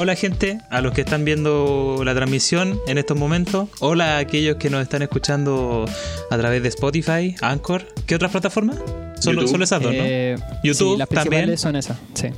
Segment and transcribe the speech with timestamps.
[0.00, 3.68] Hola gente, a los que están viendo la transmisión en estos momentos.
[3.80, 5.86] Hola a aquellos que nos están escuchando
[6.30, 7.84] a través de Spotify, Anchor.
[8.06, 8.78] ¿Qué otras plataformas?
[9.18, 9.98] Solo, solo esas dos, ¿no?
[10.00, 11.58] Eh, YouTube sí, las también.
[11.58, 12.28] son esas, sí.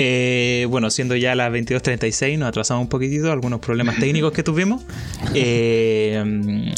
[0.00, 4.82] Eh, bueno, siendo ya las 22.36, nos atrasamos un poquitito, algunos problemas técnicos que tuvimos.
[5.36, 6.70] Eh, mm,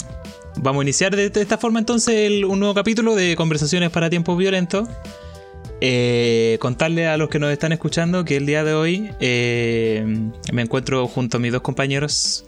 [0.63, 4.09] vamos a iniciar de, de esta forma entonces el- un nuevo capítulo de Conversaciones para
[4.11, 4.89] Tiempos Violentos.
[5.80, 10.04] Eh, contarle a los que nos están escuchando que el día de hoy eh,
[10.53, 12.46] me encuentro junto a mis dos compañeros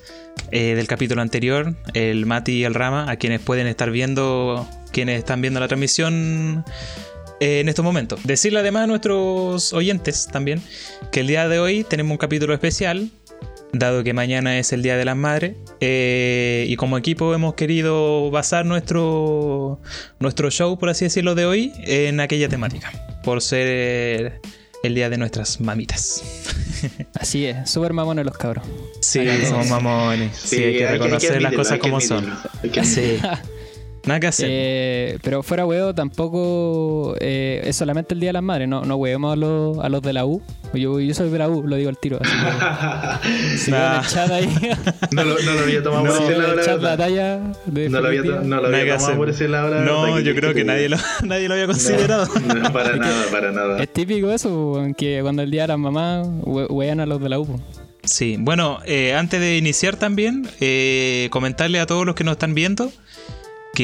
[0.51, 5.19] eh, del capítulo anterior, el Mati y el Rama, a quienes pueden estar viendo, quienes
[5.19, 6.65] están viendo la transmisión
[7.41, 8.21] eh, en estos momentos.
[8.25, 10.63] Decirle además a nuestros oyentes también
[11.13, 13.11] que el día de hoy tenemos un capítulo especial,
[13.73, 18.31] dado que mañana es el Día de las Madres, eh, y como equipo hemos querido
[18.31, 19.81] basar nuestro,
[20.19, 22.91] nuestro show, por así decirlo, de hoy en aquella temática,
[23.25, 24.41] por ser
[24.83, 26.23] el Día de nuestras mamitas.
[27.15, 28.65] Así es, súper mamones los cabros.
[29.01, 30.37] Sí, somos mamones.
[30.37, 32.33] Sí, hay que reconocer las cosas como son.
[32.85, 33.19] Sí.
[34.09, 34.49] Nada que hacer.
[34.51, 38.97] Eh, pero fuera huevo, tampoco eh, es solamente el Día de las Madres, no, no
[38.97, 40.43] huevemos a los, a los de la U.
[40.75, 42.19] Yo, yo soy de la U, lo digo al tiro.
[42.21, 43.79] Así que, si Nah.
[43.79, 44.59] veo en el chat ahí,
[45.13, 46.13] no, lo, no lo había tomado No.
[46.13, 46.81] por ese lado, la chat
[47.67, 49.17] de No lo había, no lo había tomado hacer.
[49.17, 49.93] por ese lado, la verdad.
[50.11, 52.27] No, que- yo creo que que- nadie lo, nadie lo había considerado.
[52.47, 53.83] No, no, para nada, para nada.
[53.83, 57.29] Es típico eso, que cuando el día de las mamás hue- huean a los de
[57.29, 57.61] la U.
[58.05, 62.55] Sí, bueno, eh, antes de iniciar también, eh, comentarle a todos los que nos están
[62.55, 62.91] viendo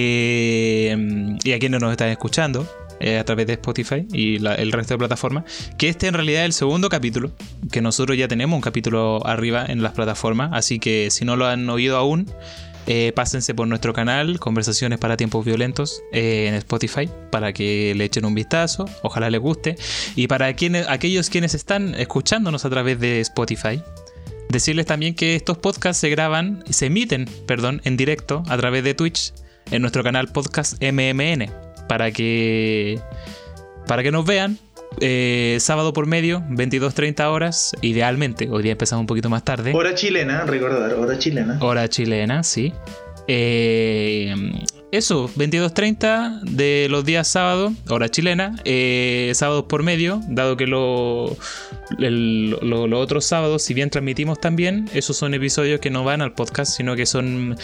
[0.00, 2.68] mm, y a quienes nos están escuchando
[3.00, 5.44] eh, a través de Spotify y el resto de plataformas,
[5.78, 7.32] que este en realidad es el segundo capítulo,
[7.70, 11.46] que nosotros ya tenemos un capítulo arriba en las plataformas, así que si no lo
[11.46, 12.30] han oído aún,
[12.86, 18.04] eh, pásense por nuestro canal, Conversaciones para Tiempos Violentos, eh, en Spotify, para que le
[18.04, 19.76] echen un vistazo, ojalá les guste,
[20.14, 23.82] y para quienes, aquellos quienes están escuchándonos a través de Spotify,
[24.50, 28.94] Decirles también que estos podcasts se graban, se emiten, perdón, en directo a través de
[28.94, 29.32] Twitch
[29.70, 31.50] en nuestro canal Podcast MMN
[31.88, 32.98] para que
[33.86, 34.58] para que nos vean
[35.00, 38.48] eh, sábado por medio, 22:30 horas, idealmente.
[38.48, 39.72] Hoy día empezamos un poquito más tarde.
[39.74, 41.58] Hora chilena, recordar, hora chilena.
[41.60, 42.72] Hora chilena, sí.
[43.26, 44.34] Eh,
[44.92, 51.36] eso, 22.30 de los días sábados, hora chilena, eh, sábados por medio, dado que lo-
[51.98, 56.22] el- lo- los otros sábados, si bien transmitimos también, esos son episodios que no van
[56.22, 57.56] al podcast, sino que son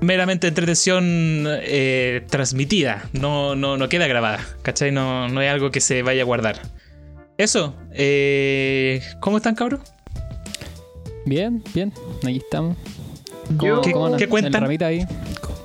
[0.00, 1.04] meramente entretención
[1.46, 4.92] eh, transmitida, no, no, no queda grabada, ¿cachai?
[4.92, 6.60] No, no es algo que se vaya a guardar.
[7.38, 9.80] Eso, eh, ¿cómo están cabros?
[11.24, 11.92] Bien, bien,
[12.22, 12.76] aquí estamos.
[13.62, 14.64] Yo, ¿Qué- ¿Cómo qué cuentan?
[14.64, 15.04] Ahí.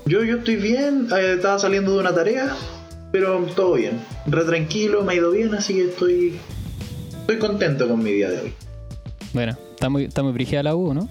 [0.05, 2.55] yo, yo estoy bien, eh, estaba saliendo de una tarea,
[3.11, 3.99] pero todo bien.
[4.27, 6.37] Re tranquilo, me ha ido bien, así que estoy,
[7.21, 8.53] estoy contento con mi día de hoy.
[9.33, 11.07] Bueno, está muy, está muy la U, ¿no?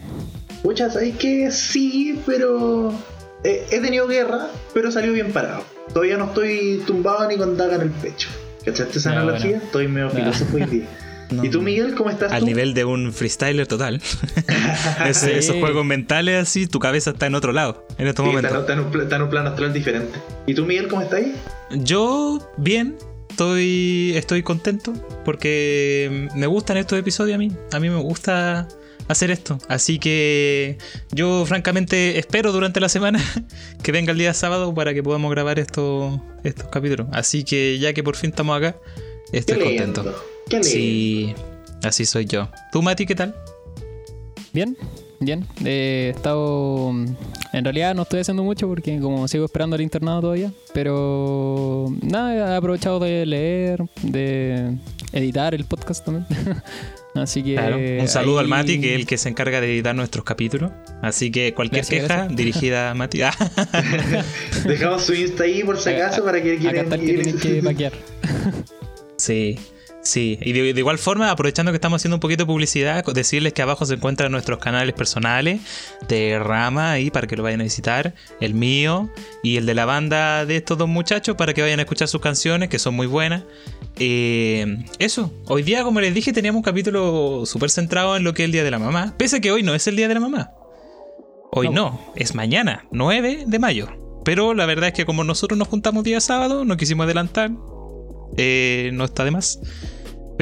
[0.63, 2.93] Pucha, ¿sabes que Sí, pero
[3.45, 5.65] eh, he tenido guerra, pero salió bien parado.
[5.93, 8.29] Todavía no estoy tumbado ni con daga en el pecho.
[8.65, 9.51] ¿Cachaste esa Ya, analogía?
[9.51, 9.65] bueno.
[9.65, 10.89] Estoy medio filósofo hoy día.
[11.31, 11.45] No.
[11.45, 12.47] ¿Y tú, Miguel, cómo estás Al tú?
[12.47, 14.03] nivel de un freestyler total.
[15.13, 15.31] Sí.
[15.31, 18.61] Esos juegos mentales así, tu cabeza está en otro lado en estos Sí, está, momentos.
[18.63, 20.19] está en un, está en un plano astral diferente.
[20.47, 21.35] ¿Y tú, Miguel, cómo estás ahí?
[21.71, 22.97] Yo, bien,
[23.29, 24.93] estoy, estoy contento
[25.25, 27.53] porque me gustan estos episodios a mí.
[27.73, 28.67] A mí me gusta
[29.11, 29.59] hacer esto.
[29.69, 30.79] Así que
[31.13, 33.21] yo, francamente, espero durante la semana
[33.83, 37.09] que venga el día sábado para que podamos grabar estos, estos capítulos.
[37.13, 38.77] Así que ya que por fin estamos acá,
[39.33, 40.03] estoy Qué contento.
[40.03, 40.19] lindo,
[40.49, 40.69] Qué lindo.
[40.69, 41.35] Sí,
[41.83, 42.49] así soy yo.
[42.73, 43.35] ¿Tú, Mati, qué tal?
[44.53, 44.77] Bien,
[45.21, 45.47] bien.
[45.65, 46.91] Eh, he estado.
[47.53, 50.53] En realidad no estoy haciendo mucho porque, como sigo esperando el internado todavía.
[50.73, 51.87] Pero.
[52.03, 54.77] Nada, he aprovechado de leer, de
[55.13, 56.27] editar el podcast también.
[57.21, 57.55] Así que.
[57.55, 57.77] Claro.
[57.79, 60.73] Un saludo al Mati, que es el que se encarga de editar nuestros capítulos.
[61.03, 62.37] Así que cualquier Gracias, queja gracias.
[62.37, 63.23] dirigida a Mati.
[63.23, 63.33] Ah,
[64.67, 67.23] Dejamos su Insta ahí por si acaso para que Acá quieran está el que ir-
[67.23, 67.93] tienen que vaquear.
[69.17, 69.59] sí,
[70.11, 70.39] sí.
[70.43, 73.63] Y de, de igual forma, aprovechando que estamos haciendo un poquito de publicidad, decirles que
[73.63, 75.61] abajo se encuentran nuestros canales personales
[76.09, 78.15] de Rama ahí para que lo vayan a visitar.
[78.41, 79.11] El mío
[79.43, 82.21] y el de la banda de estos dos muchachos para que vayan a escuchar sus
[82.21, 83.43] canciones, que son muy buenas.
[83.99, 88.43] Eh, eso, hoy día, como les dije, teníamos un capítulo súper centrado en lo que
[88.43, 89.15] es el Día de la Mamá.
[89.17, 90.51] Pese a que hoy no es el Día de la Mamá.
[91.53, 92.13] Hoy no, No.
[92.17, 93.89] es mañana, 9 de mayo.
[94.25, 97.51] Pero la verdad es que como nosotros nos juntamos día sábado, no quisimos adelantar.
[98.37, 99.59] Eh, no está de más.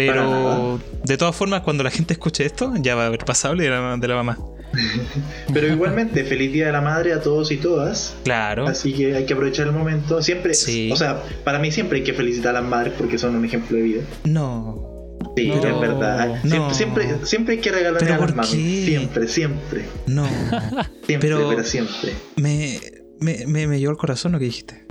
[0.07, 3.61] Pero de todas formas, cuando la gente escuche esto, ya va a haber pasado el
[3.61, 4.39] día de la, de la mamá.
[5.53, 8.15] Pero igualmente, feliz día de la madre a todos y todas.
[8.25, 8.67] Claro.
[8.69, 10.23] Así que hay que aprovechar el momento.
[10.23, 10.91] Siempre, Sí.
[10.93, 13.77] o sea, para mí siempre hay que felicitar a las madres porque son un ejemplo
[13.77, 14.03] de vida.
[14.25, 14.87] No.
[15.37, 15.55] Sí, No.
[15.57, 16.41] es verdad.
[16.43, 16.75] Siempre, No.
[16.75, 18.49] siempre, siempre hay que regalarle ¿Pero a las?
[18.49, 19.85] Siempre, siempre.
[20.07, 20.27] No,
[21.07, 22.13] Siempre, Pero- pero, siempre.
[22.37, 22.81] me,
[23.21, 24.85] me, me, me llegó al corazón lo que dijiste.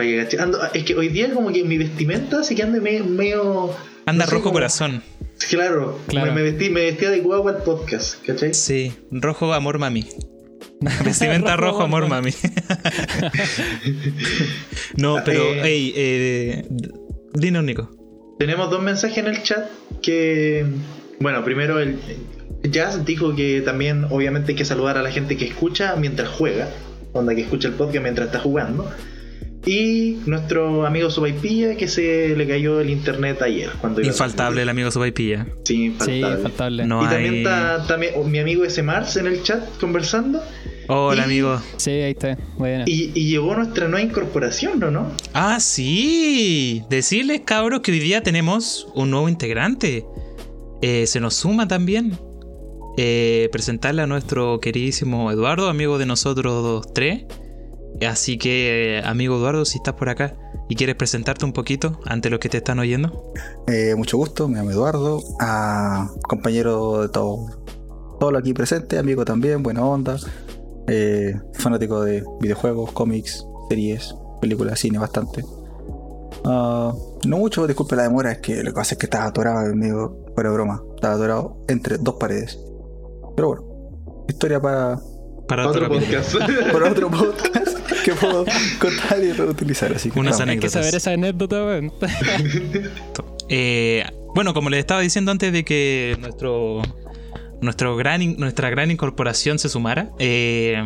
[0.00, 2.80] Para que cache- ando- es que hoy día como que mi vestimenta sí que anda
[2.80, 3.04] medio...
[3.04, 3.70] medio
[4.06, 5.02] Anda no sé, rojo como- corazón.
[5.50, 6.32] Claro, Claro.
[6.32, 8.54] Me, me vestí, me vestí adecuado al podcast, ¿cachai?
[8.54, 10.06] Sí, rojo amor mami.
[11.04, 12.32] Vestimenta rojo amor mami.
[14.96, 15.60] no, pero, Eh.
[15.62, 16.64] hey, eh,
[17.34, 17.90] dinos, Nico.
[18.38, 19.68] Tenemos dos mensajes en el chat
[20.02, 20.64] que,
[21.20, 21.98] bueno, primero el
[22.62, 26.68] Jazz dijo que también obviamente hay que saludar a la gente que escucha mientras juega,
[27.12, 28.90] onda que escucha el podcast mientras está jugando.
[29.66, 33.68] Y nuestro amigo Subaipilla que se le cayó el internet ayer.
[33.80, 35.46] Cuando iba a Infaltable el amigo Subaipilla.
[35.64, 36.42] Sí, Sí, infaltable.
[36.42, 36.86] faltable.
[36.86, 38.82] No y también hay- está también, mi amigo S.
[38.82, 40.42] Mars en el chat conversando.
[40.88, 41.62] Hola, Y- amigo.
[41.76, 42.36] Sí, ahí está.
[42.56, 42.84] Buena.
[42.86, 44.90] Y, y llegó nuestra nueva incorporación, ¿no?
[44.90, 45.12] no?
[45.34, 46.82] Ah, sí.
[46.88, 50.04] Decirles, cabros, que hoy día tenemos un nuevo integrante.
[50.82, 52.18] Eh, se nos suma también.
[52.96, 57.24] Eh, presentarle a nuestro queridísimo Eduardo, amigo de nosotros dos, tres.
[58.08, 60.36] Así que, amigo Eduardo, si estás por acá
[60.68, 63.32] y quieres presentarte un poquito ante los que te están oyendo.
[63.66, 65.20] Eh, mucho gusto, me llamo Eduardo,
[66.22, 67.46] compañero de todo,
[68.18, 70.16] todo lo aquí presente, amigo también, buena onda,
[70.86, 75.44] eh, fanático de videojuegos, cómics, series, películas, cine bastante.
[76.44, 76.94] Ah,
[77.26, 80.24] no mucho, disculpe la demora, es que lo que pasa es que estaba atorado, amigo,
[80.34, 82.58] fuera broma, estaba atorado entre dos paredes.
[83.36, 84.98] Pero bueno, historia para,
[85.50, 86.36] Para Otro podcast.
[86.72, 88.44] para otro podcast que puedo
[88.78, 89.92] contar y reutilizar.
[89.92, 90.52] Así que Unas vamos.
[90.52, 91.80] Hay que saber esa anécdota.
[93.52, 96.82] Eh, bueno, como les estaba diciendo antes de que nuestro,
[97.60, 100.80] nuestro gran, in- nuestra gran incorporación se sumara, eh,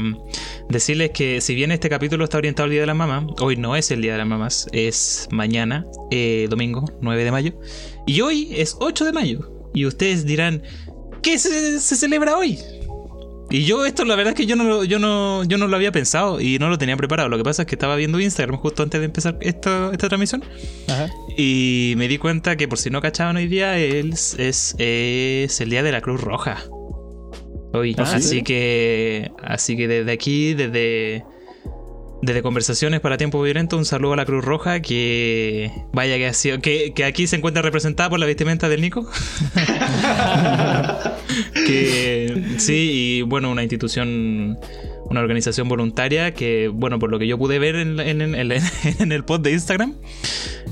[0.70, 3.76] decirles que si bien este capítulo está orientado al Día de la Mamá, hoy no
[3.76, 7.52] es el Día de las Mamás, es mañana, eh, domingo 9 de mayo,
[8.06, 9.68] y hoy es 8 de mayo.
[9.74, 10.62] Y ustedes dirán,
[11.20, 12.58] ¿qué se, se celebra hoy?
[13.50, 15.76] Y yo esto la verdad es que yo no, lo- yo, no, yo no lo
[15.76, 17.28] había pensado y no lo tenía preparado.
[17.28, 20.42] Lo que pasa es que estaba viendo Instagram justo antes de empezar esta, esta transmisión
[20.88, 21.08] Ajá.
[21.36, 25.70] y me di cuenta que por si no cachaban hoy día es, es, es el
[25.70, 26.64] día de la Cruz Roja.
[27.72, 27.94] Hoy.
[27.98, 28.42] Ah, así ¿sí?
[28.42, 29.30] que.
[29.42, 31.24] Así que desde aquí, desde.
[32.24, 36.32] Desde conversaciones para tiempo violento, un saludo a la Cruz Roja que vaya que ha
[36.32, 39.06] sido, que, que aquí se encuentra representada por la vestimenta del Nico.
[41.66, 44.58] que sí, y bueno, una institución,
[45.14, 48.52] una organización voluntaria que, bueno, por lo que yo pude ver en, en- en el-
[48.98, 49.94] en el post de Instagram,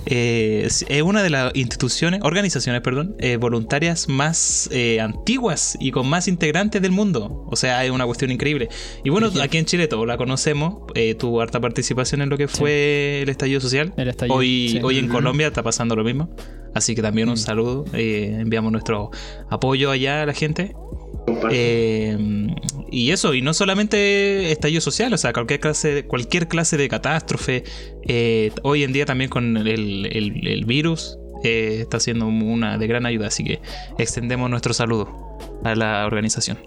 [0.06, 6.08] eh, es una de las instituciones, organizaciones, perdón, eh, voluntarias más eh, antiguas y con
[6.08, 7.44] más integrantes del mundo.
[7.48, 8.68] O sea, es una cuestión increíble.
[9.04, 10.82] Y bueno, aquí en Chile todos la conocemos,
[11.18, 13.92] tuvo harta participación en lo que fue el estallido social.
[13.96, 14.80] El estallido, Hoy, sí.
[14.82, 16.34] hoy en Colombia está pasando lo mismo.
[16.74, 19.10] Así que también un saludo, eh, enviamos nuestro
[19.50, 20.74] apoyo allá a la gente.
[21.50, 22.16] Eh,
[22.90, 26.88] y eso, y no solamente estallido social, o sea, cualquier clase, de- cualquier clase de
[26.88, 27.64] catástrofe.
[28.06, 29.66] eh, hoy en día también con el,
[30.06, 33.60] el- el virus eh, está siendo una de gran ayuda, así que
[33.98, 36.58] extendemos nuestro saludo a la organización.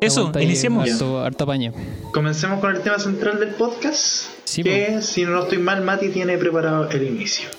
[0.00, 0.88] Eso, iniciemos.
[0.90, 1.46] Harto, harto.
[2.12, 4.28] Comencemos con el tema central del podcast.
[4.44, 7.50] Sí, que, si no estoy mal, Mati tiene preparado el inicio.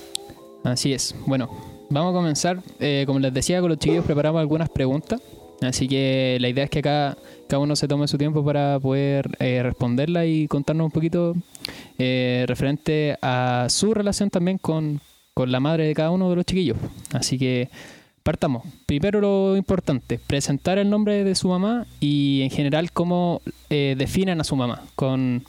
[0.63, 1.13] Así es.
[1.27, 2.59] Bueno, vamos a comenzar.
[2.79, 5.21] Eh, como les decía, con los chiquillos preparamos algunas preguntas.
[5.61, 7.15] Así que la idea es que acá
[7.47, 11.35] cada uno se tome su tiempo para poder eh, responderla y contarnos un poquito
[11.99, 15.01] eh, referente a su relación también con,
[15.35, 16.77] con la madre de cada uno de los chiquillos.
[17.13, 17.69] Así que
[18.23, 18.63] partamos.
[18.87, 24.41] Primero lo importante, presentar el nombre de su mamá y en general cómo eh, definen
[24.41, 25.43] a su mamá, con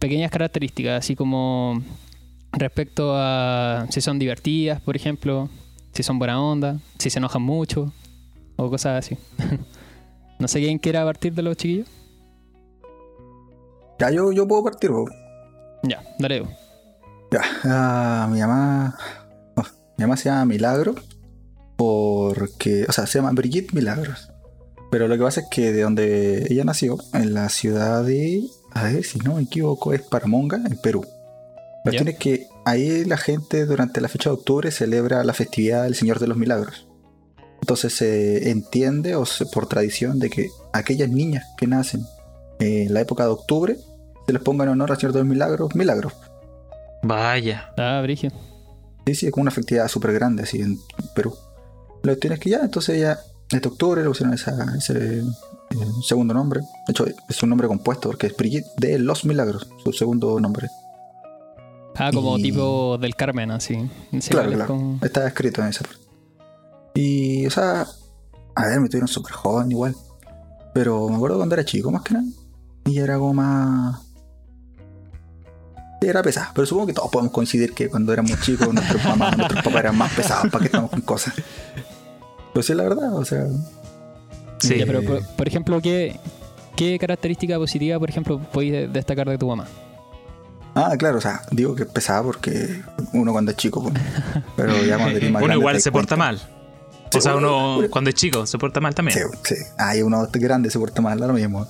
[0.00, 1.80] pequeñas características, así como
[2.52, 5.48] respecto a si son divertidas, por ejemplo,
[5.92, 7.92] si son buena onda, si se enojan mucho
[8.56, 9.18] o cosas así.
[10.38, 11.88] no sé quién quiera partir de los chiquillos.
[13.98, 15.06] Ya, yo, yo puedo partir, bo.
[15.82, 16.38] Ya, dale.
[16.38, 16.48] Evo.
[17.30, 18.96] Ya, ah, mi mamá.
[19.56, 19.64] oh,
[19.96, 20.94] mi mamá se llama Milagro.
[21.76, 22.84] Porque.
[22.88, 24.30] O sea, se llama Brigitte Milagros.
[24.90, 28.42] Pero lo que pasa es que de donde ella nació, en la ciudad de.
[28.72, 31.04] A ver si no me equivoco, es Paramonga, en Perú.
[31.84, 35.84] La cuestión es que ahí la gente durante la fecha de octubre celebra la festividad
[35.84, 36.86] del Señor de los Milagros.
[37.62, 42.04] Entonces se entiende, o se- por tradición, de que aquellas niñas que nacen
[42.58, 43.76] en la época de octubre
[44.26, 46.12] se les ponga en honor al Señor de los Milagros, milagros.
[47.02, 47.72] Vaya.
[47.78, 48.30] Ah, Brigio.
[49.06, 50.78] Sí, sí, es como una festividad súper grande así en
[51.14, 51.34] Perú.
[52.02, 53.18] Lo tienes que ya, entonces ya,
[53.50, 55.24] este octubre le pusieron esa- ese eh,
[56.06, 56.60] segundo nombre.
[56.86, 60.68] De hecho, es un nombre compuesto porque es Brigitte de los Milagros, su segundo nombre.
[61.96, 63.88] Ah, como Y- tipo del Carmen, así.
[64.20, 64.66] Sí, claro, claro.
[64.66, 66.01] como- Está escrito en esa parte.
[66.94, 67.86] Y, o sea,
[68.54, 69.94] a ver, me tuvieron súper joven igual.
[70.74, 72.26] Pero me acuerdo cuando era chico, más que nada.
[72.86, 74.00] Y era como más.
[76.00, 79.36] Sí, Era pesada, pero supongo que todos podemos coincidir que cuando éramos chicos nuestros mamás,
[79.36, 81.34] nuestros papás eran más pesados para que estamos con cosas.
[82.52, 83.46] Pero sí es la verdad, o sea.
[84.58, 84.74] Sí.
[84.84, 86.18] Pero por, por ejemplo, ¿qué,
[86.76, 89.66] ¿qué característica positiva, por ejemplo, podéis destacar de tu mamá?
[90.74, 92.82] Ah, claro, o sea, digo que es pesada porque
[93.12, 93.94] uno cuando es chico, pues,
[94.56, 96.48] pero ya cuando eres más Uno grande igual se porta cuenta.
[97.14, 99.18] O sea, uno cuando es chico se porta mal también.
[99.18, 99.62] Sí, sí.
[99.78, 101.66] Ahí uno grande se porta mal, lo mismo.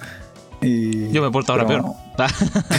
[0.61, 1.85] Y, Yo me porto ahora peor.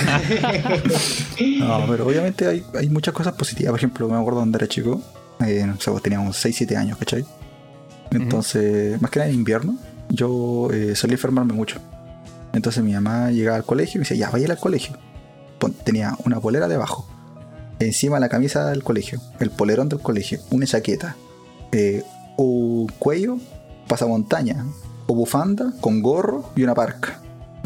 [1.60, 3.72] No, pero obviamente hay, hay muchas cosas positivas.
[3.72, 5.02] Por ejemplo, me acuerdo cuando era chico,
[5.46, 7.26] eh, no sé, pues teníamos 6, 7 años, ¿cachai?
[8.12, 9.76] Entonces, más que nada en invierno,
[10.10, 11.80] yo eh, solía enfermarme mucho.
[12.54, 14.96] Entonces mi mamá llegaba al colegio y me decía, ya, vaya al colegio.
[15.58, 17.08] Pon- tenía una polera debajo,
[17.80, 21.16] encima la camisa del colegio, el polerón del colegio, una chaqueta,
[21.72, 22.04] eh,
[22.38, 23.38] un cuello,
[23.88, 24.66] pasamontaña,
[25.08, 27.20] o bufanda con gorro y una parca.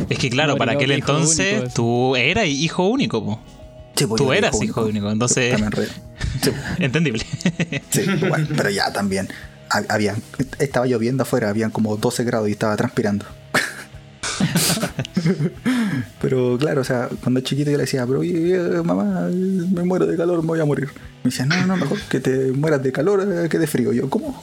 [0.10, 3.40] Es que claro, No, para no, aquel entonces único, tú eras hijo único, po.
[3.96, 5.88] Sí, pues, Tú eras hijo único, entonces También re-
[6.44, 7.26] sí, entendible.
[7.90, 9.28] Sí, igual, pero ya también.
[9.72, 10.16] hab- Había,
[10.60, 13.26] estaba lloviendo afuera, habían como 12 grados y estaba transpirando.
[16.22, 20.16] pero claro, o sea, cuando chiquito yo le decía, pero eh, mamá, me muero de
[20.16, 20.90] calor, me voy a morir.
[21.24, 23.94] Me decía, no, no, mejor que te mueras de calor eh, que de frío.
[23.94, 24.40] Yo, ¿cómo?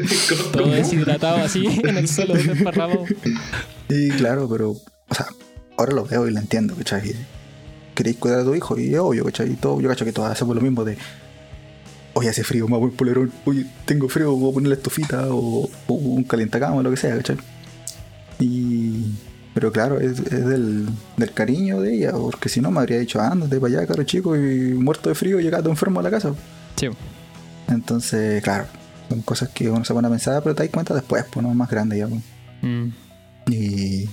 [0.52, 3.04] Todo deshidratado así en el suelo, desparramado.
[3.88, 5.26] Y claro, pero, o sea,
[5.76, 7.14] ahora lo veo y lo entiendo, ¿cachai?
[7.94, 9.52] Queréis cuidar a tu hijo y es obvio, ¿cachai?
[9.52, 10.98] Y todo, yo cacho que todos hacemos lo mismo de,
[12.14, 15.26] oye, hace frío, me voy a poner polerón, oye, tengo frío, voy a ponerle estufita
[15.30, 17.36] o, o un calentacama o lo que sea, ¿cachai?
[18.40, 19.14] Y...
[19.58, 23.20] Pero claro, es, es del, del cariño de ella, porque si no me habría dicho,
[23.20, 26.32] ándate para allá, caro chico, y muerto de frío, llegando enfermo a la casa.
[26.76, 26.86] Sí.
[27.66, 28.66] Entonces, claro,
[29.08, 31.52] son cosas que uno se pone a pensar, pero te das cuenta después, pues no
[31.54, 32.06] más grande ya.
[32.06, 32.22] pues.
[32.62, 32.88] Mm.
[33.50, 34.08] Y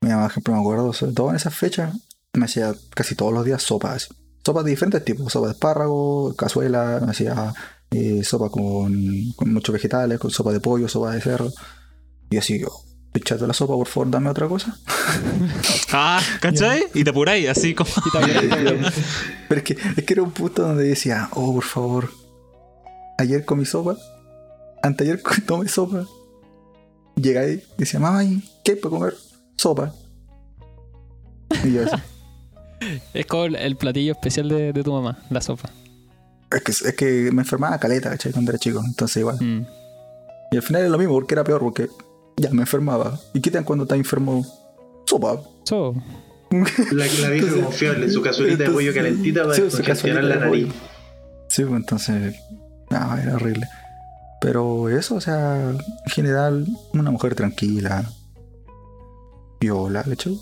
[0.00, 1.94] mi mamá, por ejemplo, me acuerdo, sobre todo en esas fechas,
[2.32, 4.08] me hacía casi todos los días sopas.
[4.42, 7.52] Sopas de diferentes tipos, sopa de espárrago, cazuela, me hacía
[7.90, 11.52] eh, sopa con, con muchos vegetales, con sopa de pollo, sopa de cerdo.
[12.30, 12.70] Y así yo,
[13.14, 14.76] echate la sopa, por favor, dame otra cosa.
[15.92, 16.84] ah, ¿cachai?
[16.94, 17.90] Y te apuráis, así como.
[18.06, 18.82] Y también-
[19.48, 22.10] Pero es que, es que era un punto donde decía, oh, por favor,
[23.18, 23.96] ayer comí sopa,
[24.82, 26.04] anteayer tomé sopa.
[27.16, 29.14] Llega ahí y decía, mamá, ¿y ¿qué hay para comer?
[29.56, 29.92] Sopa.
[31.64, 31.96] Y yo así,
[33.14, 35.68] es como el- el platillo especial de, de tu mamá, la sopa.
[36.50, 38.32] Es que, es que me enfermaba caleta, ¿cachai?
[38.32, 39.36] Cuando era chico, entonces igual.
[39.40, 39.66] Mm.
[40.52, 41.88] Y al final era lo mismo, porque era peor, porque
[42.36, 43.18] ya me enfermaba.
[43.34, 44.44] ¿Y qué tal cuando estás enfermo?
[45.06, 45.40] Sopa.
[45.64, 45.94] So,
[46.50, 50.68] La, la vieja confiable, su cazuelita de pollo calentita para sí, su congestionar la nariz.
[51.48, 52.36] Sí, pues entonces.
[52.90, 53.66] No, era horrible.
[54.40, 58.04] Pero eso, o sea, en general, una mujer tranquila.
[59.60, 60.32] Viola, ¿de hecho?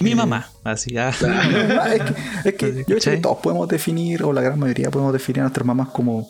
[0.00, 1.12] Mi mamá, así, ah.
[1.22, 3.16] Ah, es que, es que yo creo ¿Cachai?
[3.16, 6.28] que todos podemos definir, o la gran mayoría podemos definir a nuestras mamás como,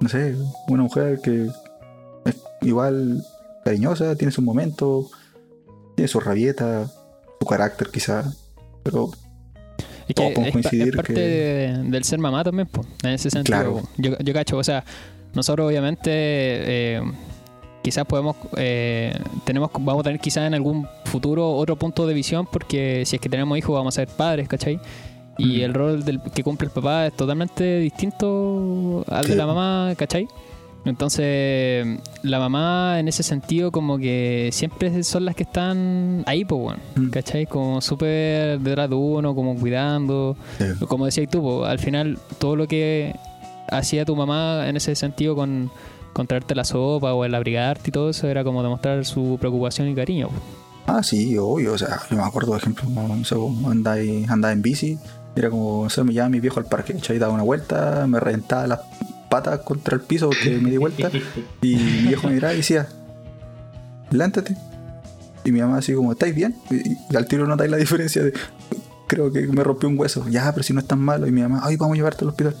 [0.00, 0.34] no sé,
[0.66, 1.48] una mujer que
[2.24, 3.24] es igual
[3.64, 5.10] cariñosa, tiene sus momentos,
[5.94, 6.90] tiene su rabieta,
[7.40, 8.24] su carácter quizá,
[8.82, 9.10] pero
[10.08, 13.10] es que es, pa- coincidir es parte que- de- del ser mamá también, po, en
[13.10, 13.56] ese sentido.
[13.58, 13.82] Claro.
[13.98, 14.84] Yo, yo cacho, o sea,
[15.34, 17.00] nosotros obviamente eh,
[17.82, 19.12] quizás podemos, eh,
[19.44, 23.22] tenemos, vamos a tener quizás en algún futuro otro punto de visión porque si es
[23.22, 24.78] que tenemos hijos vamos a ser padres, ¿cachai?
[25.38, 25.64] Y Mm.
[25.64, 30.28] el rol del, que cumple el papá es totalmente distinto al de la mamá, ¿cachai?
[30.84, 31.86] Entonces,
[32.22, 36.80] la mamá en ese sentido como que siempre son las que están ahí, pues, bueno,
[36.96, 37.10] Mm.
[37.10, 37.46] ¿cachai?
[37.46, 40.36] Como súper detrás de uno, como cuidando.
[40.58, 43.14] sí, Como decías tú, po, al final todo lo que
[43.70, 45.70] hacía tu mamá en ese sentido con,
[46.12, 49.88] con traerte la sopa o el abrigarte y todo eso era como demostrar su preocupación
[49.88, 50.28] y cariño.
[50.28, 50.34] po.
[50.86, 51.74] Ah, sí, obvio.
[51.74, 53.36] O sea, yo me acuerdo, por ejemplo, no sé,
[53.68, 54.98] andaba, en bici,
[55.36, 57.18] era como, no sé, me llevaba mi viejo al parque, ¿cachai?
[57.18, 58.80] Daba una vuelta, me reventaba las
[59.32, 61.10] patas contra el piso porque me di vuelta,
[61.62, 62.86] y mi viejo me miraba y decía,
[64.10, 64.54] lántate.
[65.44, 66.54] Y mi mamá así como, ¿estáis bien?
[66.70, 68.32] Y, y al tiro notáis la diferencia de,
[69.08, 70.24] creo que me rompió un hueso.
[70.28, 71.26] Ya, pero si no es tan malo.
[71.26, 72.54] Y mi mamá, ay, vamos a llevarte al hospital.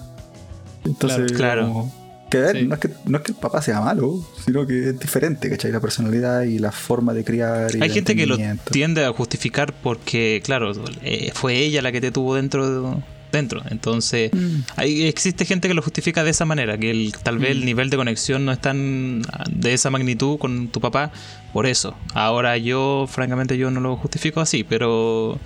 [0.84, 1.68] Entonces, Claro.
[1.68, 1.92] como,
[2.30, 2.66] que ver, Sí.
[2.66, 5.70] no, es que, no es que el papá sea malo, sino que es diferente, ¿cachai?
[5.70, 7.74] La personalidad y la forma de criar.
[7.76, 8.36] Y Hay gente que lo
[8.70, 13.00] tiende a justificar porque, claro, eh, fue ella la que te tuvo dentro.
[13.32, 13.62] Dentro.
[13.70, 14.60] Entonces, Mm.
[14.76, 17.90] hay, existe gente que lo justifica de esa manera, que el, tal vez el nivel
[17.90, 21.10] de conexión no es tan ah, de esa magnitud con tu papá,
[21.52, 21.94] por eso.
[22.14, 25.38] Ahora yo, francamente, yo no lo justifico así, pero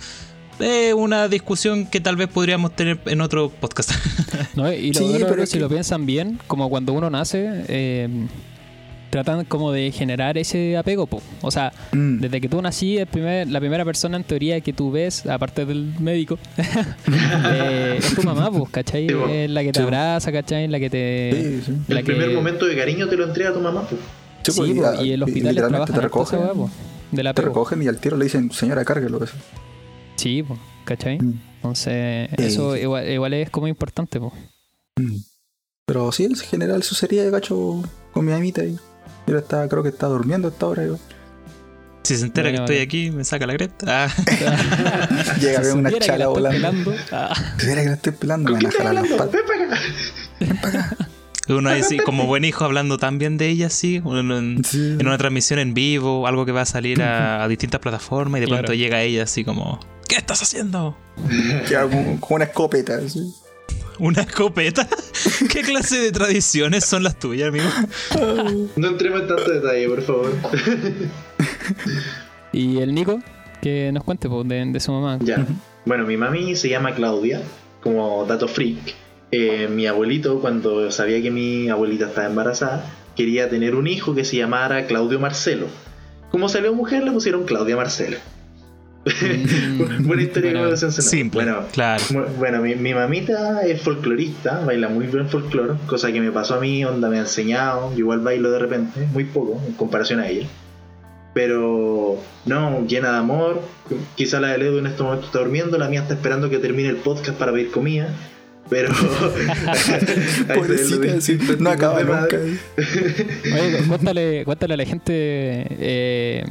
[0.58, 3.90] es una discusión que tal vez podríamos tener en otro podcast.
[4.56, 4.72] ¿no?
[4.72, 7.64] Y lo Sí, otro, pero es si que- lo piensan bien, como cuando uno nace,
[7.68, 8.08] eh,
[9.16, 11.22] tratan como de generar ese apego, po.
[11.42, 12.20] O sea, Mm.
[12.20, 15.64] desde que tú nací, el primer, la primera persona en teoría que tú ves, aparte
[15.64, 16.38] del médico,
[17.08, 19.08] eh, es tu mamá, pues, ¿cachai?
[19.08, 19.14] Sí.
[19.30, 20.68] Es la que te Sí, abraza, ¿cachai?
[20.68, 21.30] La que te...
[21.32, 21.78] Sí, sí.
[21.88, 23.82] la El primer momento de cariño te lo entrega tu mamá.
[23.88, 24.00] pues.
[24.42, 26.70] Sí, Sí, po, a- y el hospital literalmente trabaja te recogen, weá, po,
[27.10, 29.22] del te recogen y al tiro le dicen, señora, cárguelo.
[29.24, 29.34] Eso.
[30.16, 31.18] Sí, pues, ¿cachai?
[31.18, 31.40] Mm.
[31.56, 34.32] Entonces, Sí, eso igual, igual es como importante, pues.
[35.00, 35.16] Mm.
[35.86, 37.82] Pero sí, en general, eso sería de gacho
[38.12, 38.76] con mi amita y
[39.26, 40.84] Mira, está, creo que está durmiendo a esta hora.
[40.86, 40.98] yo.
[42.04, 44.04] Si se entera Bueno, que estoy aquí, me saca la cresta.
[44.06, 44.14] Ah,
[45.40, 46.94] Llega a ver una chala volando.
[47.12, 49.32] ah, Si que la estoy pelando, me ¿Con van quién a estás jalar las hablando?
[49.32, 49.78] patas.
[50.40, 51.08] Ven para acá.
[51.48, 54.00] uno ahí sí, como buen hijo hablando tan bien de ella, sí.
[54.04, 54.96] uno en, Sí.
[54.98, 58.40] en una transmisión en vivo, algo que va a salir a, a distintas plataformas y
[58.42, 58.62] de Claro.
[58.62, 60.96] pronto llega ella así como, ¿qué estás haciendo?
[61.68, 62.98] Queda como, como una escopeta.
[63.04, 63.32] así.
[63.98, 64.86] ¿Una escopeta?
[65.52, 67.68] ¿Qué clase de tradiciones son las tuyas, amigo?
[68.76, 70.32] No entremos en tanto detalle, por favor.
[72.52, 73.20] Y el Nico,
[73.60, 75.18] que nos cuente pues, de, de su mamá.
[75.22, 75.46] Ya.
[75.84, 77.42] Bueno, mi mami se llama Claudia,
[77.82, 78.94] como dato freak.
[79.30, 82.84] Eh, mi abuelito, cuando sabía que mi abuelita estaba embarazada,
[83.16, 85.66] quería tener un hijo que se llamara Claudio Marcelo.
[86.30, 88.18] Como salió mujer, le pusieron Claudia Marcelo.
[90.00, 90.76] Buena historia bueno, de.
[90.90, 92.02] Simple, Bueno, claro.
[92.38, 96.60] bueno mi, mi mamita es folclorista, baila muy bien folclore, cosa que me pasó a
[96.60, 100.28] mí, onda me ha enseñado, yo igual bailo de repente, muy poco en comparación a
[100.28, 100.46] ella.
[101.34, 103.60] Pero no, llena de amor.
[104.14, 106.88] Quizá la de Ledo en este momento está durmiendo, la mía está esperando que termine
[106.88, 108.08] el podcast para pedir comida.
[108.70, 108.88] Pero.
[110.54, 112.36] Pobrecita, sí, no acaba de nunca.
[112.38, 115.12] Oye, cu- cuéntale, cuéntale a la gente.
[115.12, 116.44] eh,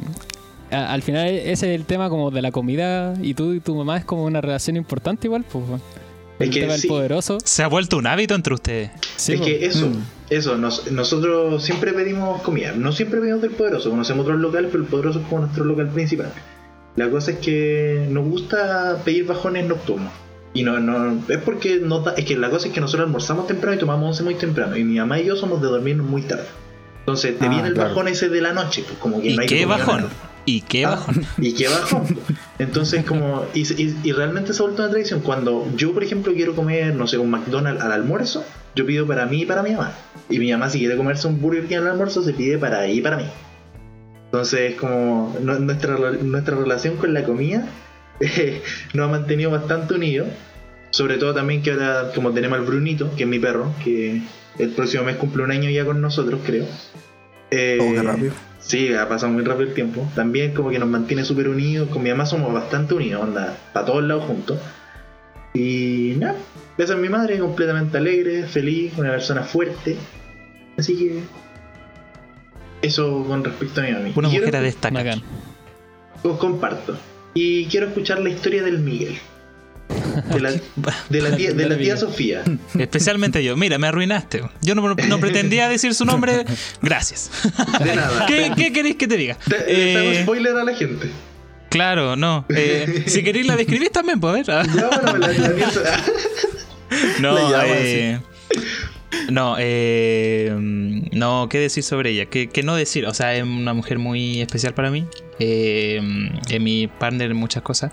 [0.75, 3.13] a- al final, ese es el tema como de la comida.
[3.21, 5.43] Y tú y tu mamá es como una relación importante, igual.
[5.51, 5.63] Pues,
[6.39, 6.81] Es el que tema sí.
[6.81, 7.37] del poderoso.
[7.43, 8.91] Se ha vuelto un hábito entre ustedes.
[9.15, 9.45] Sí, es po.
[9.45, 9.93] que eso, Mm.
[10.29, 12.73] eso, nos- nosotros siempre pedimos comida.
[12.75, 15.87] No siempre pedimos del poderoso, conocemos otros locales, pero el poderoso es como nuestro local
[15.89, 16.31] principal.
[16.97, 20.11] La cosa es que nos gusta pedir bajones nocturnos.
[20.53, 23.75] Y no, no, es porque da- es que la cosa es que nosotros almorzamos temprano
[23.75, 24.77] y tomamos once muy temprano.
[24.77, 26.45] Y mi mamá y yo somos de dormirnos muy tarde.
[26.99, 27.89] Entonces te Ah, viene el claro.
[27.89, 30.07] bajón ese de la noche, pues como que ¿Y no hay que qué bajón?
[30.45, 31.25] ¿Y qué Ah, bajón?
[31.39, 32.05] Y qué bajón.
[32.59, 33.45] Entonces, como.
[33.53, 35.21] Y, y- y realmente se ha vuelto una tradición.
[35.21, 39.25] Cuando yo, por ejemplo, quiero comer, no sé, un McDonald's al almuerzo, yo pido para
[39.25, 39.93] mí y para mi mamá.
[40.29, 42.93] Y mi mamá, si quiere comerse un Burger King al almuerzo, se pide para ella
[42.93, 43.25] y para mí.
[44.25, 47.67] Entonces, como nu- nuestra, nuestra relación con la comida
[48.19, 48.61] eh,
[48.93, 50.27] nos ha mantenido bastante unidos.
[50.91, 54.21] Sobre todo también que ahora, como tenemos al Brunito, que es mi perro, que
[54.59, 56.65] el próximo mes cumple un año ya con nosotros, creo.
[57.57, 58.33] Eh, Oh, qué rápido.
[58.59, 60.07] Sí, ha pasado muy rápido el tiempo.
[60.15, 61.89] También como que nos mantiene súper unidos.
[61.89, 64.59] Con mi mamá somos bastante unidos, onda, para todos lados juntos.
[65.53, 66.35] Y nada,
[66.77, 69.95] esa es mi madre, completamente alegre, feliz, una persona fuerte.
[70.77, 71.19] Así que...
[72.81, 74.09] Eso con respecto a mi mamá.
[74.15, 75.17] Una Y quiero- mujer a destacar.
[76.23, 76.97] Os comparto.
[77.33, 79.15] Y quiero escuchar la historia del Miguel.
[80.33, 80.51] De la,
[81.09, 81.97] de la tía, de la Dale, tía Miguel.
[81.97, 82.43] Sofía.
[82.79, 83.55] Especialmente yo.
[83.57, 84.41] Mira, me arruinaste.
[84.61, 86.45] Yo no, no pretendía decir su nombre.
[86.81, 87.29] Gracias.
[87.83, 88.25] De nada.
[88.27, 89.37] ¿Qué, qué queréis que te diga?
[89.47, 89.65] Te- hago
[90.11, 91.07] Eh, spoiler a la gente.
[91.69, 92.45] claro, no.
[92.49, 94.67] Eh, si queréis la describís también, pues a ver.
[94.67, 95.83] Ya, bueno, la, la tía So-
[97.19, 98.19] No, eh,
[99.29, 100.51] no, eh,
[101.11, 102.25] no, ¿qué decir sobre ella?
[102.27, 103.05] ¿Qué, qué no decir?
[103.05, 105.05] O sea, es una mujer muy especial para mí.
[105.39, 105.99] Eh,
[106.49, 107.91] es mi partner en muchas cosas.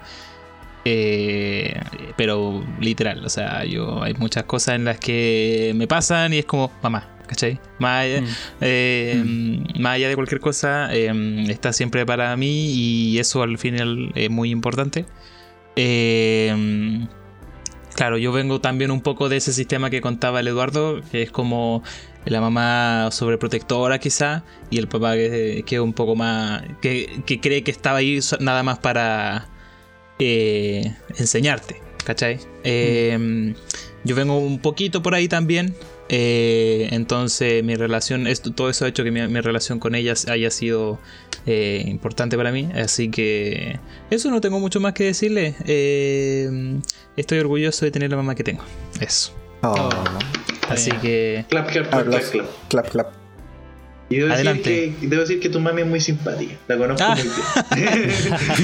[0.84, 1.78] Eh,
[2.16, 6.44] pero literal, o sea, yo hay muchas cosas en las que me pasan y es
[6.44, 7.60] como mamá, ¿cachai?
[7.78, 8.26] Más allá, Mm.
[8.62, 9.24] eh,
[9.78, 11.12] más allá de cualquier cosa, eh,
[11.48, 15.04] está siempre para mí y eso al final es muy importante.
[15.76, 17.06] Eh,
[17.94, 21.30] claro, yo vengo también un poco de ese sistema que contaba el Eduardo, que es
[21.30, 21.82] como
[22.24, 27.40] la mamá sobreprotectora quizá y el papá que, que es un poco más, que, que
[27.40, 29.48] cree que estaba ahí nada más para
[30.24, 32.38] eh, enseñarte, ¿cachai?
[32.64, 33.54] Eh,
[34.04, 35.74] yo vengo un poquito por ahí también.
[36.08, 40.14] eh, entonces mi relación, esto, todo eso ha hecho que mi, mi relación con ella
[40.28, 40.98] haya sido
[41.46, 42.68] eh, importante para mí.
[42.74, 43.78] Así que
[44.10, 45.54] eso no tengo mucho más que decirle.
[45.66, 46.80] Eh,
[47.16, 48.62] estoy orgulloso de tener la mamá que tengo.
[49.00, 49.32] Eso.
[49.62, 49.88] Oh,
[50.68, 52.46] Así que Clap, clap, clap, clap, clap.
[52.68, 53.21] clap, clap.
[54.12, 56.54] Y debo decir, que, debo decir que tu mami es muy simpática.
[56.68, 57.16] La conozco Ah.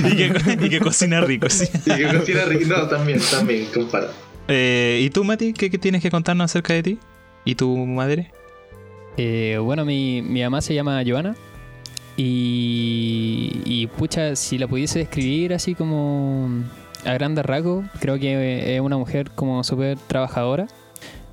[0.03, 0.35] muy bien.
[0.47, 1.65] y, que, y que cocina rico, sí.
[1.87, 2.65] y que cocina rico.
[2.69, 4.13] No, también, también, comparto.
[4.49, 5.53] Eh, ¿Y tú, Mati?
[5.53, 6.99] ¿Qué, qué tienes que contarnos acerca de ti?
[7.45, 8.31] ¿Y tu madre?
[9.17, 11.35] Eh, bueno, mi, mi mamá se llama Joana.
[12.17, 16.49] Y, y pucha, si la pudiese describir así como
[17.05, 20.67] a grandes rasgos, creo que es una mujer como súper trabajadora.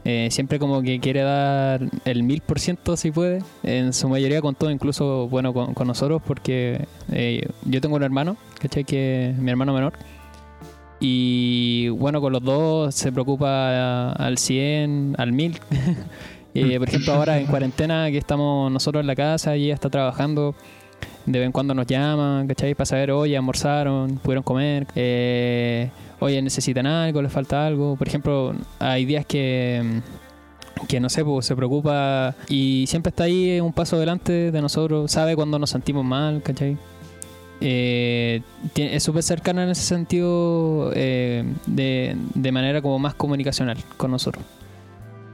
[0.08, 4.40] Eh, siempre como que quiere dar el mil por ciento si puede, en su mayoría
[4.40, 8.84] con todo, incluso bueno con, nosotros, porque eh, yo tengo un hermano, ¿cachai?
[8.84, 9.94] Que mi hermano menor.
[11.00, 15.60] Y bueno, con los dos se preocupa al 100, al 1000.
[16.58, 19.90] Eh, por ejemplo, ahora en cuarentena que estamos nosotros en la casa y ella está
[19.90, 20.56] trabajando,
[21.26, 22.76] de vez en cuando nos llaman, ¿cachai?
[22.76, 27.96] Para saber, oye, almorzaron, pudieron comer, eh, oye, necesitan algo, les falta algo.
[27.96, 30.02] Por ejemplo, hay días que,
[30.88, 35.12] que no sé, pues se preocupa y siempre está ahí un paso adelante de nosotros,
[35.12, 36.78] sabe cuando nos sentimos mal, ¿cachai?
[37.62, 38.42] Eh,
[38.76, 44.44] es súper cercana en ese sentido eh, de, de manera como más comunicacional con nosotros.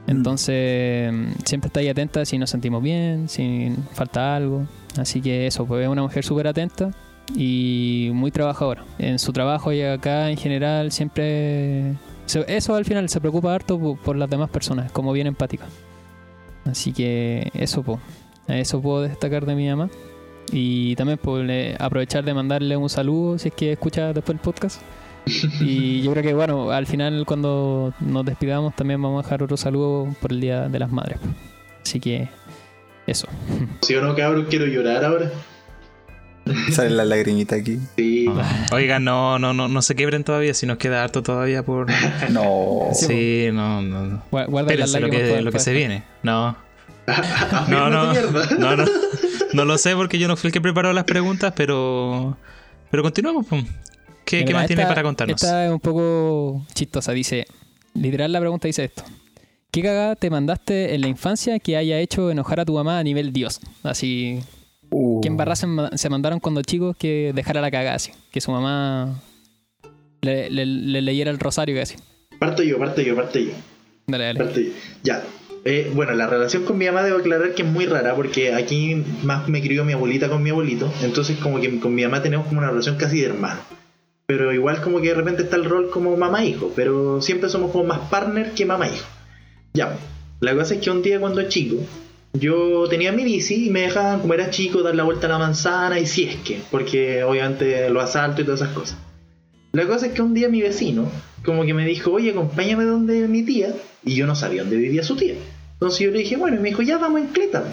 [0.06, 4.66] Entonces, mm, siempre está ahí atenta si nos sentimos bien, si falta algo.
[4.98, 6.90] Así que eso, pues es una mujer súper atenta
[7.34, 8.84] y muy trabajadora.
[8.98, 11.94] En su trabajo y acá en general siempre...
[12.46, 15.66] Eso al final se preocupa harto por, las demás personas, como bien empática.
[16.64, 17.98] Así que eso, pues.
[18.48, 19.90] Eso puedo destacar de mi mamá.
[20.50, 21.44] Y también por
[21.78, 24.80] aprovechar de mandarle un saludo si es que escucha después el podcast.
[25.60, 29.56] Y yo creo que, bueno, al final cuando nos despidamos también vamos a dejar otro
[29.56, 31.18] saludo por el Día de las Madres.
[31.84, 32.28] Así que
[33.06, 33.28] eso.
[33.82, 34.46] ¿Sí o no, cabrón?
[34.50, 35.30] Quiero llorar ahora.
[36.72, 37.78] Sale la lagrimita aquí.
[37.96, 38.26] Sí.
[38.72, 41.86] Oigan, no, no, no, no se quiebren todavía, si nos queda harto todavía por.
[42.30, 42.88] No.
[42.92, 44.06] Sí, no, no.
[44.06, 44.22] no.
[44.30, 46.02] Gua- Guarda las lo que, lo que se viene.
[46.22, 46.56] No.
[47.68, 48.12] No, no,
[48.58, 48.84] no, no,
[49.54, 52.36] no lo sé porque yo no fui el que preparó las preguntas, pero
[52.90, 53.46] pero continuamos.
[53.46, 53.64] pum.
[54.24, 55.42] ¿Qué, más tiene esta- para contarnos?
[55.42, 57.12] Esta es un poco chistosa.
[57.12, 57.46] Dice,
[57.94, 59.02] literal la pregunta dice esto.
[59.70, 63.02] ¿Qué cagada te mandaste en la infancia que haya hecho enojar a tu mamá a
[63.02, 63.60] nivel Dios?
[63.82, 64.40] Así,
[64.94, 68.12] Uh, ¿qué embarras se, ma- se mandaron cuando chicos que dejara la cagada así?
[68.30, 69.22] Que su mamá
[70.20, 71.96] le, le- le leyera el rosario casi.
[72.38, 73.52] Parto yo, parto yo, parto yo.
[74.06, 74.38] Dale, dale.
[74.38, 74.70] Parto yo.
[75.02, 75.22] Ya.
[75.64, 79.02] Eh, bueno, la relación con mi mamá debo aclarar que es muy rara porque aquí
[79.22, 80.92] más me crió mi abuelita con mi abuelito.
[81.02, 83.60] Entonces como que con mi mamá tenemos como una relación casi de hermano.
[84.36, 86.72] Pero igual como que de repente está el rol como mamá-hijo.
[86.74, 89.06] Pero siempre somos como más partner que mamá-hijo.
[89.74, 89.96] Ya.
[90.40, 91.76] La cosa es que un día cuando chico
[92.34, 95.38] yo tenía mi bici y me dejaban, como era chico, dar la vuelta a la
[95.38, 98.98] manzana y si es que, porque obviamente lo asalto y todas esas cosas.
[99.72, 101.10] La cosa es que un día mi vecino,
[101.44, 105.02] como que me dijo, oye, acompáñame donde mi tía, y yo no sabía dónde vivía
[105.02, 105.34] su tía.
[105.74, 107.64] Entonces yo le dije, bueno, y me dijo, ya vamos en cleta.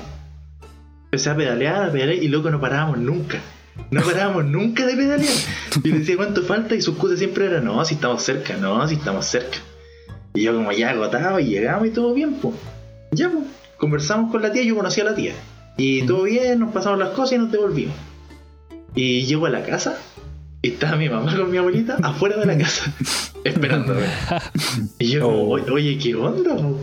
[1.06, 3.39] Empecé a pedalear, a pedalear, y loco, no parábamos nunca.
[3.92, 5.34] No parábamos nunca de pedalear.
[5.84, 6.76] Y decía, ¿cuánto falta?
[6.76, 9.58] Y sus cosas siempre eran, no, si estamos cerca, no, si estamos cerca.
[10.34, 12.56] Y yo como ya agotado, y llegamos y todo bien, pues.
[13.12, 13.46] Ya, pues.
[13.78, 15.34] Conversamos con la tía, yo conocí a la tía.
[15.78, 17.96] Y todo bien, nos pasamos las cosas y nos devolvimos.
[18.96, 19.98] Y llego a la casa
[20.62, 22.94] y estaba mi mamá con mi abuelita afuera de la casa,
[23.44, 24.06] esperándome.
[25.00, 25.50] Y yo como, Oh.
[25.54, 26.56] "Oye, oye, ¿qué onda?
[26.56, 26.78] po?".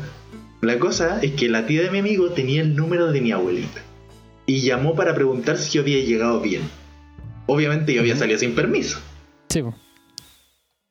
[0.63, 3.83] La cosa es que la tía de mi amigo tenía el número de mi abuelita.
[4.47, 6.63] Y llamó para preguntar si yo había llegado bien.
[7.47, 8.99] Obviamente yo había salido sin permiso.
[9.49, 9.63] Sí.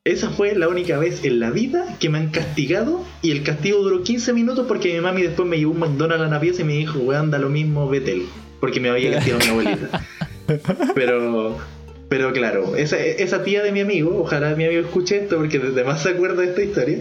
[0.04, 3.82] Esa fue la única vez en la vida que me han castigado y el castigo
[3.82, 6.64] duró 15 minutos porque mi mami después me llevó un McDonald's a la pieza y
[6.64, 8.22] me dijo, weón, da lo mismo, vete.
[8.60, 10.06] Porque me había castigado mi abuelita.
[10.94, 11.58] Pero,
[12.08, 15.82] pero claro, esa, esa tía de mi amigo, ojalá mi amigo escuche esto porque desde
[15.82, 16.98] más se acuerda de esta historia,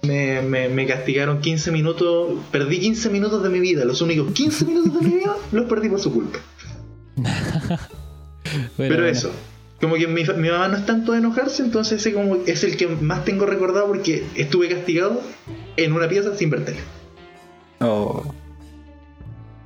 [0.00, 4.64] me, me, me castigaron 15 minutos, perdí 15 minutos de mi vida, los únicos 15
[4.64, 6.38] minutos de mi vida los perdí por su culpa.
[8.56, 9.06] Bueno, Pero bueno.
[9.08, 9.32] eso,
[9.80, 12.76] como que mi, mi mamá no es tanto de enojarse, entonces ese como es el
[12.76, 15.20] que más tengo recordado porque estuve castigado
[15.76, 16.78] en una pieza sin ver tele.
[17.80, 18.32] oh.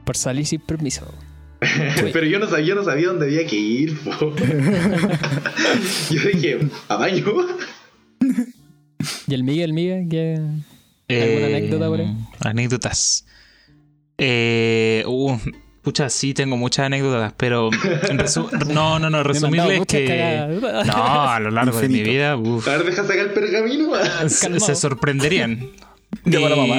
[0.04, 1.06] Por salir sin permiso.
[2.12, 3.96] Pero yo no sabía, yo no sabía dónde había que ir.
[4.00, 4.34] po.
[6.10, 7.24] yo dije, ¿a baño?
[9.28, 10.08] ¿Y el Miguel, Miguel?
[10.10, 10.40] ¿Qué?
[11.08, 12.16] Eh, ¿Alguna anécdota por ahí?
[12.40, 13.26] Anécdotas.
[14.18, 15.36] Eh, uh,
[15.82, 17.70] pucha, sí, tengo muchas anécdotas, pero
[18.68, 20.86] no, no, no, resumirles que cagadas.
[20.86, 23.92] no, a lo largo de mi vida, uf, A ver, deja sacar el pergamino.
[24.28, 25.70] se, se sorprenderían.
[26.24, 26.76] Mi- mamá.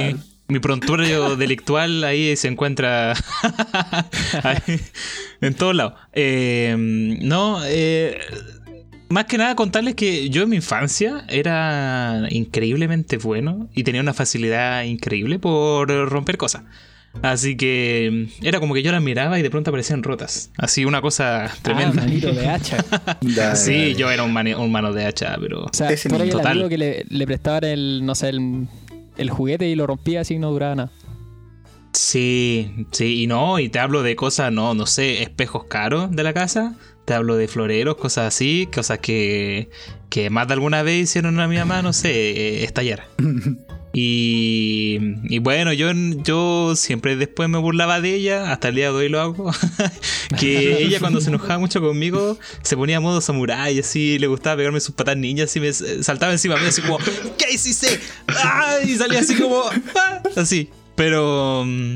[0.48, 3.14] Mi prontuario delictual ahí se encuentra
[4.44, 4.80] ahí,
[5.40, 5.94] en todos lados.
[6.12, 8.20] Eh, no, eh,
[9.08, 14.14] más que nada contarles que yo en mi infancia era increíblemente bueno y tenía una
[14.14, 16.64] facilidad increíble por romper cosas.
[17.22, 20.50] Así que era como que yo las miraba y de pronto aparecían rotas.
[20.58, 22.02] Así una cosa Ah, tremenda.
[22.04, 22.78] manito de hacha.
[23.56, 25.66] Sí, yo era un, mani- un mano de hacha, pero...
[25.66, 26.52] O sea, por ahí el total.
[26.54, 28.68] amigo que le, le prestaban el, no sé, el,
[29.18, 30.92] el juguete y lo rompía así no duraba nada.
[31.94, 36.24] Sí, sí, y no, y te hablo de cosas, no, no sé, espejos caros de
[36.24, 39.70] la casa, te hablo de floreros, cosas así, cosas que,
[40.10, 43.04] que más de alguna vez hicieron a mi mamá, no sé, eh, estallar.
[43.94, 45.92] Y, bueno, yo,
[46.24, 49.52] yo siempre después me burlaba de ella, hasta el día de hoy lo hago,
[50.40, 54.56] que ella cuando se enojaba mucho conmigo se ponía a modo samurái, así, le gustaba
[54.56, 57.00] pegarme sus patas niñas y me saltaba encima de mí así como,
[57.38, 58.00] ¿qué hiciste?
[58.86, 59.64] Y salía así como,
[59.96, 60.22] ¡Ah!
[60.38, 60.70] así.
[60.96, 61.96] Pero mm,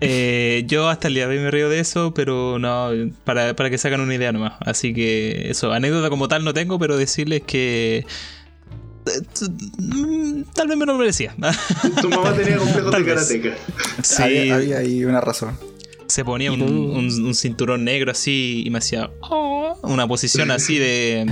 [0.00, 2.90] eh, yo hasta el día de hoy me río de eso, pero no,
[3.24, 4.54] para, para que se hagan una idea nomás.
[4.60, 8.06] Así que eso, anécdota como tal no tengo, pero decirles que
[10.54, 11.34] tal vez me lo merecía.
[12.00, 13.54] Tu mamá tenía complejos de karateca.
[14.02, 15.56] Sí, Había, había ahí una razón.
[16.06, 20.78] se ponía un, un- un cinturón negro así y me hacía "Oh", una posición así
[20.78, 21.26] de.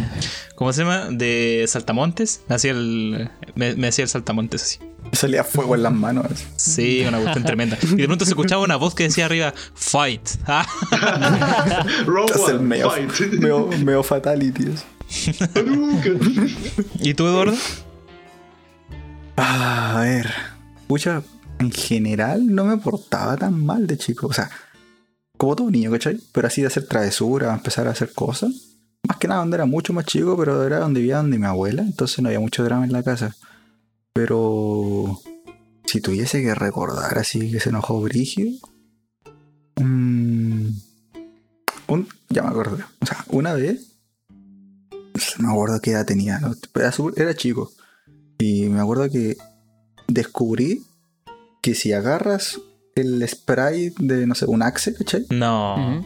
[0.54, 1.08] ¿Cómo se llama?
[1.10, 2.42] De saltamontes.
[2.48, 4.78] Me hacía el, me, me hacía el saltamontes así.
[5.10, 6.26] Me Salía fuego en las manos.
[6.56, 7.78] Sí, una cuestión tremenda.
[7.82, 10.20] Y de pronto se escuchaba una voz que decía arriba: Fight.
[12.34, 13.32] Es el meo, fight.
[13.32, 14.64] meo, meo fatality.
[14.74, 14.84] eso.
[17.00, 17.56] ¿Y tú, Eduardo?
[19.36, 20.30] Ah, a ver.
[20.86, 21.22] Pucha,
[21.58, 24.26] en general no me portaba tan mal de chico.
[24.28, 24.50] O sea,
[25.36, 26.20] como todo niño, ¿cachai?
[26.32, 28.50] Pero así de hacer travesuras, empezar a hacer cosas.
[29.08, 31.82] Más que nada donde era mucho más chico, pero era donde vivía donde mi abuela.
[31.82, 33.34] Entonces no había mucho drama en la casa.
[34.12, 35.20] Pero
[35.84, 38.46] si tuviese que recordar así que se enojó Brigio.
[39.76, 40.68] mm,
[42.28, 42.84] ya me acordé.
[43.00, 43.89] O sea, una vez.
[45.38, 46.38] No me acuerdo qué edad tenía.
[46.38, 46.54] ¿no?
[46.74, 47.72] Era, era chico.
[48.38, 49.36] Y me acuerdo que
[50.08, 50.82] descubrí
[51.62, 52.58] que si agarras
[52.94, 55.26] el spray de, no sé, un axe, ¿cachai?
[55.30, 56.04] No.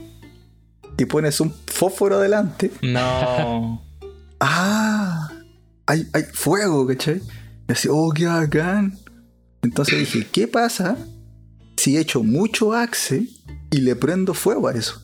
[0.98, 2.70] Y pones un fósforo adelante.
[2.82, 3.82] No.
[4.40, 5.30] ¡Ah!
[5.86, 7.20] Hay, hay fuego, ¿cachai?
[7.68, 8.98] Y así, oh, qué bacán.
[9.62, 10.96] Entonces dije, ¿qué pasa
[11.76, 13.26] si echo mucho axe
[13.70, 15.03] y le prendo fuego a eso?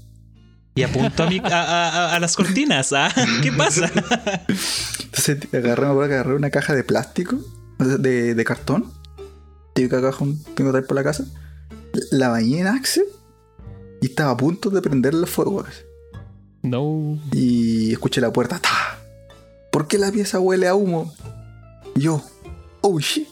[0.75, 2.93] Y apunto a, mi- a, a- a las cortinas.
[2.93, 3.13] ¿ah?
[3.43, 3.91] ¿Qué pasa?
[5.05, 7.37] Entonces agarré, me acuerdo que agarré una caja de plástico,
[7.79, 8.93] de, de cartón,
[9.75, 11.25] típica caja tengo por la casa,
[12.11, 13.03] la bañé en axe
[14.01, 15.65] y estaba a punto de prenderle fuego.
[16.63, 17.19] No.
[17.33, 18.99] Y escuché la puerta, ¡ta!
[19.73, 21.13] ¿Por qué la pieza huele a humo?
[21.97, 22.23] Y yo,
[22.83, 23.27] oh shit.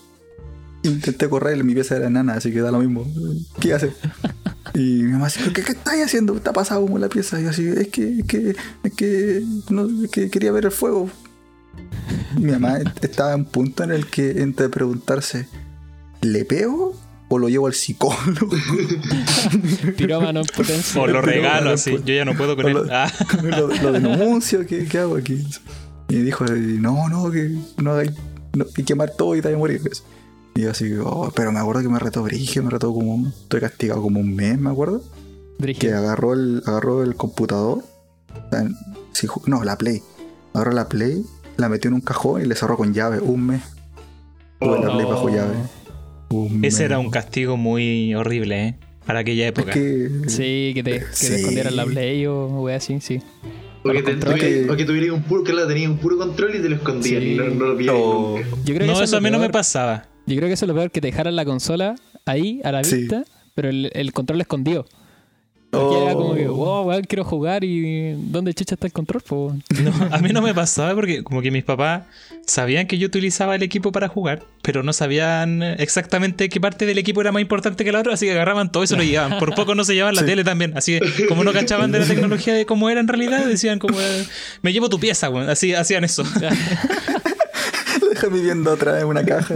[0.82, 3.06] Intenté correr, mi pieza era enana, así que da lo mismo.
[3.60, 3.92] ¿Qué hace?
[4.74, 6.36] Y mi mamá así, ¿qué, qué estáis haciendo?
[6.36, 7.40] Está pasado en la pieza.
[7.40, 10.70] Y yo así, es que, es que, es que, no, es que quería ver el
[10.72, 11.10] fuego.
[12.36, 15.46] Mi mamá estaba en un punto en el que entre preguntarse,
[16.22, 16.94] ¿le pego
[17.28, 18.50] o lo llevo al psicólogo?
[19.96, 21.00] Pirómano en potencia.
[21.00, 21.92] O lo regalo así.
[22.04, 22.72] Yo ya no puedo con él.
[22.74, 23.10] lo- Ah.
[23.42, 25.44] lo, lo denuncio, ¿qué, qué hago aquí?
[26.08, 28.10] Y dijo, no, no, que no hay,
[28.54, 29.80] no, hay que quemar todo y te a morir.
[30.58, 33.28] Y yo así, oh, pero me acuerdo que me retó Brigio, me retó como, un-
[33.28, 35.02] estoy castigado como un mes, me acuerdo.
[35.58, 35.98] Que Brígido.
[35.98, 37.84] agarró el, agarró el computador,
[38.34, 40.02] o no, la Play.
[40.54, 41.24] Agarró la Play,
[41.58, 43.62] la metió en un cajón y le cerró con llave, un mes.
[44.58, 45.28] Tuve la Play bajo Oh.
[45.28, 45.54] llave.
[46.30, 46.80] Un Ese mes.
[46.80, 48.78] era un castigo muy horrible, ¿eh?
[49.06, 49.72] Para aquella Es época.
[49.72, 50.10] que...
[50.26, 51.28] Sí, que te, que Sí.
[51.28, 53.20] te escondieran la Play o wea así, sí.
[53.84, 56.18] O que, te, tuviera- Que- o que tuviera un puro, que la tenía un puro
[56.18, 57.28] control y te lo escondían Sí.
[57.30, 58.34] y no, no lo pilláis Oh.
[58.38, 58.48] nunca.
[58.64, 60.06] Yo creo que No, eso, eso a mí no me pasaba.
[60.28, 61.94] Yo creo que eso es lo peor, que te dejaran la consola
[62.26, 62.96] ahí, a la Sí.
[62.96, 64.86] vista, pero el, el control escondido.
[65.70, 66.02] Porque Oh.
[66.02, 69.20] era como que, wow, weón, quiero jugar y ¿dónde chucha está el control?
[69.20, 69.54] po?
[69.84, 72.04] No, a mí no me pasaba porque como que mis papás
[72.46, 76.96] sabían que yo utilizaba el equipo para jugar, pero no sabían exactamente qué parte del
[76.96, 79.38] equipo era más importante que la otra, así que agarraban todo y se lo llevaban.
[79.38, 80.26] Por poco no se llevaban la Sí.
[80.28, 80.72] tele también.
[80.74, 83.98] Así que como no cachaban de la tecnología de cómo era en realidad, decían como
[84.62, 85.50] me llevo tu pieza, weón.
[85.50, 86.22] Así hacían eso.
[88.10, 89.54] Déjame viendo otra vez una caja.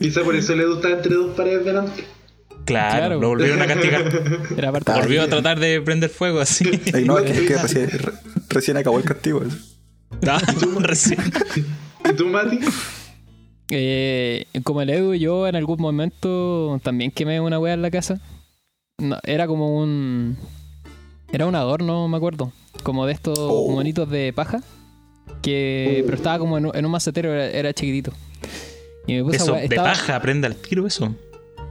[0.00, 2.04] Quizá por eso le gustaba entre dos paredes delante.
[2.64, 3.20] Claro, Claro.
[3.20, 4.04] lo volvieron a castigar.
[4.56, 6.64] Era parte Ah, Volvió a tratar de prender fuego así.
[6.94, 8.12] Ey, no, es que, es que recién, re-
[8.48, 9.42] recién acabó el castigo.
[10.26, 10.40] Ah,
[10.80, 11.18] recién.
[12.10, 12.60] ¿Y tú, Mati?
[13.70, 18.20] Eh, como el Edu, yo en algún momento también quemé una wea en la casa.
[18.98, 20.38] No, era como un.
[21.32, 22.52] Era un adorno, me acuerdo.
[22.82, 23.70] Como de estos Oh.
[23.72, 24.62] monitos de paja.
[25.42, 28.12] Que, pero estaba como en, un- en un macetero, era, era chiquitito.
[29.06, 31.14] Y me puse a Eso, de estaba- paja, prenda el tiro eso.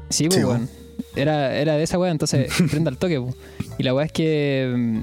[0.10, 0.70] Sí, pues, Sí, weón.
[1.16, 3.34] Era, era de esa weá, entonces prenda al toque, po.
[3.78, 4.74] Y la weá es que.
[4.76, 5.00] mm,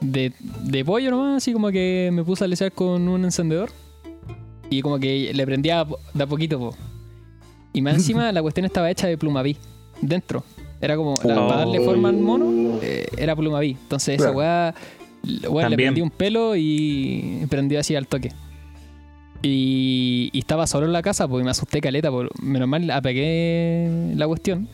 [0.00, 0.32] De,
[0.64, 3.70] de pollo nomás, así como que me puse a lesear con un encendedor.
[4.70, 6.76] Y como que le prendía de a poquito, po.
[7.72, 9.56] Y más encima la cuestión estaba hecha de plumaví.
[10.00, 10.42] Dentro.
[10.80, 11.14] Era como.
[11.22, 11.46] la- Oh.
[11.48, 13.76] Para darle forma al mono, eh, era plumaví.
[13.80, 14.74] Entonces esa weá.
[15.48, 18.32] weá, le prendí un pelo y prendió así al toque.
[19.42, 22.10] Y, y estaba solo en la casa porque me asusté caleta.
[22.10, 24.68] Por, menos mal apagué la cuestión.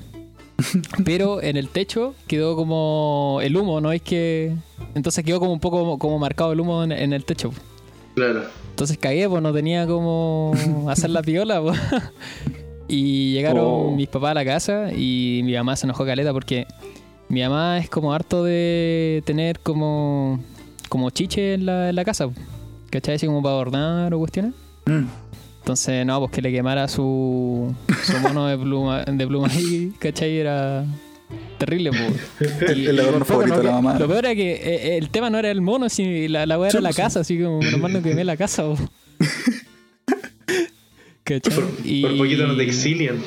[1.04, 3.92] Pero en el techo quedó como el humo, ¿no?
[3.92, 4.52] Es que.
[4.94, 7.50] Entonces quedó como un poco como marcado el humo en, en el techo.
[8.14, 8.42] Claro.
[8.70, 10.52] Entonces cagué, pues no tenía como
[10.88, 11.78] hacer la piola, pues.
[12.90, 13.90] Y llegaron Oh.
[13.94, 16.66] mis papás a la casa y mi mamá se enojó caleta porque
[17.28, 20.40] mi mamá es como harto de tener como,
[20.88, 22.30] como chiche en la, en la casa,
[22.90, 23.16] ¿cachai?
[23.16, 24.52] Así como para adornar o cuestiones.
[24.86, 25.04] Mm.
[25.60, 27.74] Entonces, no, pues que le quemara su,
[28.04, 30.38] su mono de pluma, de pluma ahí, ¿cachai?
[30.38, 30.84] Era
[31.58, 32.60] terrible, pues.
[32.70, 33.62] El, el adorno lo peor, favorito ¿no?
[33.62, 33.98] de la mamá.
[33.98, 36.70] Lo peor era que eh, el tema no era el mono, sino la, la weá
[36.70, 38.76] era la casa, así como menos mal no quemé la casa, po.
[41.24, 41.54] ¿Cachai?
[41.54, 43.18] Por, Y- por poquito no te exilian.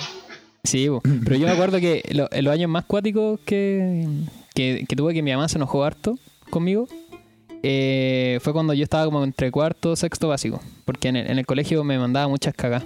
[0.63, 1.01] Sí, po.
[1.23, 4.07] pero yo me acuerdo que lo- en los años más cuáticos que,
[4.53, 6.17] que, que tuve que mi mamá se enojó harto
[6.49, 6.87] conmigo
[7.63, 10.61] eh, fue cuando yo estaba como entre cuarto sexto básico.
[10.85, 12.83] Porque en el, en el colegio me mandaba muchas cagas.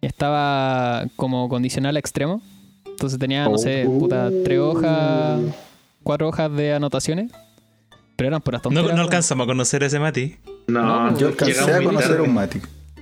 [0.00, 2.40] Estaba como condicional extremo.
[2.86, 5.40] Entonces tenía, no sé, puta, tres hojas,
[6.02, 7.30] cuatro hojas de anotaciones.
[8.16, 8.72] Pero eran No, tonteras.
[8.74, 8.98] no weón.
[9.00, 10.36] alcanzamos a conocer a ese Mati.
[10.68, 12.60] No, No, Yo alcancé a conocer a un Mati.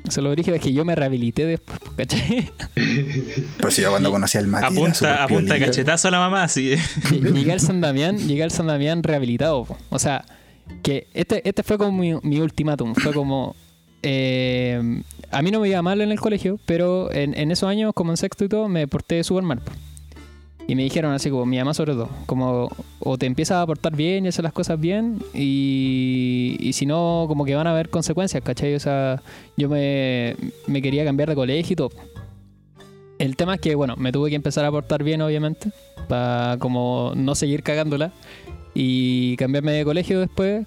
[0.08, 2.50] Se lo dije es que yo me rehabilité después, ¿cachai?
[3.56, 4.66] Pero si yo cuando conocí al Mati.
[4.66, 6.76] Apunta, apunta cachetazo a la mamá, así.
[7.10, 9.64] llegué al San Damián, llegué al San Damián rehabilitado.
[9.64, 9.76] po.
[9.90, 10.24] O sea,
[10.82, 12.94] que este, este fue como mi, mi ultimátum.
[12.94, 13.54] Fue como.
[14.02, 18.12] eh, a mí no me iba mal en el colegio, pero en, esos años, como
[18.12, 19.60] en sexto y todo, me porté súper mal.
[20.66, 22.68] Y me dijeron así, como mi mamá sobre todo, como
[23.00, 27.24] o te empiezas a portar bien y hacer las cosas bien, y, y si no,
[27.26, 28.74] como que van a haber consecuencias, ¿cachai?
[28.74, 29.22] O sea,
[29.56, 31.90] yo me, me quería cambiar de colegio y todo.
[33.18, 35.70] El tema es que, bueno, me tuve que empezar a portar bien, obviamente,
[36.06, 38.12] para como no seguir cagándola
[38.74, 40.66] y cambiarme de colegio después.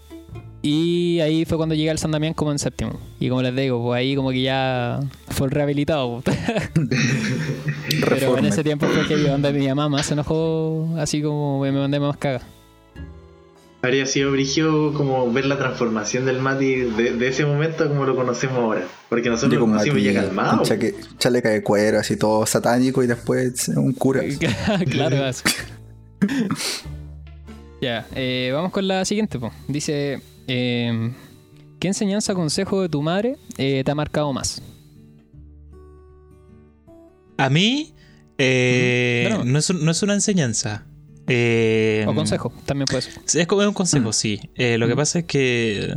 [0.63, 2.99] Y ahí fue cuando llegué al San Damián como en séptimo.
[3.19, 6.21] Y como les digo, pues ahí como que ya fue el rehabilitado.
[6.23, 6.37] pues.
[8.07, 11.71] Pero en ese tiempo fue que donde mi mamá más se enojó, así como me
[11.71, 12.41] mandé más caga.
[13.83, 18.15] Habría sido brigio como ver la transformación del Mati de, de ese momento como lo
[18.15, 18.83] conocemos ahora.
[19.09, 20.61] Porque nosotros lo conocimos Mati ya calmado.
[20.63, 24.21] chaque- chaleca de cuero, así todo satánico y después un cura.
[24.91, 25.43] claro, eso.
[27.81, 29.39] ya, eh, vamos con la siguiente.
[29.39, 29.51] po.
[29.67, 31.11] Dice, eh,
[31.79, 34.61] ¿qué enseñanza o consejo de tu madre eh, te ha marcado más?
[37.37, 37.93] A mí,
[38.37, 39.27] eh.
[39.29, 39.43] Bueno.
[39.45, 40.85] no, es, un- no es una enseñanza.
[41.27, 43.13] Eh, O consejo, también puede ser.
[43.41, 44.13] Es como un consejo, Mm.
[44.13, 44.39] sí.
[44.55, 45.93] Eh, lo que pasa es que.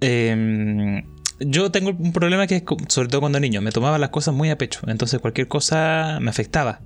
[0.00, 1.02] eh,
[1.40, 4.50] yo tengo un problema que es, sobre todo cuando niño, me tomaba las cosas muy
[4.50, 4.80] a pecho.
[4.86, 6.80] Entonces cualquier cosa me afectaba.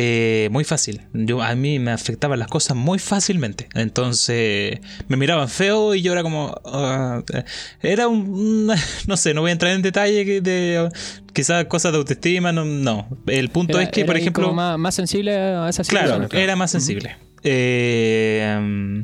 [0.00, 1.00] Eh, muy fácil.
[1.12, 3.68] Yo, a mí me afectaban las cosas muy fácilmente.
[3.74, 6.54] Entonces me miraban feo y yo era como.
[6.66, 7.44] ah, eh,
[7.82, 8.70] era un.
[9.08, 10.88] No sé, no voy a entrar en detalle de.
[11.32, 12.52] Quizás cosas de autoestima.
[12.52, 12.64] No.
[12.64, 13.08] no.
[13.26, 14.52] El punto Era- es que, por ejemplo.
[14.52, 16.44] más, más sensible a esas Claro, situaciones.
[16.44, 17.16] era más sensible.
[17.42, 19.00] Eh, mm,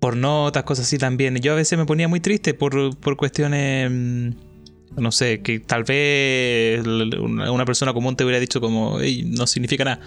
[0.00, 1.36] por notas, cosas así también.
[1.36, 4.30] Yo a veces me ponía muy triste por, por cuestiones, mm,
[4.96, 9.84] no sé, que tal vez una persona común te hubiera dicho como, "Ey, no significa
[9.84, 10.00] nada.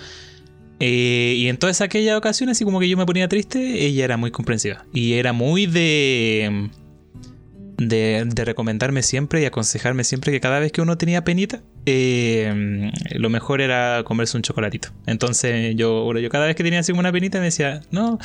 [0.79, 4.17] Eh, y en todas aquellas ocasiones, así como que yo me ponía triste, ella era
[4.17, 4.85] muy comprensiva.
[4.93, 6.69] Y era muy de,
[7.79, 12.91] de, de recomendarme siempre y aconsejarme siempre que cada vez que uno tenía penita, eh,
[13.15, 14.89] lo mejor era comerse un chocolatito.
[15.07, 18.19] Entonces yo, bueno, yo cada vez que tenía así como una penita me decía, no,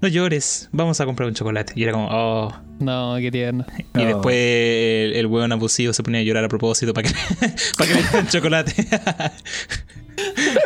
[0.00, 1.72] no llores, vamos a comprar un chocolate.
[1.76, 2.54] Y era como, oh.
[2.80, 3.64] No, qué tierno.
[3.94, 4.04] Y No.
[4.04, 7.14] después el, el hueón abusivo se ponía a llorar a propósito para que,
[7.78, 8.74] para que le dieran chocolate.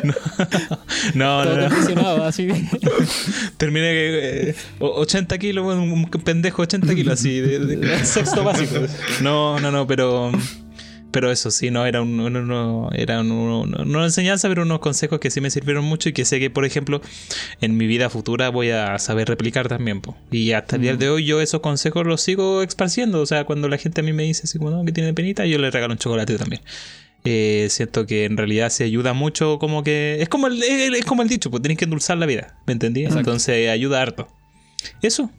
[1.14, 1.68] no, no, no,
[2.18, 2.24] no.
[2.24, 2.48] así.
[3.56, 8.74] Terminé que, eh, o- 80 kilos, un pendejo 80 kilos así, de, de sexto básico.
[9.22, 10.32] No, no, no, pero.
[11.12, 14.78] Pero eso sí, no era un, un- uno- era un- no una enseñanza, pero unos
[14.78, 17.00] consejos que sí me sirvieron mucho y que sé que, por ejemplo,
[17.60, 20.00] en mi vida futura voy a saber replicar también.
[20.02, 20.16] po.
[20.30, 23.20] Y hasta el día de hoy yo esos consejos los sigo esparciendo.
[23.22, 25.44] O sea, cuando la gente a mí me dice así como, no, que tiene penita,
[25.46, 26.62] yo le regalo un chocolate también.
[27.24, 30.16] Eh, siento que en realidad se ayuda mucho como que...
[30.22, 33.00] Es como el, es como el dicho, pues tenés que endulzar la vida, ¿me entendí?
[33.02, 33.20] Exacto.
[33.20, 34.26] Entonces ayuda harto.
[35.02, 35.30] Eso.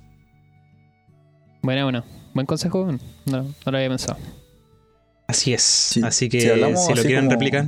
[1.63, 2.03] Bueno, bueno.
[2.33, 2.99] Buen consejo, bueno.
[3.25, 4.17] no, no lo había pensado.
[5.27, 5.61] Así es.
[5.61, 7.67] Sí, así que si hablamos si lo quieren como- replicar.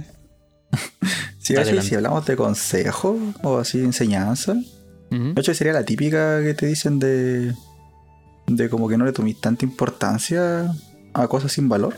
[1.40, 4.56] Sí, si hablamos de consejo o así de enseñanza,
[5.10, 7.54] de hecho sería la típica que te dicen de,
[8.48, 10.74] de como que no le tomes tanta importancia
[11.14, 11.96] a cosas sin valor.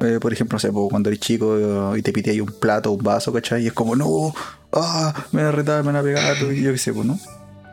[0.00, 1.56] Eh, por ejemplo, no sé, pues, cuando eres chico
[1.94, 3.64] eh, y te pide ahí un plato, un vaso, ¿cachai?
[3.64, 4.32] Y es como, no,
[4.72, 7.18] ah, me van a retar, me van a pegar, y yo qué sé, pues, ¿no?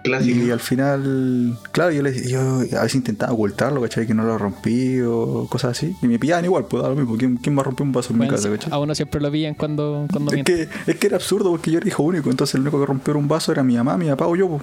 [0.04, 0.46] Clásico.
[0.46, 4.08] Y al final, claro, yo, le, yo a veces intentaba ocultarlo, ¿cachai?
[4.08, 5.96] Que no lo rompí o cosas así.
[6.02, 7.18] Y me pillaban igual, pues da lo mismo.
[7.18, 8.72] ¿Quién, quién me rompió un vaso en mi casa, cachai?
[8.72, 10.70] a uno siempre lo pillan cuando, cuando Es miente.
[10.86, 13.18] que, es que era absurdo porque yo era hijo único, entonces el único que rompió
[13.18, 14.62] un vaso era mi mamá, mi papá o yo, po.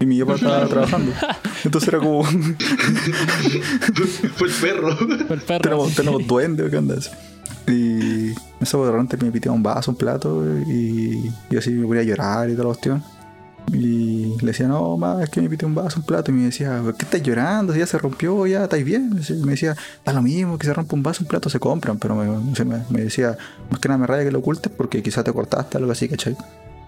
[0.00, 1.12] Y mi papá estaba trabajando.
[1.64, 2.24] Entonces era como,
[4.34, 4.96] Fue el perro.
[4.96, 5.62] Fue el perro.
[5.62, 6.96] tenemos, tenemos duende o qué onda.
[7.68, 12.02] Y eso de repente me piteaba un vaso, un plato, y, y así me ponía
[12.02, 13.02] a llorar y toda la cuestión.
[13.72, 16.30] Y le decía, no, mamá, es que me pité un vaso, un plato.
[16.30, 17.72] Y me decía, ¿por qué estás llorando?
[17.72, 19.10] Si ya se rompió, ya estáis bien.
[19.28, 19.74] Y me decía,
[20.04, 21.98] da lo mismo, que se rompa un vaso, un plato, se compran.
[21.98, 23.36] Pero me, me, me decía,
[23.70, 26.36] más que nada me raya que lo ocultes porque quizás te cortaste, algo así, ¿cachai?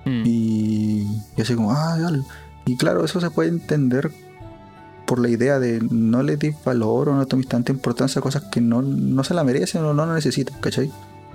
[0.05, 0.23] Mm.
[0.25, 1.07] Y,
[1.37, 2.23] y así como, ah, dale.
[2.69, 4.11] Y claro, eso se puede entender
[5.07, 8.43] por la idea de no le des valor o no tomes tanta importancia a cosas
[8.53, 10.93] que no, no se la merecen o no la necesitan, ¿cachai?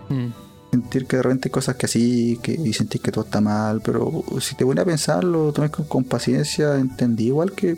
[0.10, 0.28] Mm.
[0.70, 3.82] Sentir que de repente hay cosas que así, que, y sentir que todo está mal,
[3.84, 7.78] pero si te pones a pensarlo, tomes con, con paciencia, entendí igual que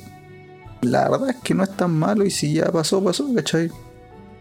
[0.81, 3.69] la verdad es que no es tan malo y si ya pasó, pasó, ¿cachai?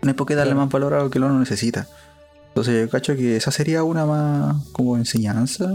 [0.03, 1.87] No hay por qué darle más valor a lo que uno necesita.
[2.49, 5.71] Entonces yo cacho que esa sería una más como enseñanza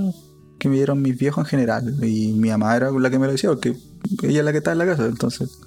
[0.60, 1.96] que me dieron mis viejos en general.
[2.04, 3.76] Y mi mamá era la que me lo decía, porque
[4.24, 5.60] ella es la que está en la casa, entonces.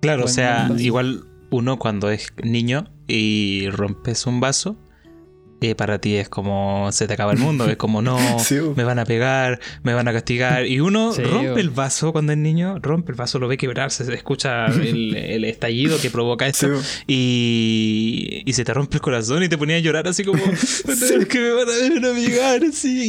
[0.00, 4.76] Claro, o sea, igual uno cuando es niño y rompes un vaso,
[5.60, 8.84] eh, para ti es como se te acaba el mundo, es como no, Sí, me
[8.84, 10.66] van a pegar, me van a castigar.
[10.66, 14.04] Y uno Sí, rompe el vaso cuando es niño, rompe el vaso, lo ve quebrarse,
[14.04, 16.68] se escucha el, el estallido que provoca Sí, esto.
[16.76, 16.80] bo.
[17.06, 21.26] Y, y se te rompe el corazón y te ponía a llorar así como, es
[21.28, 23.02] que me van a ver a pegar, así.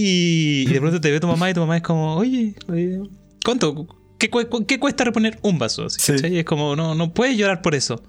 [0.65, 3.01] Y, y de pronto te ve tu mamá y tu mamá es como, oye, oye,
[3.43, 3.87] ¿cuánto?
[4.17, 5.85] ¿Qué, cu- qué cuesta reponer un vaso?
[5.85, 6.37] Así, Sí.
[6.37, 8.01] Es como, no, no puedes llorar por eso.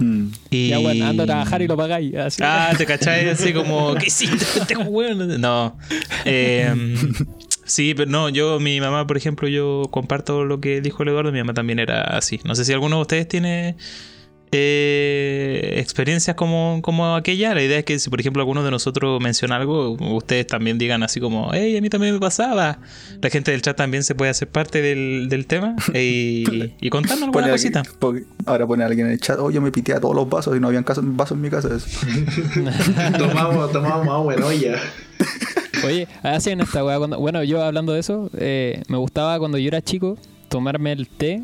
[0.00, 0.26] Mm.
[0.50, 0.68] Y...
[0.68, 2.14] Ya, bueno, anda a trabajar y lo pagáis.
[2.16, 2.42] Así.
[2.44, 4.44] Ah, te cachai así como, ¿qué hiciste?
[4.60, 5.40] Este weón?
[5.40, 5.76] No.
[6.24, 6.74] Eh,
[7.64, 11.32] sí, pero no, yo, mi mamá, por ejemplo, yo comparto lo que dijo el Eduardo,
[11.32, 12.40] mi mamá también era así.
[12.44, 13.76] No sé si alguno de ustedes tiene
[14.52, 17.54] eh, experiencias como, como aquella.
[17.54, 21.02] La idea es que si, por ejemplo, alguno de nosotros menciona algo, ustedes también digan
[21.02, 22.78] así como, hey, a mí también me pasaba.
[23.22, 27.24] La gente del chat también se puede hacer parte del, del tema y, y contarnos
[27.24, 27.82] alguna Pone cosita.
[28.02, 30.56] alguien- ahora pone alguien en el chat, oh, yo me piteé a todos los vasos
[30.56, 31.68] y no habían caso- vasos en mi casa.
[33.18, 34.78] tomamos, tomamos agua en olla.
[35.84, 37.18] Oye, hacen esta weá cuando.
[37.18, 41.42] Bueno, yo hablando de eso, eh, me gustaba cuando yo era chico tomarme el té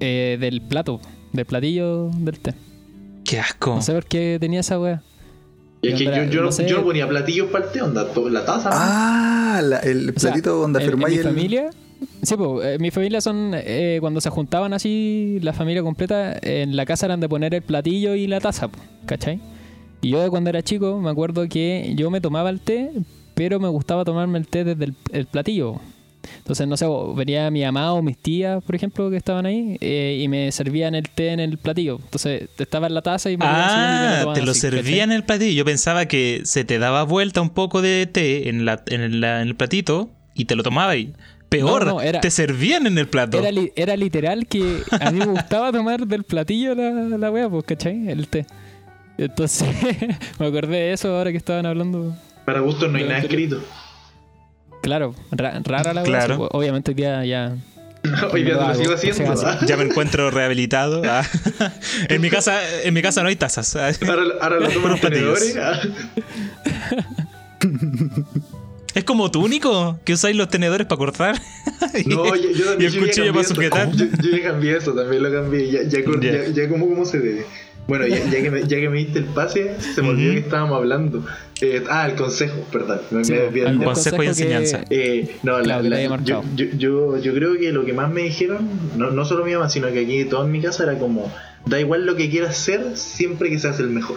[0.00, 1.00] eh, del plato,
[1.32, 2.54] del platillo del té.
[3.24, 3.74] Qué asco.
[3.76, 5.02] No sé por qué tenía esa weá.
[5.80, 6.68] Y es que Onda, yo, yo, no sé.
[6.68, 8.68] yo ponía platillos para el té, onda, la taza.
[8.70, 8.74] ¿no?
[8.78, 11.24] Ah, la- el O sea, platito donde en, en afirmáis mi el.
[11.26, 11.70] familia.
[12.22, 13.52] Sí, pues, mi familia son.
[13.54, 17.62] eh, cuando se juntaban así, la familia completa, en la casa eran de poner el
[17.62, 19.40] platillo y la taza, po, ¿cachai?
[20.02, 22.90] Y yo de cuando era chico me acuerdo que yo me tomaba el té,
[23.34, 25.76] pero me gustaba tomarme el té desde el, el platillo.
[26.38, 30.18] Entonces, no sé, venía mi mamá o mis tías, por ejemplo, que estaban ahí, eh,
[30.22, 31.98] y me servían el té en el platillo.
[32.02, 34.60] Entonces, estaba en la taza y me lo y me Ah, tomaban te lo así,
[34.62, 34.82] ¿cachai?
[34.82, 35.52] servía en el platillo.
[35.52, 39.42] Yo pensaba que se te daba vuelta un poco de té en, la, en, la-
[39.42, 41.12] en el platito y te lo tomaba y
[41.48, 43.38] peor, No, no, era- te servían en el plato.
[43.38, 47.48] Era, li- era literal que a mí me gustaba tomar del platillo la, la wea,
[47.50, 48.08] pues, ¿cachai?
[48.08, 48.46] El té.
[49.18, 49.68] Entonces,
[50.38, 52.16] me acordé de eso ahora que estaban hablando.
[52.46, 53.62] Para gusto no hay nada escrito.
[54.82, 56.02] Claro, ra- rara la.
[56.02, 56.36] Claro.
[56.36, 57.56] pues, obviamente hoy día ya.
[58.32, 59.46] Hoy día lo te lo sigo haciendo.
[59.46, 59.60] ¿ah?
[59.64, 61.02] Ya me encuentro rehabilitado.
[61.06, 61.22] Ah.
[62.08, 63.76] en mi casa, en mi casa no hay tazas.
[63.76, 63.90] Ah.
[64.08, 65.56] Ahora, ahora lo toman los tenedores.
[65.56, 65.80] ah.
[68.94, 71.40] Es como tú único que usáis los tenedores para cortar.
[72.06, 73.54] No, yo, yo y también el yo cuchillo cambié para eso.
[73.54, 73.90] sujetar.
[73.92, 75.70] Yo, yo ya cambié eso, también lo cambié.
[75.70, 76.32] Ya, ya, cor- Ya.
[76.32, 77.46] ya, ya como, como se debe.
[77.86, 80.40] Bueno, ya, ya que me, ya que me diste el pase, se me olvidó que
[80.40, 81.24] estábamos hablando.
[81.62, 83.00] Eh, ah, el consejo, perdón.
[83.12, 83.84] Me, Sí, me tema.
[83.84, 84.84] consejo y que- enseñanza.
[84.90, 88.68] Eh, no, la- la- yo, yo, yo, yo creo que lo que más me dijeron,
[88.96, 91.32] no, no solo mi mamá, sino que aquí todo en mi casa era como,
[91.66, 94.16] da igual lo que quieras ser, siempre que seas el mejor.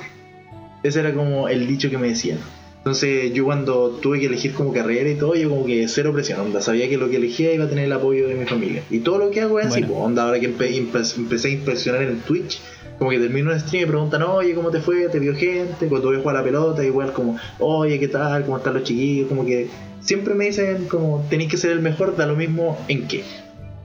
[0.83, 2.39] Ese era como el dicho que me decían.
[2.77, 6.39] Entonces yo cuando tuve que elegir como carrera y todo, yo como que cero presión,
[6.39, 8.83] onda, sabía que lo que elegía iba a tener el apoyo de mi familia.
[8.91, 11.51] Y todo lo que hago es así, pues, onda, ahora que empe- empe- empecé a
[11.51, 12.59] impresionar en Twitch,
[12.97, 15.07] como que termino un stream y preguntan, oye, ¿cómo te fue?
[15.09, 15.87] ¿Te vio gente?
[15.87, 18.43] Cuando voy a jugar a la pelota, igual como, oye, ¿qué tal?
[18.45, 19.27] ¿Cómo están los chiquillos?
[19.27, 19.67] Como que
[20.01, 23.23] siempre me dicen como, tenéis que ser el mejor, da lo mismo en qué.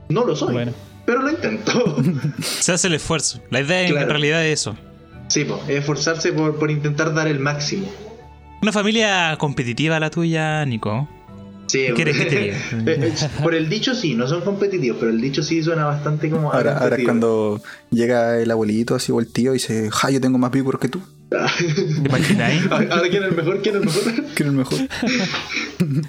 [0.09, 0.71] No lo soy, Bueno.
[1.05, 1.97] pero lo intento.
[2.41, 3.39] Se hace el esfuerzo.
[3.49, 4.75] La idea en realidad es eso.
[5.27, 7.87] sí, pues, esforzarse por, por intentar dar el máximo.
[8.61, 11.07] Una familia competitiva la tuya, Nico.
[11.71, 15.09] Sí, ¿Qué quieres que te Eh, eh, Por el dicho sí, no son competitivos, pero
[15.09, 16.51] el dicho sí suena bastante como.
[16.51, 17.07] Ahora, ahora es competitivo.
[17.07, 17.61] cuando
[17.91, 20.89] llega el abuelito así o el tío y dice, ja, yo tengo más víboros que
[20.89, 21.01] tú.
[21.31, 21.37] ¿Te
[22.09, 22.63] imagináis?
[22.69, 24.03] Ahora quién es el mejor, quién es el mejor.
[24.35, 24.79] ¿Quién es el mejor?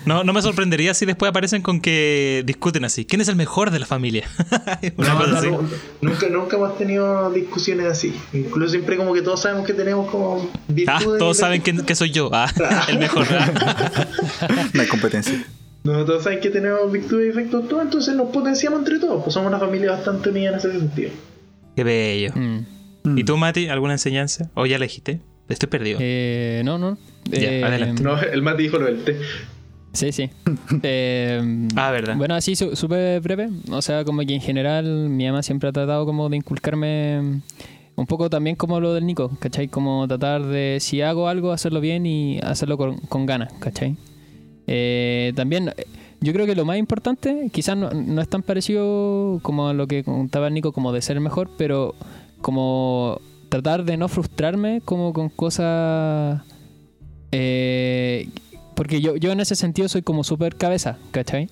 [0.04, 3.06] No, no me sorprendería si después aparecen con que discuten así.
[3.06, 4.28] ¿Quién es el mejor de la familia?
[4.98, 5.48] Una No, cosa no, así.
[5.50, 5.60] no,
[6.02, 8.12] nunca, nunca hemos tenido discusiones así.
[8.34, 11.18] Incluso siempre como que todos sabemos que tenemos como Ah, virtudes.
[11.18, 12.28] todos y- saben que, que soy yo.
[12.34, 12.50] Ah,
[12.88, 13.26] el mejor.
[13.30, 14.06] Ah.
[14.74, 15.42] No hay competencia.
[15.84, 19.22] No, todos saben que tenemos virtudes y defectos todos, entonces nos potenciamos entre todos.
[19.22, 21.10] Pues somos una familia bastante unida en ese sentido.
[21.74, 22.32] Qué bello.
[22.34, 22.58] Mm.
[23.04, 24.50] ¿Y tú, Mati, alguna enseñanza?
[24.54, 25.20] ¿O ya la dijiste?
[25.48, 25.98] Estoy perdido.
[26.00, 26.96] Eh, no, no.
[27.30, 28.02] Ya, Eh, adelante.
[28.02, 29.18] No, el Mati dijo lo del té.
[29.92, 30.30] Sí, sí.
[30.82, 32.16] Eh, Ah, verdad.
[32.16, 33.48] Bueno, así su- súper breve.
[33.70, 37.40] O sea, como que en general mi mamá siempre ha tratado como de inculcarme
[37.94, 39.68] un poco también como lo del Nico, ¿cachai?
[39.68, 43.96] Como tratar de, si hago algo, hacerlo bien y hacerlo con, con ganas, ¿cachai?
[44.66, 45.72] Eh, también,
[46.20, 49.86] yo creo que lo más importante, quizás no, no es tan parecido como a lo
[49.86, 51.94] que contaba el Nico, como de ser mejor, pero
[52.42, 56.42] como tratar de no frustrarme como con cosas...
[57.30, 58.28] eh,
[58.74, 61.48] porque yo, yo en ese sentido soy como súper cabeza, ¿cachai?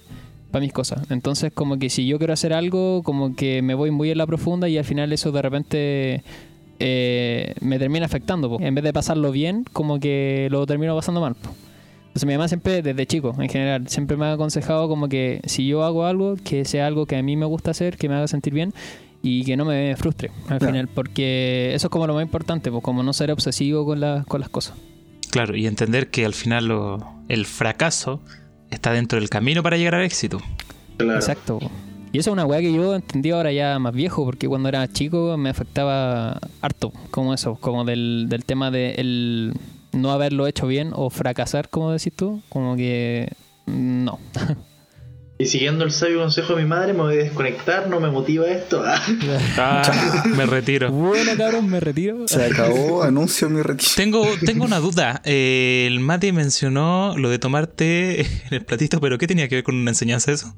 [0.50, 1.10] Para mis cosas.
[1.10, 4.26] Entonces, como que si yo quiero hacer algo, como que me voy muy en la
[4.26, 6.24] profunda y al final eso de repente
[6.80, 8.56] eh, me termina afectando.
[8.60, 11.34] En vez de pasarlo bien, como que lo termino pasando mal.
[11.34, 11.50] po.
[12.00, 15.66] Entonces, mi mamá siempre, desde chico, en general, siempre me ha aconsejado como que si
[15.66, 18.26] yo hago algo, que sea algo que a mí me gusta hacer, que me haga
[18.26, 18.72] sentir bien
[19.22, 20.66] y que no me frustre al Claro.
[20.66, 20.88] final.
[20.88, 24.40] Porque eso es como lo más importante, pues como no ser obsesivo con, la- con
[24.40, 24.74] las cosas.
[25.30, 26.98] Claro, y entender que al final lo-
[27.28, 28.20] el fracaso
[28.70, 30.38] está dentro del camino para llegar al éxito.
[30.96, 31.18] Claro.
[31.18, 31.58] Exacto.
[32.12, 34.88] Y eso es una weá que yo entendí ahora ya más viejo, porque cuando era
[34.92, 39.54] chico me afectaba harto, como eso, como del, del tema de el
[39.92, 43.32] no haberlo hecho bien o fracasar, como decís tú, como que
[43.66, 44.18] no.
[45.40, 48.46] Y siguiendo el sabio consejo de mi madre, me voy a desconectar, no me motiva
[48.46, 48.84] esto.
[49.56, 49.82] Ah,
[50.36, 50.90] me retiro.
[50.90, 52.28] bueno, cabrón, me retiro.
[52.28, 53.90] Se acabó, anuncio mi retiro.
[53.96, 55.22] Tengo, tengo una duda.
[55.24, 59.64] Eh, el Mati mencionó lo de tomarte en el platito, pero ¿qué tenía que ver
[59.64, 60.54] con una enseñanza eso?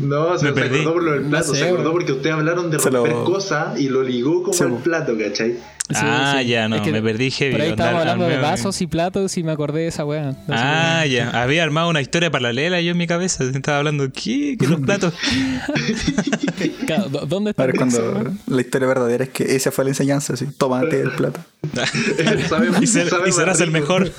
[0.00, 0.80] No, se, perdí.
[0.80, 3.24] acordó por lo del No plato, sé, se acordó porque ustedes hablaron de romper lo-
[3.24, 4.82] cosas y lo ligó como Sí, weón.
[4.82, 5.56] plato, ¿cachai?
[5.90, 6.48] Sí, ah, sí.
[6.48, 7.52] ya, no, Es que me perdí heavy.
[7.52, 10.36] Por ahí estábamos hablando de vasos y platos y me acordé de esa weá.
[10.48, 11.30] Ah, ya.
[11.30, 13.42] Había armado una historia paralela yo en mi cabeza.
[13.44, 14.56] Estaba hablando, ¿qué?
[14.60, 15.14] ¿Qué los platos?
[16.86, 19.84] Claro, ¿dó- ¿Dónde está A ver, el cuando la historia verdadera es que esa fue
[19.84, 20.46] la enseñanza, así.
[20.58, 21.40] Tómate el plato.
[22.82, 24.10] Y, ser- sabemos y serás el mejor.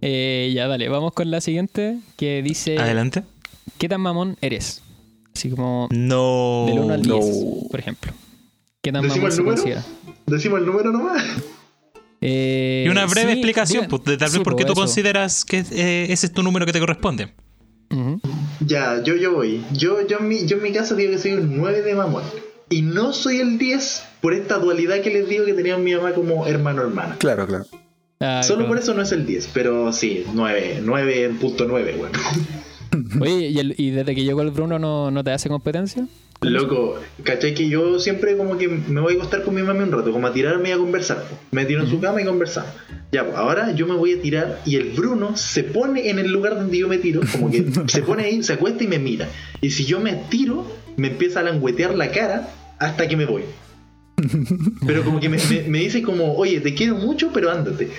[0.00, 3.22] Eh, ya, dale, vamos con la siguiente que dice: Adelante.
[3.78, 4.82] ¿Qué tan mamón eres?
[5.34, 6.64] Así como No.
[6.68, 7.18] del 1 al no.
[7.18, 8.12] 10, por ejemplo.
[8.82, 9.56] ¿Qué tan ¿Decimos mamón el se número?
[9.62, 9.84] considera?
[10.26, 11.22] Decimos el número nomás.
[12.20, 14.66] Eh, Y una breve sí, explicación, diga- pues, de tal vez sí, por qué pues,
[14.66, 14.80] tú eso.
[14.80, 17.32] consideras que eh, ese es tu número que te corresponde.
[18.60, 19.62] Ya, yo, yo voy.
[19.72, 22.22] Yo, yo, en mi, yo en mi caso digo que soy un 9 de mamón.
[22.70, 26.12] Y no soy el 10 por esta dualidad que les digo que tenía mi mamá
[26.12, 27.16] como hermano-hermana.
[27.18, 27.66] Claro, claro.
[28.20, 28.68] Ah, Solo claro.
[28.70, 32.18] por eso no es el 10, pero sí, 9, 9.9, bueno.
[33.20, 36.06] Oye, ¿y, el- y desde que llegó el Bruno no, no te hace competencia?
[36.40, 37.54] Loco, ¿cachai?
[37.54, 40.26] Que yo siempre como que me voy a acostar con mi mami un rato, como
[40.26, 41.24] a tirarme y a conversar.
[41.52, 42.70] Me tiro en su cama y conversamos.
[43.12, 46.30] Ya, pues ahora yo me voy a tirar y el Bruno se pone en el
[46.30, 49.26] lugar donde yo me tiro, como que se pone ahí, se acuesta y me mira.
[49.62, 52.48] Y si yo me tiro, me empieza a languetear la cara
[52.78, 53.42] hasta que me voy.
[54.86, 57.90] Pero como que me, me- me dice como, oye, te quiero mucho, pero ándate.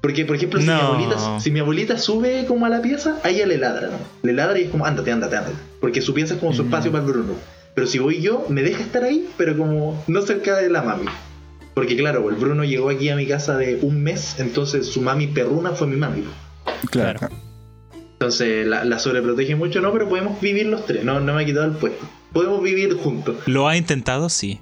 [0.00, 3.28] Porque, por ejemplo, si, mi abuelita, si mi abuelita sube como a la pieza, a
[3.28, 3.98] ella le ladra, ¿no?
[4.22, 5.56] Le ladra y es como, ándate, ándate, ándate.
[5.80, 7.34] Porque su pieza es como su espacio para el Bruno.
[7.74, 11.06] Pero si voy yo, me deja estar ahí, pero como no cerca de la mami.
[11.74, 15.26] Porque claro, el Bruno llegó aquí a mi casa de un mes, entonces su mami
[15.28, 16.24] perruna fue mi mami.
[16.90, 17.18] Claro.
[17.18, 17.34] Claro.
[18.14, 21.46] Entonces la, la sobreprotege mucho, no, pero podemos vivir los tres, no, no me ha
[21.46, 22.06] quitado el puesto.
[22.32, 23.36] Podemos vivir juntos.
[23.46, 24.28] ¿Lo ha intentado?
[24.28, 24.60] Sí.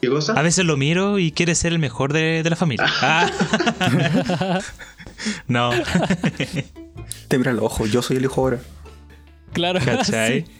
[0.00, 0.32] ¿Qué cosa?
[0.32, 2.86] A veces lo miro y quiere ser el mejor de, de la familia.
[3.02, 3.30] Ah.
[5.48, 5.70] no,
[7.28, 8.58] Te mira los ojos, yo soy el hijo ahora.
[9.52, 9.80] Claro.
[9.84, 10.42] ¿cachai?
[10.46, 10.52] sí.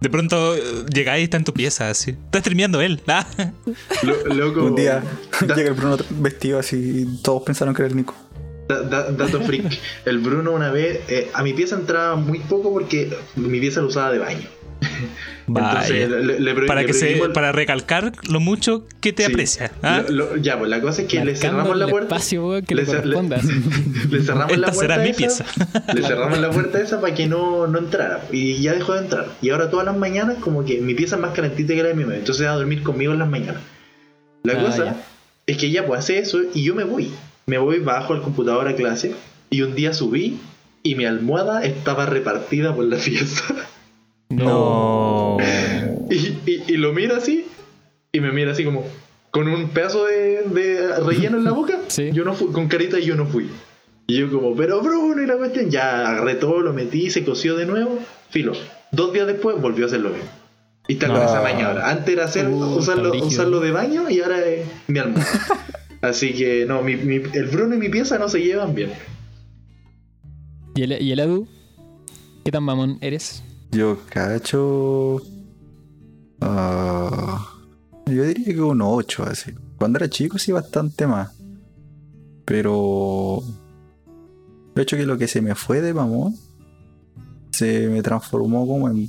[0.00, 0.60] De pronto eh,
[0.92, 2.10] llegáis y está en tu pieza, así.
[2.10, 3.00] Está streameando él.
[3.06, 3.26] Ah.
[4.02, 5.02] Lo- loco, Un día
[5.46, 8.14] da- llega el Bruno vestido así y todos pensaron que era el Nico.
[8.68, 9.78] da- da- dato freak.
[10.04, 13.86] El Bruno una vez, eh, a mi pieza entraba muy poco porque mi pieza la
[13.86, 14.46] usaba de baño.
[15.46, 19.32] Le- para, le que se, para recalcar lo mucho que te Sí.
[19.32, 19.72] aprecia.
[19.82, 20.02] ¿ah?
[20.08, 22.14] Lo- lo- ya, pues la cosa es que le cerramos la el puerta.
[22.16, 23.14] espacio, weón, que le cerramos
[24.56, 24.72] la puerta.
[24.72, 25.44] será mi esa, pieza.
[25.94, 28.22] Le cerramos la puerta esa para que no, no entrara.
[28.32, 29.26] Y ya dejó de entrar.
[29.42, 31.94] Y ahora todas las mañanas, como que mi pieza es más calentita que la de
[31.94, 32.16] mi mamá.
[32.16, 33.60] Entonces va a dormir conmigo en las mañanas.
[34.44, 34.96] La Ah, cosa ya.
[35.46, 37.10] es que ella pues hace eso y yo me voy.
[37.46, 39.14] Me voy bajo al computador a clase.
[39.50, 40.38] Y un día subí
[40.82, 43.44] y mi almohada estaba repartida por la pieza.
[44.36, 45.36] No.
[46.10, 46.16] Y,
[46.46, 47.46] y- y lo miro así
[48.12, 48.84] y me mira así como
[49.30, 51.78] con un pedazo de, de relleno en la boca.
[51.88, 52.10] Sí.
[52.12, 53.48] Yo no fui, con carita y yo no fui.
[54.06, 57.56] Y yo como, pero Bruno y la cuestión, ya agarré todo, lo metí, se coció
[57.56, 57.98] de nuevo,
[58.30, 58.52] filo.
[58.92, 60.28] Dos días después volvió a hacer lo mismo.
[60.88, 61.24] Y está con No.
[61.24, 61.88] esa baña ahora.
[61.90, 65.26] Antes era hacer, Uh, usarlo, usarlo de baño y ahora es mi almohada.
[66.02, 68.90] Así que no, mi, mi- el Bruno y mi pieza no se llevan bien.
[70.74, 71.48] ¿Y el, y el Edu?
[72.44, 73.42] ¿Qué tan mamón eres?
[73.74, 75.20] Yo cacho.
[76.40, 77.44] ah,
[78.06, 79.52] yo diría que un 8 así.
[79.76, 81.32] Cuando era chico sí bastante más.
[82.44, 83.42] Pero.
[84.76, 86.36] De hecho que lo que se me fue de mamón
[87.50, 89.08] se me transformó como en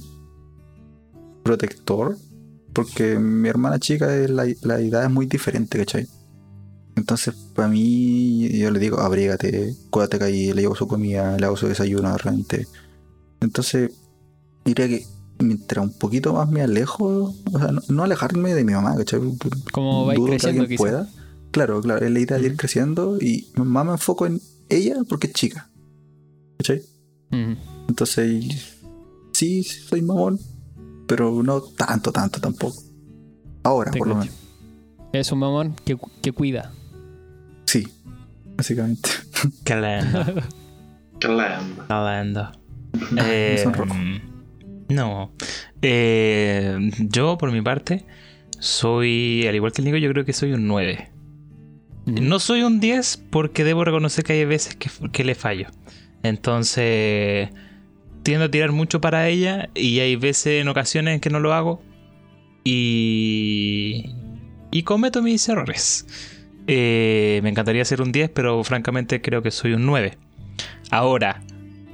[1.43, 2.17] protector.
[2.73, 6.07] Porque mi hermana chica es la, la edad es muy diferente, ¿cachai?
[6.95, 11.45] Entonces, para mí, yo le digo, abrígate, cuídate que ahí le llevo su comida, le
[11.45, 12.67] hago su desayuno de repente.
[13.39, 13.91] Entonces,
[14.65, 15.05] diría que
[15.39, 19.21] mientras un poquito más me alejo, o sea, no, no alejarme de mi mamá, ¿cachai?
[19.71, 20.77] Como que creciendo, quizá.
[20.77, 21.09] pueda.
[21.51, 25.27] Claro, claro, es la idea de ir creciendo y más me enfoco en ella porque
[25.27, 25.69] es chica.
[26.57, 26.81] ¿Cachai?
[27.87, 28.77] Entonces,
[29.33, 30.39] sí, soy mamón,
[31.07, 32.81] pero no tanto, tanto tampoco.
[33.63, 34.33] Ahora, Te por lo menos.
[35.13, 36.73] Es un mamón que, que cuida.
[37.65, 37.87] Sí,
[38.57, 39.09] básicamente.
[39.63, 40.43] Caramba.
[41.19, 42.51] calando.
[43.11, 43.97] no Eh, son rojos.
[44.89, 45.33] No.
[45.81, 48.05] Eh, yo, por mi parte,
[48.59, 51.11] soy, al igual que el Nico, yo creo que soy un 9.
[52.07, 52.21] Ujú.
[52.21, 55.67] No soy un 10 porque debo reconocer que hay veces que, que le fallo.
[56.23, 57.49] Entonces,
[58.23, 61.53] tiendo a tirar mucho para ella y hay veces en ocasiones en que no lo
[61.53, 61.81] hago.
[62.63, 64.15] Y,
[64.71, 66.07] y cometo mis errores.
[66.67, 70.17] Eh, me encantaría ser un 10, pero francamente creo que soy un 9.
[70.89, 71.43] Ahora,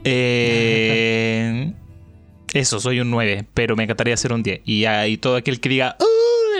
[0.05, 1.73] eh,
[2.53, 4.61] eso, soy un 9, pero me encantaría ser un 10.
[4.65, 6.05] Y, hay todo aquel que diga, "Uh,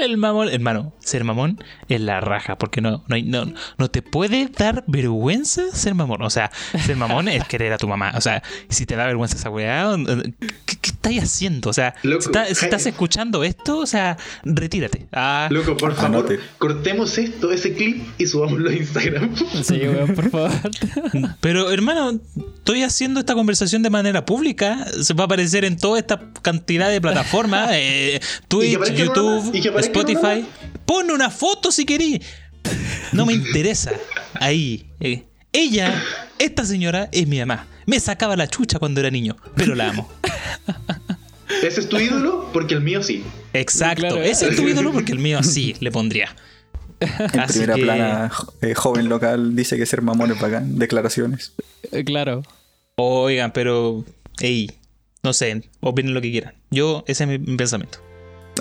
[0.05, 3.45] el mamón, hermano, ser mamón es la raja, porque no, no, hay- no,
[3.77, 6.21] no te puede dar vergüenza ser mamón.
[6.21, 6.51] O sea,
[6.85, 8.13] ser mamón es querer a tu mamá.
[8.15, 9.95] O sea, si te da vergüenza esa weá,
[10.65, 11.69] ¿qué, qué estáis haciendo?
[11.69, 15.07] O sea, Loco, si, está- si ja- estás escuchando esto, o sea, retírate.
[15.11, 16.39] Ah, Loco, por favor, Anote.
[16.57, 19.35] cortemos esto, ese clip y subámoslo a Instagram.
[19.63, 20.51] Sí, weón, por favor.
[21.39, 22.19] Pero hermano,
[22.57, 24.85] estoy haciendo esta conversación de manera pública.
[25.01, 27.69] Se va a aparecer en toda esta cantidad de plataformas.
[27.73, 30.45] eh, Twitch, YouTube, y que Spotify.
[30.85, 32.19] Pon una foto si querís.
[33.11, 33.91] No me interesa.
[34.35, 34.89] Ahí.
[34.99, 35.23] eh.
[35.53, 36.01] Ella,
[36.39, 37.67] esta señora, es mi mamá.
[37.85, 40.09] Me sacaba la chucha cuando era niño, pero la amo.
[41.63, 43.23] Ese es tu ídolo, porque el mío sí.
[43.53, 44.01] Exacto.
[44.07, 44.21] Claro.
[44.21, 46.33] Ese es tu ídolo porque el mío sí le pondría.
[47.01, 48.31] En Así primera que- plana,
[48.61, 50.77] eh, joven local dice que ser mamón es bacán.
[50.79, 51.53] Declaraciones.
[51.91, 52.43] Eh, Claro.
[52.95, 54.05] Oigan, pero.
[54.39, 54.71] Ey,
[55.23, 56.53] no sé, opinen lo que quieran.
[56.69, 57.99] Yo, ese es mi, mi pensamiento.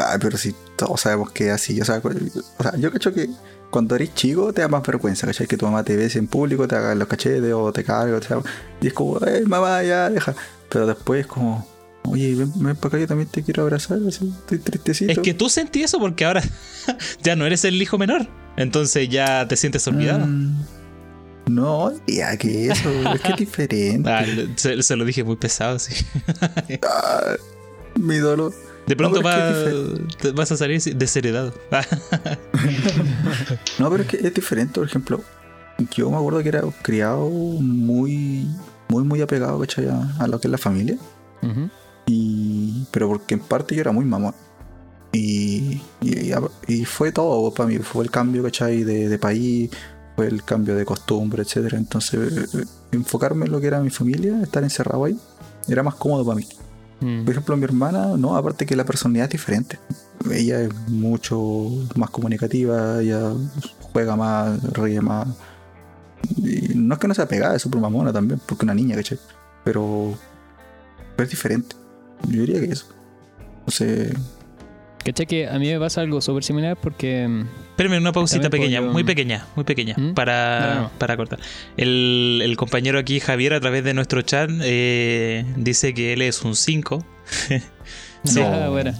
[0.06, 1.80] Ay, pero si todos sabemos que es así.
[1.80, 3.28] O sea, o sea, yo cacho que
[3.70, 5.46] cuando eres chico te da más vergüenza, ¿cachai?
[5.46, 8.22] Que tu mamá te bese en público, te haga los cachetes o te cargue, o
[8.22, 8.38] sea,
[8.80, 10.34] y es como, eh, mamá, ya, deja.
[10.68, 11.66] Pero después es como,
[12.04, 15.12] oye, ven, ven para acá, yo también te quiero abrazar, así, estoy tristecito.
[15.12, 16.42] Es que tú sentí eso porque ahora
[17.22, 18.28] ya no eres el hijo menor.
[18.56, 20.26] Entonces ya te sientes olvidado.
[20.26, 20.64] Mm,
[21.46, 24.10] no, ya que eso, es que es diferente.
[24.10, 24.24] Ah,
[24.56, 25.94] se, se lo dije muy pesado, sí.
[26.82, 27.36] Ah,
[27.96, 28.52] mi dolor.
[28.86, 31.54] De pronto No, va- vas a salir desheredado.
[33.78, 35.20] No, pero es que es diferente, por ejemplo.
[35.92, 38.46] Yo me acuerdo que era criado muy,
[38.88, 39.86] muy, muy apegado, ¿cachai?
[39.88, 40.96] A, lo que es la familia.
[42.06, 44.34] Y, pero porque en parte yo era muy mamón.
[45.12, 46.32] Y, y,
[46.68, 47.78] y fue todo para mí.
[47.78, 48.84] Fue el cambio, ¿cachai?
[48.84, 49.70] De, de país,
[50.16, 51.78] fue el cambio de costumbre, etcétera.
[51.78, 55.18] Entonces, eh, enfocarme en lo que era mi familia, estar encerrado ahí,
[55.68, 56.46] era más cómodo para mí.
[57.00, 57.24] Mm.
[57.24, 59.78] Por ejemplo, mi hermana, no, aparte que la personalidad es diferente.
[60.30, 63.32] Ella es mucho más comunicativa, ella
[63.92, 65.28] juega más, ríe más.
[66.36, 69.18] Y no es que no sea pegada, es súper mamona también, porque una niña, ¿cachai?
[69.64, 70.14] Pero,
[71.16, 71.76] pero es diferente.
[72.28, 72.86] Yo diría que eso.
[73.60, 74.14] Entonces,
[75.04, 77.44] ¿Cachai que a mí me pasa algo súper similar porque.
[77.80, 80.12] Espérame, una pausita pequeña, puedo muy pequeña, muy pequeña, ¿Mm?
[80.12, 80.90] para, No, no.
[80.98, 81.38] para cortar.
[81.78, 86.42] El, el compañero aquí, Javier, a través de nuestro chat, eh, dice que él es
[86.42, 87.04] un 5.
[88.22, 88.40] Sí.
[88.42, 88.92] Ah, bueno.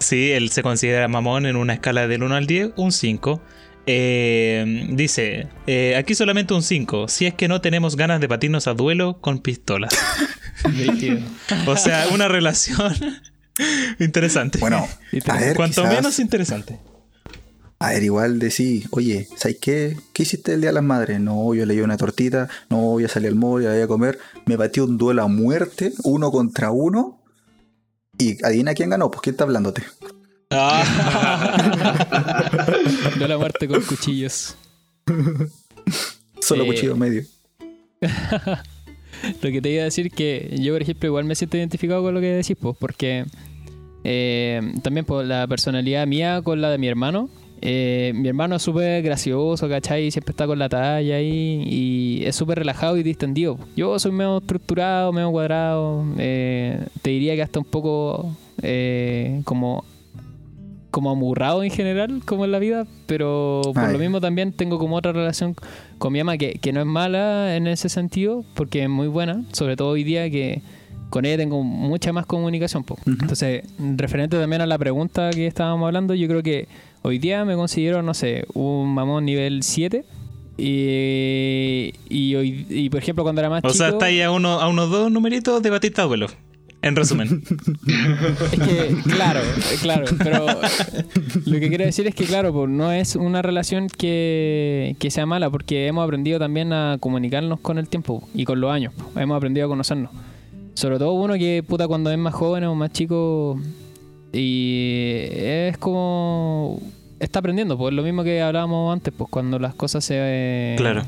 [0.00, 3.40] Sí, él se considera mamón en una escala del 1 al 10, un 5.
[3.86, 8.66] Eh, dice, eh, aquí solamente un 5, si es que no tenemos ganas de batirnos
[8.66, 9.94] a duelo con pistolas.
[11.66, 12.92] O sea, una relación
[13.98, 14.58] interesante.
[14.58, 14.86] bueno,
[15.26, 16.78] a ver, Cuanto quizás- menos interesante.
[17.78, 19.96] A ver, igual decir, oye, ¿sabes qué?
[20.14, 21.20] ¿Qué hiciste el día de las madres?
[21.20, 23.86] No, yo le di una tortita, no, voy a salir al mall, ya voy a
[23.86, 24.18] comer.
[24.46, 27.20] Me batí un duelo a muerte, uno contra uno.
[28.18, 29.82] Y adivina quién ganó, pues quién está hablándote.
[33.18, 34.56] No la muerte con cuchillos.
[36.40, 37.24] Solo Eh, cuchillo medio.
[39.42, 42.14] Lo que te iba a decir que yo, por ejemplo, igual me siento identificado con
[42.14, 43.24] lo que decís, pues, porque
[44.04, 47.28] eh, también por la personalidad mía con la de mi hermano.
[47.62, 50.10] Eh, mi hermano es súper gracioso, ¿cachai?
[50.10, 53.58] Siempre está con la talla ahí y es súper relajado y distendido.
[53.76, 56.04] Yo soy medio estructurado, medio cuadrado.
[56.18, 59.84] eh, te diría que hasta un poco eh, como
[60.90, 64.78] como amurrado en general, como en la vida, pero por Ah, lo mismo también tengo
[64.78, 65.54] como otra relación
[65.98, 69.44] con mi mamá que, que no es mala en ese sentido, porque es muy buena,
[69.52, 70.62] sobre todo hoy día que
[71.10, 72.84] con ella tengo mucha más comunicación.
[72.84, 72.94] po.
[72.94, 73.10] Ujú.
[73.20, 73.64] Entonces,
[73.96, 76.68] referente también a la pregunta que estábamos hablando, yo creo que
[77.02, 80.04] hoy día me considero, no sé, un mamón nivel 7.
[80.58, 83.98] Y, y, hoy, y por ejemplo, cuando era más O sea, chico...
[83.98, 86.28] está ahí a, uno, a unos dos numeritos de Batista Abuelo.
[86.82, 87.42] En resumen.
[88.52, 89.40] Es que, claro,
[89.82, 90.46] claro, pero
[91.44, 95.26] lo que quiero decir es que, claro, pues, no es una relación que, que sea
[95.26, 98.92] mala, porque hemos aprendido también a comunicarnos con el tiempo y con los años.
[99.16, 100.10] Hemos aprendido a conocernos.
[100.76, 103.58] Sobre todo uno que, puta, cuando es más joven o más chico,
[104.32, 106.80] y es como.
[107.18, 110.74] Está aprendiendo, pues lo mismo que hablábamos antes, pues cuando las cosas se.
[110.76, 111.02] Claro.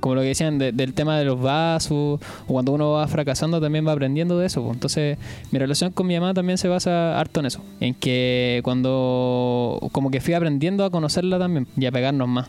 [0.00, 3.58] Como lo que decían de- del tema de los vasos, o cuando uno va fracasando
[3.58, 4.60] también va aprendiendo de eso.
[4.62, 4.74] pues.
[4.74, 5.16] Entonces,
[5.50, 7.62] mi relación con mi mamá también se basa harto en eso.
[7.80, 12.48] En que cuando como que fui aprendiendo a conocerla también y a pegarnos más.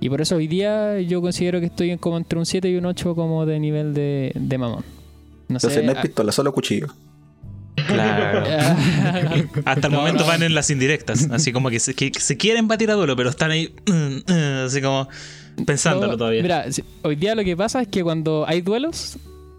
[0.00, 2.86] Y por eso hoy día yo considero que estoy como entre un 7 y un
[2.86, 4.84] 8 como de nivel de, de mamón.
[5.54, 5.66] No sé.
[5.66, 6.86] Entonces no hay ah, pistola, solo cuchillo.
[7.86, 8.44] Claro.
[9.64, 10.28] Hasta el No, momento no.
[10.28, 11.28] van en las indirectas.
[11.30, 13.74] Así como que se, que se quieren batir a duelo, pero están ahí.
[13.86, 15.08] mm, mm, así como
[15.66, 16.42] pensándolo No, todavía.
[16.42, 19.16] Mira, si- hoy día lo que pasa es que cuando hay duelos,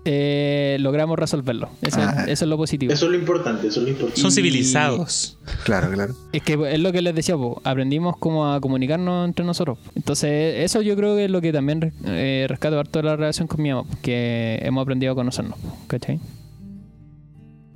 [0.08, 1.70] eh, logramos resolverlo.
[1.82, 2.26] Eso, Ah.
[2.28, 2.94] eso es lo positivo.
[2.94, 4.22] Eso es lo importante, eso es lo importante.
[4.22, 5.40] Son y- civilizados.
[5.64, 6.14] Claro, claro.
[6.32, 9.80] Es que es lo que les decía, po, aprendimos como a comunicarnos entre nosotros.
[9.96, 13.48] Entonces, eso yo creo que es lo que también eh, rescato harto de la relación
[13.48, 16.20] con mi mamá, que hemos aprendido a conocernos, po, ¿cachai?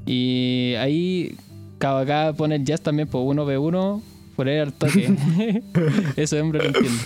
[0.05, 1.35] Y ahí,
[1.77, 4.01] cada acá pone el jazz también, pues uno ve uno,
[4.35, 5.13] por ahí al toque.
[6.15, 6.99] Ese hombre lo entiende.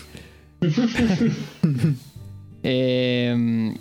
[2.66, 3.74] Eh,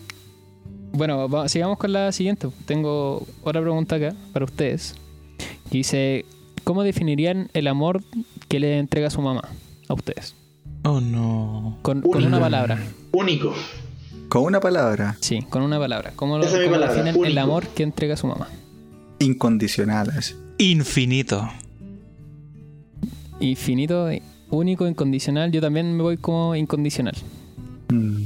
[0.93, 2.49] bueno, va- sigamos con la siguiente.
[2.67, 4.95] Tengo otra pregunta acá para ustedes.
[5.71, 6.25] Que dice,
[6.65, 8.03] ¿cómo definirían el amor
[8.49, 9.43] que le entrega su mamá
[9.89, 10.35] a ustedes?
[10.85, 11.79] Oh no.
[11.83, 12.79] Con, con una palabra.
[13.13, 13.55] Único.
[14.29, 16.13] Con una palabra, Sí, con una palabra.
[16.17, 18.49] ¿Cómo, lo, definen el amor que entrega su mamá?
[19.19, 20.09] incondicional.
[20.17, 20.35] así.
[20.59, 21.49] Infinito.
[23.41, 24.09] Infinito,
[24.51, 25.51] único, incondicional.
[25.53, 27.15] Yo también me voy como incondicional.
[27.91, 28.22] Mm.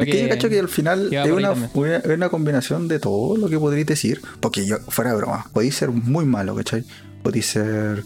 [0.00, 2.98] Creo es que, yo cacho que al final es una, una, es una combinación de
[2.98, 4.20] todo lo que podréis decir.
[4.40, 6.84] Porque yo, fuera de broma, podéis ser muy malo, ¿cachai?
[7.22, 8.02] Podéis ser.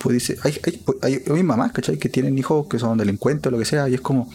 [0.00, 1.98] podéis ser- hay, hay, hay, hay mamás, ¿cachai?
[1.98, 4.30] Que tienen hijos que son delincuentes o lo que sea, y es como.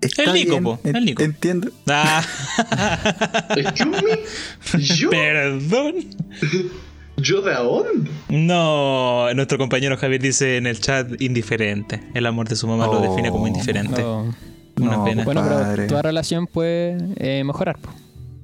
[0.00, 1.22] está El Nico, bien, po, el Nico.
[1.22, 1.70] Entiendo.
[1.88, 2.22] Ah,
[5.10, 5.94] perdón.
[7.16, 8.10] ¿Yo de dónde?
[8.28, 12.00] No, nuestro compañero Javier dice en el chat indiferente.
[12.14, 13.10] El amor de su mamá lo Oh.
[13.10, 14.00] define como indiferente.
[14.02, 14.32] No.
[14.80, 15.24] Una No, pena.
[15.24, 17.78] Bueno, pero toda relación puede eh, mejorar.
[17.78, 17.90] po.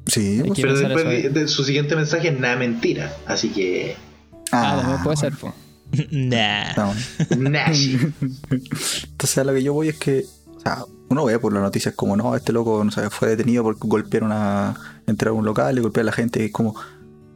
[0.07, 3.13] Sí, pues, Pero después de, de su siguiente mensaje, nada mentira.
[3.27, 3.97] Así que.
[4.53, 5.33] Ah, también puede ser.
[5.35, 5.55] po.
[6.11, 6.75] nah.
[6.77, 6.95] no.
[7.51, 7.99] Nashi.
[8.51, 10.25] Entonces a lo que yo voy es que,
[10.57, 13.77] o sea, uno ve por las noticias como, no, este loco no fue detenido por
[13.79, 14.75] golpear una,
[15.07, 16.75] entrar a un local y golpear a la gente, y es como,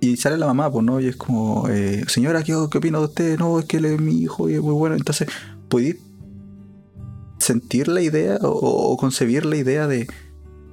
[0.00, 1.00] y sale la mamá, pues, ¿no?
[1.00, 3.38] Y es como, eh, señora, ¿qué, qué opina de usted?
[3.38, 4.96] No, es que él es mi hijo y es muy bueno.
[4.96, 5.28] Entonces,
[5.68, 5.96] podéis
[7.38, 10.06] sentir la idea o, concebir la idea de,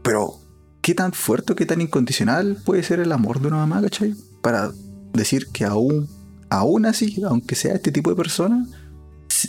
[0.03, 0.35] pero,
[0.81, 4.13] ¿qué tan fuerte o qué tan incondicional puede ser el amor de una mamá, ¿cachai?
[4.41, 4.71] Para
[5.13, 6.07] decir que aún,
[6.49, 8.67] aún así, aunque sea este tipo de persona,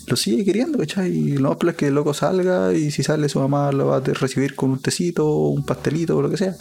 [0.07, 1.11] lo sigue queriendo, ¿cachai?
[1.11, 3.97] Y lo más es que el loco salga y si sale su mamá lo va
[3.97, 6.57] a recibir con un tecito, un pastelito o lo que sea.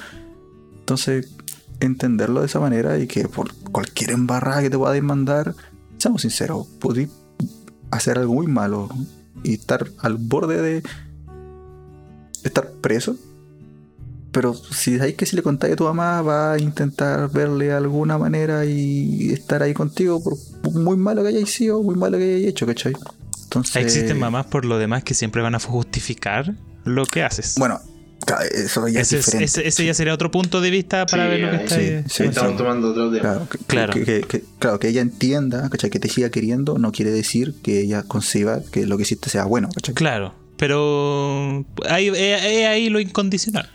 [0.80, 1.30] Entonces,
[1.80, 5.56] entenderlo de esa manera y que por cualquier embarrada que te pueda mandar,
[5.98, 7.10] seamos sinceros, podéis
[7.92, 8.90] hacer algo muy malo
[9.44, 10.84] y estar al borde de
[12.44, 13.16] estar preso.
[14.32, 17.74] Pero si sabéis que si le contáis a tu mamá, va a intentar verle de
[17.74, 22.26] alguna manera y estar ahí contigo, por muy malo que hayáis sido, muy malo que
[22.26, 22.94] hayáis hecho, ¿cachai?
[23.44, 27.56] Entonces, Existen mamás por lo demás que siempre van a justificar lo que haces.
[27.58, 27.80] Bueno,
[28.52, 29.46] eso ya ese, es es- diferente.
[29.46, 31.76] ese- ese ya sería otro punto de vista para Sí, ver lo que ahí está
[31.76, 32.04] sí, ahí.
[32.10, 33.22] sí, Estamos tomando otro tema.
[33.22, 33.94] Claro, que, Claro.
[33.94, 35.90] Que, que- que- claro, que ella entienda, ¿cachai?
[35.90, 39.46] Que te siga queriendo no quiere decir que ella conciba que lo que hiciste sea
[39.46, 39.94] bueno, ¿cachai?
[39.96, 43.70] Claro, pero ahí, es- es ahí lo incondicional.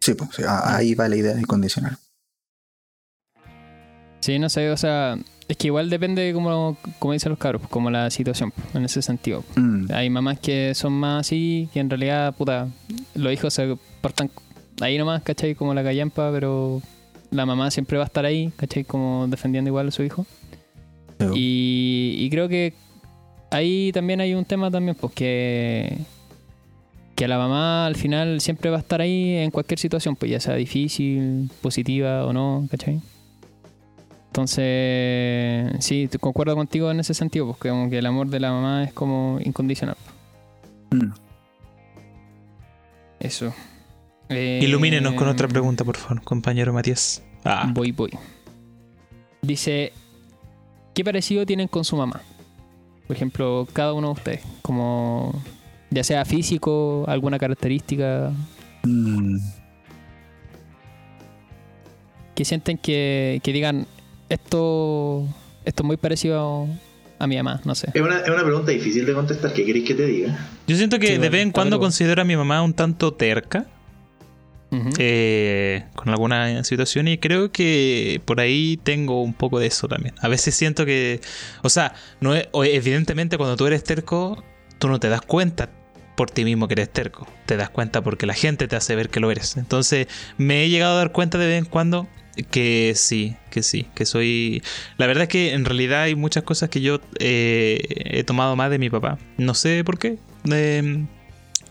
[0.00, 1.96] Sí, pues, ahí va la idea de incondicional.
[4.20, 5.16] Sí, no sé, o sea,
[5.48, 9.44] es que igual depende, como, como dicen los cabros, como la situación, en ese sentido.
[9.56, 12.68] Mm, Hay mamás que son más así, que en realidad, puta,
[13.14, 14.30] los hijos se portan
[14.80, 15.54] ahí nomás, ¿cachai?
[15.54, 16.80] Como la callampa, pero
[17.30, 18.84] la mamá siempre va a estar ahí, ¿cachai?
[18.84, 20.24] Como defendiendo igual a su hijo.
[21.34, 22.72] Y, y creo que
[23.50, 25.98] ahí también hay un tema también, pues que,
[27.14, 30.40] que la mamá al final siempre va a estar ahí en cualquier situación, pues ya
[30.40, 33.00] sea difícil, positiva o no, ¿cachai?
[34.34, 38.50] Entonces, sí, te- concuerdo contigo en ese sentido, porque como que el amor de la
[38.50, 39.96] mamá es como incondicional.
[40.90, 41.12] Mm.
[43.20, 43.54] Eso.
[44.28, 47.22] Eh, Ilumínenos con otra pregunta, por favor, compañero Matías.
[47.44, 48.10] Ah, Voy, voy.
[49.40, 49.92] Dice,
[50.94, 52.20] ¿qué parecido tienen con su mamá?
[53.06, 55.32] Por ejemplo, cada uno de ustedes, como
[55.90, 58.32] ya sea físico, alguna característica,
[58.82, 59.36] Mm,
[62.34, 63.86] que sienten que, que digan,
[64.28, 65.26] esto,
[65.64, 66.66] esto es muy parecido
[67.18, 67.90] a mi mamá, no sé.
[67.94, 69.52] Es una, es una pregunta difícil de contestar.
[69.52, 70.48] ¿Qué queréis que te diga?
[70.66, 73.66] yo siento que Sí, de vez en cuando considero a mi mamá un tanto terca.
[74.98, 80.16] Eh, con alguna situación y creo que por ahí tengo un poco de eso también.
[80.20, 81.20] A veces siento que,
[81.62, 84.42] o sea, no es- evidentemente cuando tú eres terco,
[84.80, 85.70] tú no te das cuenta
[86.16, 89.10] por ti mismo que eres terco, te das cuenta porque la gente te hace ver
[89.10, 89.56] que lo eres.
[89.56, 90.08] Entonces
[90.38, 92.08] me he llegado a dar cuenta de vez en cuando
[92.50, 94.62] que sí, que sí, que soy...
[94.96, 98.70] La verdad es que en realidad hay muchas cosas que yo eh, he tomado más
[98.70, 99.18] de mi papá.
[99.38, 100.18] No sé por qué.
[100.50, 101.04] Eh,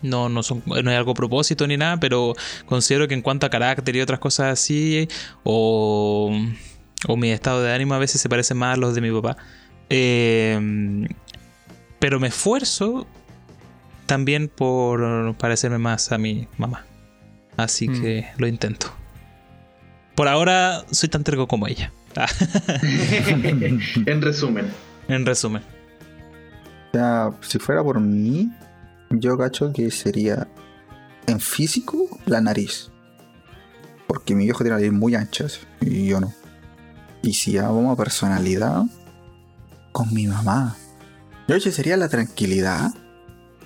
[0.02, 2.34] no, no, son, no es algo a propósito ni nada, pero
[2.66, 5.08] considero que en cuanto a carácter y otras cosas así,
[5.44, 6.30] o,
[7.08, 9.36] o mi estado de ánimo a veces se parecen más a los de mi papá.
[9.90, 11.06] Eh,
[11.98, 13.06] pero me esfuerzo
[14.06, 16.84] también por parecerme más a mi mamá.
[17.56, 18.02] Así Mm.
[18.02, 18.92] que lo intento.
[20.14, 21.92] Por ahora soy tan terco como ella.
[24.06, 24.66] En resumen.
[25.08, 25.62] en resumen.
[26.92, 28.52] O sea, si fuera por mí,
[29.10, 30.46] yo cacho que sería
[31.26, 32.90] en físico la nariz.
[34.06, 35.46] Porque mi viejo tiene nariz muy ancha
[35.80, 36.32] y yo no.
[37.22, 38.84] Y si vamos a personalidad,
[39.92, 40.76] con mi mamá.
[41.48, 42.92] Yo creo que sería la tranquilidad.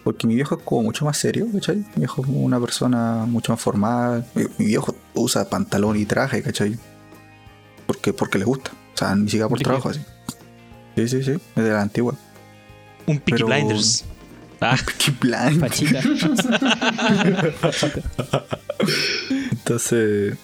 [0.05, 1.77] Porque mi viejo es como mucho más serio, ¿cachai?
[1.77, 4.27] Mi viejo es una persona mucho más formal.
[4.35, 6.79] Mi, mi viejo usa pantalón y traje, ¿cachai?
[7.87, 8.71] Porque, porque le gusta.
[8.95, 10.01] O sea, ni siquiera por trabajo así.
[10.97, 11.33] Sí, sí, sí.
[11.57, 12.15] Es de la antigua.
[13.07, 14.05] Un Peaky Pero- Blinders.
[14.61, 15.61] Ah, Qué plan.
[15.61, 16.01] Pachita.
[19.51, 20.35] Entonces,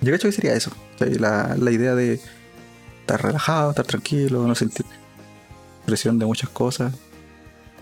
[0.00, 0.72] yo creo que sería eso.
[0.98, 2.20] La, la idea de
[3.00, 4.84] estar relajado, estar tranquilo, no sentir
[5.86, 6.92] presión de muchas cosas.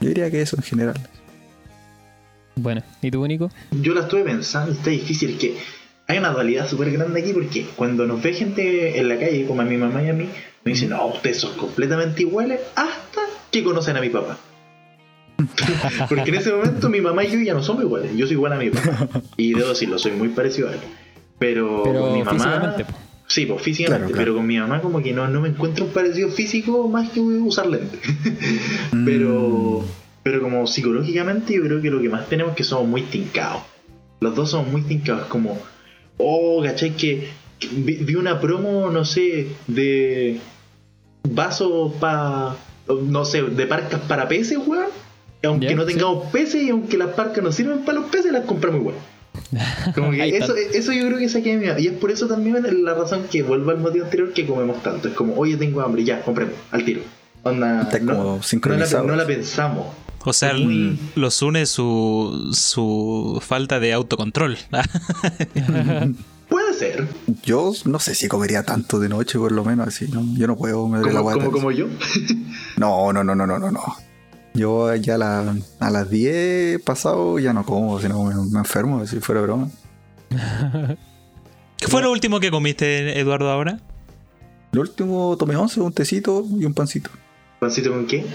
[0.00, 1.08] Yo diría que eso en general.
[2.58, 3.50] Bueno, ¿y tú, Nico?
[3.70, 5.30] Yo la estuve pensando, está difícil.
[5.30, 5.56] Es que
[6.06, 9.62] hay una dualidad súper grande aquí porque cuando nos ve gente en la calle, como
[9.62, 10.28] a mi mamá y a mí,
[10.64, 14.38] me dicen, no, ustedes son completamente iguales hasta que conocen a mi papá.
[16.08, 18.10] porque en ese momento mi mamá y yo ya no somos iguales.
[18.16, 19.08] Yo soy igual a mi papá.
[19.36, 20.80] Y debo decirlo, soy muy parecido a él.
[21.38, 22.32] Pero, Pero con mi mamá.
[22.32, 22.92] físicamente, po.
[23.28, 24.24] Sí, pues físicamente, Claro, claro.
[24.24, 27.20] pero con mi mamá como que no, no me encuentro un parecido físico más que
[27.20, 28.00] usar lentes.
[29.04, 29.84] pero,
[30.30, 33.62] pero como psicológicamente yo creo que lo que más tenemos es que somos muy tincados.
[34.20, 35.58] Los dos somos muy tincados, como,
[36.18, 36.90] oh, ¿cachai?
[36.90, 40.38] Que, que vi, vi una promo, no sé, de
[41.26, 42.56] vasos para,
[42.88, 44.90] no sé, de parcas para peces, weón.
[45.44, 45.94] Aunque no sí.
[45.94, 48.96] tengamos peces y aunque las parcas no sirven para los peces, las compramos igual.
[49.94, 51.66] Como que eso, eso yo creo que saqué mi.
[51.80, 55.08] Y es por eso también la razón que vuelvo al motivo anterior que comemos tanto.
[55.08, 57.00] Es como, oye, tengo hambre, ya, compremos, al tiro.
[57.44, 59.86] Onda, Está no, como no la, no la pensamos.
[60.24, 60.52] O sea,
[61.14, 64.56] los une su, su falta de autocontrol.
[66.48, 67.06] Puede ser,
[67.42, 70.08] Yo no sé si comería tanto de noche, por lo menos así.
[70.08, 70.24] ¿no?
[70.36, 71.40] Yo no puedo me la guata.
[71.40, 71.86] como, como yo.
[72.78, 73.80] No, no, no, no, no, no, no.
[74.54, 78.58] Yo ya a, la- a las 10 pasado ya no como, si no me, me
[78.60, 79.68] enfermo, si fuera broma.
[81.76, 83.78] ¿Qué fue lo último que comiste, Eduardo, ahora?
[84.72, 87.10] Lo último tomé 11, un tecito y un pancito
[87.60, 88.26] ¿Pancito con qué?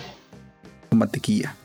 [0.89, 1.55] con mantequilla.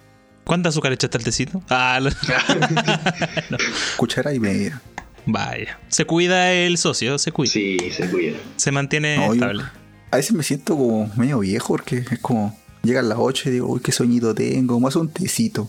[0.49, 1.63] ¿Cuánta azúcar echaste al tecito?
[1.69, 2.09] Ah, lo-
[3.99, 4.81] Cuchara y media.
[5.27, 5.79] vaya.
[5.89, 7.53] Se cuida el socio, se cuida.
[7.53, 8.39] Sí, se cuida.
[8.57, 9.65] Se mantiene No, yo- estable.
[10.11, 13.67] A veces me siento como medio viejo porque es como llegan las 8 y digo,
[13.69, 15.69] uy, qué soñito tengo, más un tecito.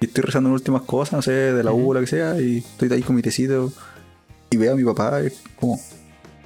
[0.00, 2.40] Y estoy rezando en últimas cosas, no sé, de la U o lo que sea,
[2.40, 3.72] y estoy ahí con mi tecito
[4.50, 5.78] y veo a mi papá y es como,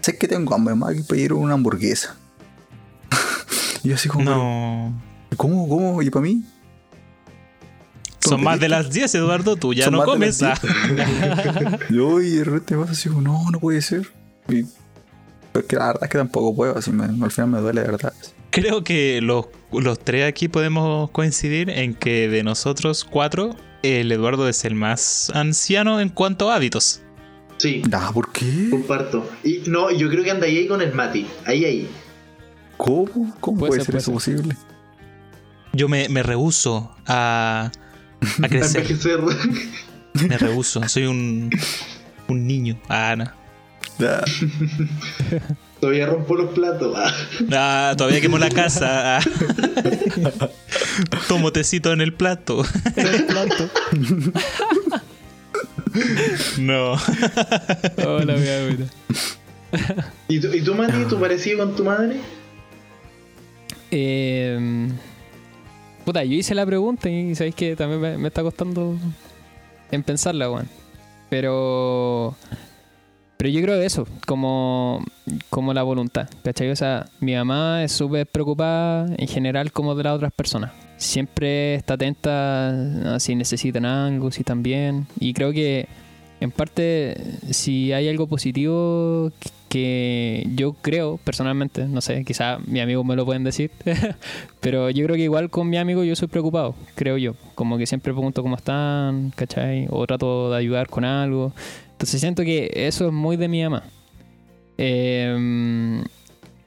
[0.02, 2.14] sé que tengo hambre, más que pedir una hamburguesa.
[3.82, 5.02] y yo así como, No.
[5.38, 6.02] ¿cómo, cómo?
[6.02, 6.44] ¿Y para mí?
[8.20, 9.56] Son más de las 10, Eduardo.
[9.56, 10.42] Tú ya Son no comes.
[10.42, 10.54] ah.
[11.90, 14.08] Yo y de repente me pasa así como, no, no puede ser.
[14.48, 14.64] Y
[15.52, 17.80] Pero es que la verdad es que tampoco puedo, así me, al final me duele
[17.82, 18.12] de verdad.
[18.50, 24.48] Creo que los, los tres aquí podemos coincidir en que de nosotros cuatro, el Eduardo
[24.48, 27.00] es el más anciano en cuanto a hábitos.
[27.58, 28.68] Sí, Nah, ¿por qué?
[28.70, 29.28] comparto.
[29.44, 31.26] Y no, yo creo que anda ahí con el Mati.
[31.46, 31.88] Ahí, ahí.
[32.76, 33.34] ¿Cómo?
[33.40, 34.34] ¿Cómo Puede puede, ser, ser, puede eso ser.
[34.36, 34.56] posible?
[35.72, 37.70] Yo me, me rehuso a,
[38.42, 38.82] a crecer.
[38.82, 39.20] envejecer.
[40.28, 40.86] Me rehuso.
[40.88, 41.50] Soy un,
[42.28, 42.80] un niño.
[42.88, 43.24] Ah, no.
[44.02, 44.24] Ah,
[45.80, 46.94] Todavía rompo los platos.
[46.96, 47.12] Ah.
[47.52, 49.18] Ah, todavía quemo la casa.
[49.18, 49.20] Ah.
[51.28, 52.62] Tomo tecito en el plato.
[56.58, 56.92] No.
[58.06, 58.76] Hola, wea.
[60.28, 62.16] ¿Y tú, ¿Y tú, Mati, tú parecido con tu madre?
[63.90, 64.88] Eh,
[66.04, 68.96] puta, yo hice la pregunta y sabéis que también me, está costando
[69.90, 70.68] en pensarla, weón.
[71.28, 72.34] Pero.
[73.36, 75.02] Pero yo creo eso, como,
[75.48, 76.74] como la voluntad, ¿cachai?
[77.20, 80.72] Mi mamá es súper preocupada en general como de las otras personas.
[80.98, 85.06] Siempre está atenta a si necesitan algo, si están bien.
[85.18, 85.88] Y creo que
[86.40, 87.16] en parte,
[87.50, 89.32] si hay algo positivo
[89.70, 93.70] que yo creo personalmente, no sé, quizá mis amigos me lo pueden decir,
[94.60, 97.36] pero yo creo que igual con mi amigo yo soy preocupado, creo yo.
[97.54, 99.86] Como que siempre pregunto cómo están, ¿cachai?
[99.90, 101.52] O trato de ayudar con algo.
[101.92, 103.84] Entonces siento que eso es muy de mi mamá.
[104.76, 106.02] Eh,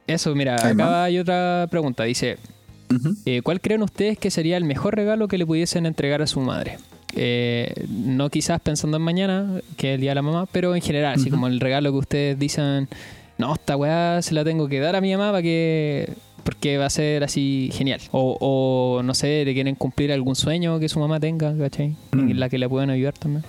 [0.08, 2.06] eso, mira, acá hay otra pregunta.
[2.06, 2.38] Dice,
[3.26, 6.39] eh, ¿cuál creen ustedes que sería el mejor regalo que le pudiesen entregar a su
[6.39, 6.78] madre?
[7.16, 10.82] Eh, no quizás pensando en mañana, que es el día de la mamá, pero en
[10.82, 11.32] general, así Ujú.
[11.32, 12.88] como el regalo que ustedes dicen,
[13.38, 16.88] no, esta weá se la tengo que dar a mi mamá para que porque va
[16.88, 18.01] a ser así genial.
[18.11, 21.95] O, o no sé, le quieren cumplir algún sueño que su mamá tenga, ¿cachai?
[22.11, 22.32] Mm.
[22.32, 23.45] En la que le puedan ayudar también.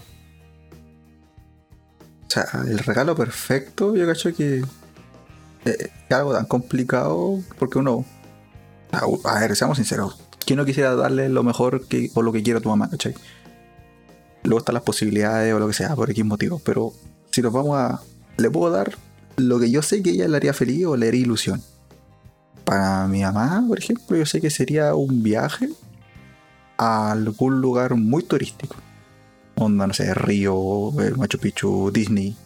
[2.27, 4.63] O sea, el regalo perfecto, yo cacho que
[5.65, 8.05] eh, es algo tan complicado porque uno.
[8.93, 10.19] A, ver, seamos sinceros.
[10.47, 13.15] ¿Quién no quisiera darle lo mejor que, o lo que quiera a tu mamá, cachai?
[14.45, 16.61] Luego están las posibilidades o lo que sea, por X motivo.
[16.65, 16.93] Pero
[17.31, 18.01] si nos vamos a.
[18.37, 18.97] Le puedo dar
[19.37, 21.63] lo que yo sé que ella le haría feliz o le haría ilusión.
[22.65, 25.69] Para mi mamá, por ejemplo, yo sé que sería un viaje
[26.77, 28.77] a algún lugar muy turístico.
[29.57, 32.37] Onda, no sé, Río, eh, Machu Picchu, Disney,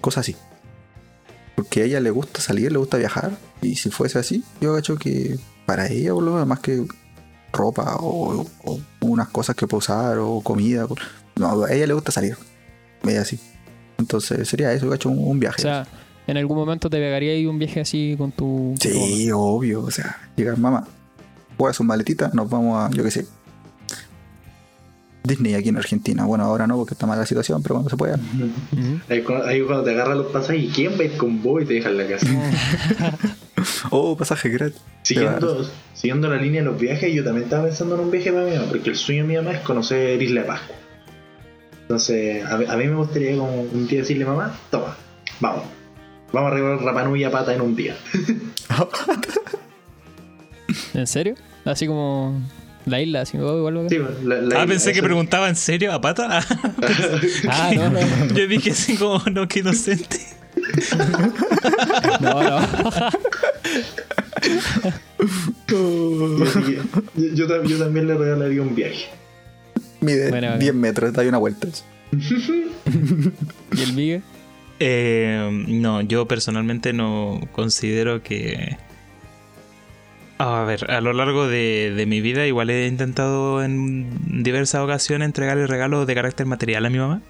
[0.00, 0.36] cosas así.
[1.54, 3.32] Porque a ella le gusta salir, le gusta viajar.
[3.60, 6.86] Y si fuese así, yo hecho que para ella, por lo más que
[7.52, 10.86] ropa o, o unas cosas que pueda usar o comida.
[11.42, 12.36] No, a ella le gusta salir.
[13.04, 13.38] Ella así.
[13.98, 15.60] Entonces sería eso, yo hecho un, un viaje.
[15.60, 15.86] O sea,
[16.26, 18.74] en algún momento te pegaría ahí un viaje así con tu...
[18.74, 19.06] con tu mamá.
[19.06, 19.82] sí, obvio.
[19.82, 20.86] O sea, llegar mamá,
[21.58, 23.26] juega sus maletitas, nos vamos a, yo qué sé.
[25.24, 26.24] Disney aquí en Argentina.
[26.24, 28.18] Bueno, ahora no, porque está mala la situación, pero cuando se pueda.
[29.08, 31.62] Ahí cuando, ahí cuando te agarran los pasajes, ¿y quién va a ir con vos
[31.62, 32.26] y te deja en la casa?
[33.90, 34.80] Oh, pasaje gratis.
[35.02, 35.64] Siguiendo,
[35.94, 38.56] siguiendo la línea de los viajes, yo también estaba pensando en un viaje para mi
[38.56, 40.74] mamá, porque el sueño de mi mamá es conocer Isla de Pascua.
[41.92, 44.96] Entonces, a, mí- a mí me gustaría como un día decirle, mamá, toma,
[45.40, 45.64] vamos.
[46.32, 47.94] Vamos a recorrer Rapa Nui a pata en un día.
[50.94, 51.34] ¿En serio?
[51.66, 52.40] Así como
[52.86, 53.74] la isla, así oh, igual.
[53.74, 53.90] bacán.
[53.90, 56.30] Sí, la- la- Ah, pensé que eso- preguntaba en serio a pata.
[57.50, 58.00] Ah, no, no.
[58.34, 60.18] Yo dije así como, no, qué inocente.
[62.22, 62.58] No, no.
[65.66, 69.08] Que yo también le regalaría un viaje.
[70.02, 71.68] Mide Bueno, 10 metros, da una vuelta.
[72.12, 74.22] ¿Y el Miguel?
[74.80, 78.76] Eh, no, yo personalmente no considero que...
[80.38, 85.26] A ver, a lo largo de, de mi vida igual he intentado en diversas ocasiones
[85.26, 87.22] entregarle regalos de carácter material a mi mamá.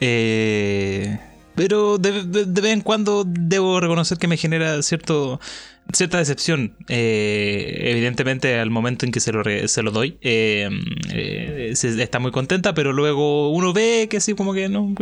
[0.00, 1.18] Eh,
[1.54, 5.38] pero de, de- de vez en cuando debo reconocer que me genera cierto,
[5.92, 6.76] cierta decepción.
[6.88, 10.68] Eh, evidentemente al momento en que se lo, re- se lo doy, eh,
[11.12, 14.94] eh, se- está muy contenta, pero luego uno ve que así como que no...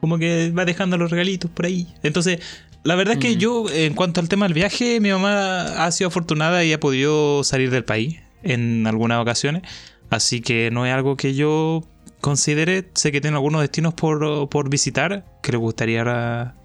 [0.00, 1.86] como que va dejando los regalitos por ahí.
[2.02, 2.40] Entonces,
[2.84, 3.38] la verdad es que Mm.
[3.38, 7.44] yo, en cuanto al tema del viaje, mi mamá ha sido afortunada y ha podido
[7.44, 9.62] salir del país en algunas ocasiones.
[10.10, 11.84] Así que no es algo que yo
[12.20, 12.88] considere.
[12.94, 16.56] Sé que tiene algunos destinos por, por visitar que le gustaría ahora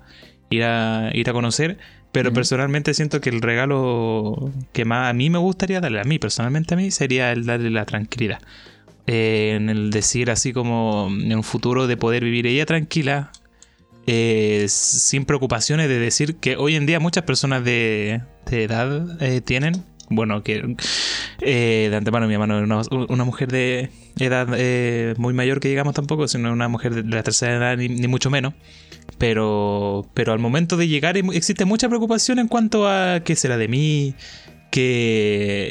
[0.49, 1.77] ir a, ir a conocer.
[2.11, 6.19] Pero personalmente siento que el regalo que más a mí me gustaría darle, a mí
[6.19, 8.39] personalmente a mí, sería el darle la tranquilidad.
[9.09, 13.31] Eh, en el decir así como en un futuro de poder vivir ella tranquila,
[14.05, 19.39] eh, sin preocupaciones de decir que hoy en día muchas personas de, de edad eh,
[19.39, 20.75] tienen, bueno, que
[21.39, 24.47] de antemano mi hermano una, una mujer de edad
[25.17, 28.29] muy mayor que digamos tampoco, sino una mujer de la tercera edad ni, ni mucho
[28.29, 28.55] menos,
[29.17, 33.57] Pero, pero al momento de llegar em- existe mucha preocupación en cuanto a qué será
[33.57, 34.13] de mí,
[34.69, 35.67] que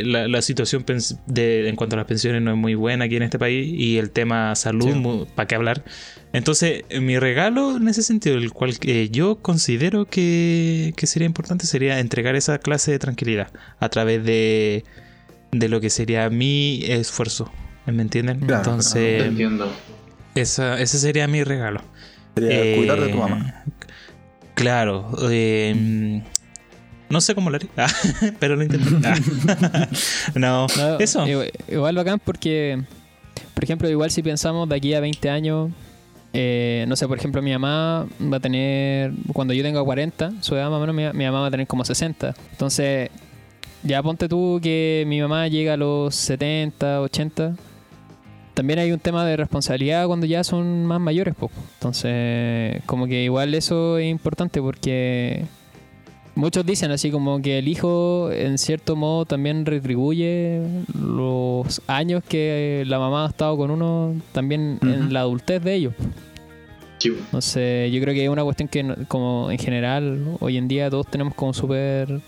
[0.00, 0.84] eh, la, la situación
[1.26, 3.98] de, en cuanto a las pensiones no es muy buena aquí en este país y
[3.98, 5.84] el tema salud, ¿para qué hablar?
[6.32, 11.26] Entonces, eh, mi regalo en ese sentido, el cual eh, yo considero que, que sería
[11.26, 13.48] importante, sería entregar esa clase de tranquilidad
[13.80, 14.84] a través de,
[15.50, 17.50] de lo que sería mi esfuerzo.
[17.86, 18.38] ¿Me entienden?
[18.40, 19.70] Claro, Entonces, entiendo.
[20.36, 21.82] esa, ese sería mi regalo.
[22.34, 23.64] Sería Eh, cuidar de tu mamá.
[24.54, 25.10] Claro.
[25.30, 26.22] eh,
[27.08, 27.88] no sé cómo lo haré, ah,
[28.38, 29.08] pero lo intenté.
[29.08, 29.88] Ah.
[30.36, 31.26] no, No, eso.
[31.26, 32.80] Igual, igual bacán porque,
[33.54, 35.70] por ejemplo, igual si pensamos de aquí a 20 años,
[36.32, 40.54] eh, no sé, por ejemplo, mi mamá va a tener, cuando yo tenga 40, su
[40.54, 42.32] edad más o menos, mi, mi mamá va a tener como 60.
[42.52, 43.10] Entonces,
[43.82, 47.56] ya ponte tú que mi mamá llega a los 70, 80.
[48.60, 51.50] También hay un tema de responsabilidad cuando ya son más mayores, pues.
[51.78, 55.46] Entonces, como que igual eso es importante porque
[56.34, 60.60] muchos dicen así como que el hijo en cierto modo también retribuye
[60.94, 65.94] los años que la mamá ha estado con uno también en la adultez de ellos.
[66.98, 67.08] Sí.
[67.08, 71.06] Entonces yo creo que es una cuestión que como en general hoy en día todos
[71.06, 72.20] tenemos como súper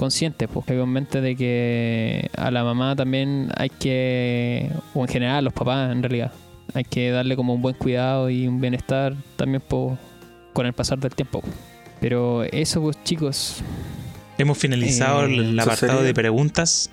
[0.00, 5.36] conscientes, porque con mente de que a la mamá también hay que, o en general
[5.36, 6.32] a los papás en realidad,
[6.72, 9.98] hay que darle como un buen cuidado y un bienestar también po-
[10.54, 11.42] con el pasar del tiempo.
[12.00, 13.56] Pero eso pues chicos,
[14.38, 16.06] Hemos finalizado Eh, el apartado sería.
[16.06, 16.90] de preguntas.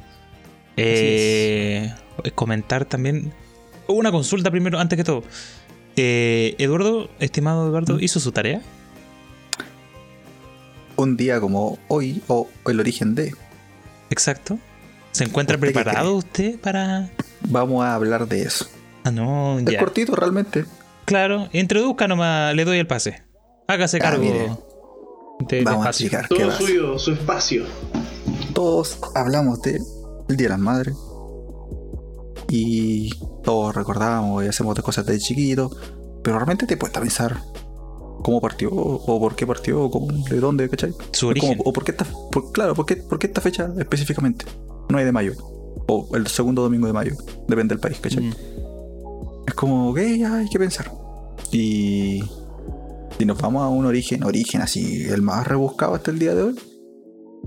[0.75, 1.93] Eh,
[2.35, 3.31] comentar también.
[3.87, 5.23] Una consulta primero, antes que todo.
[5.95, 8.03] Eh, Eduardo, estimado Eduardo, ¿Mm?
[8.03, 8.61] ¿hizo su tarea?
[10.97, 13.33] Un día como hoy, o el origen de,
[14.09, 14.57] Exacto.
[15.11, 17.09] ¿Se encuentra ¿Usted qué preparado usted para.?
[17.41, 18.67] vamos a hablar de eso.
[19.03, 19.79] Ah, no, Es ya.
[19.79, 20.65] cortito realmente.
[21.05, 23.23] Claro, introduzca nomás, le doy el pase.
[23.67, 24.23] Hágase Ah, cargo.
[24.23, 24.51] mire.
[25.49, 26.59] de- Vamos a explicar qué Todo pasa.
[26.59, 27.63] suyo, su espacio.
[28.53, 29.79] Todos hablamos de
[30.29, 30.95] el Día de las Madres.
[32.49, 33.09] Y
[33.43, 35.69] todos recordamos y hacemos de cosas de chiquito.
[36.23, 37.37] Pero realmente te puedes pensar
[38.27, 40.93] cómo partió, o por qué partió, o cómo- de dónde, ¿cachai?
[41.13, 41.57] Su origen.
[41.63, 44.43] o por qué esta, por- claro, ¿por qué, por qué esta fecha específicamente?
[44.89, 45.33] 9 de mayo.
[45.87, 47.15] O el segundo domingo de mayo.
[47.47, 48.23] Depende del país, ¿cachai?
[48.25, 48.33] mm,
[49.47, 50.91] Es como, ok, hay que pensar.
[51.53, 52.21] Y
[53.17, 56.41] si nos vamos a un origen, origen así, el más rebuscado hasta el día de
[56.43, 56.55] hoy,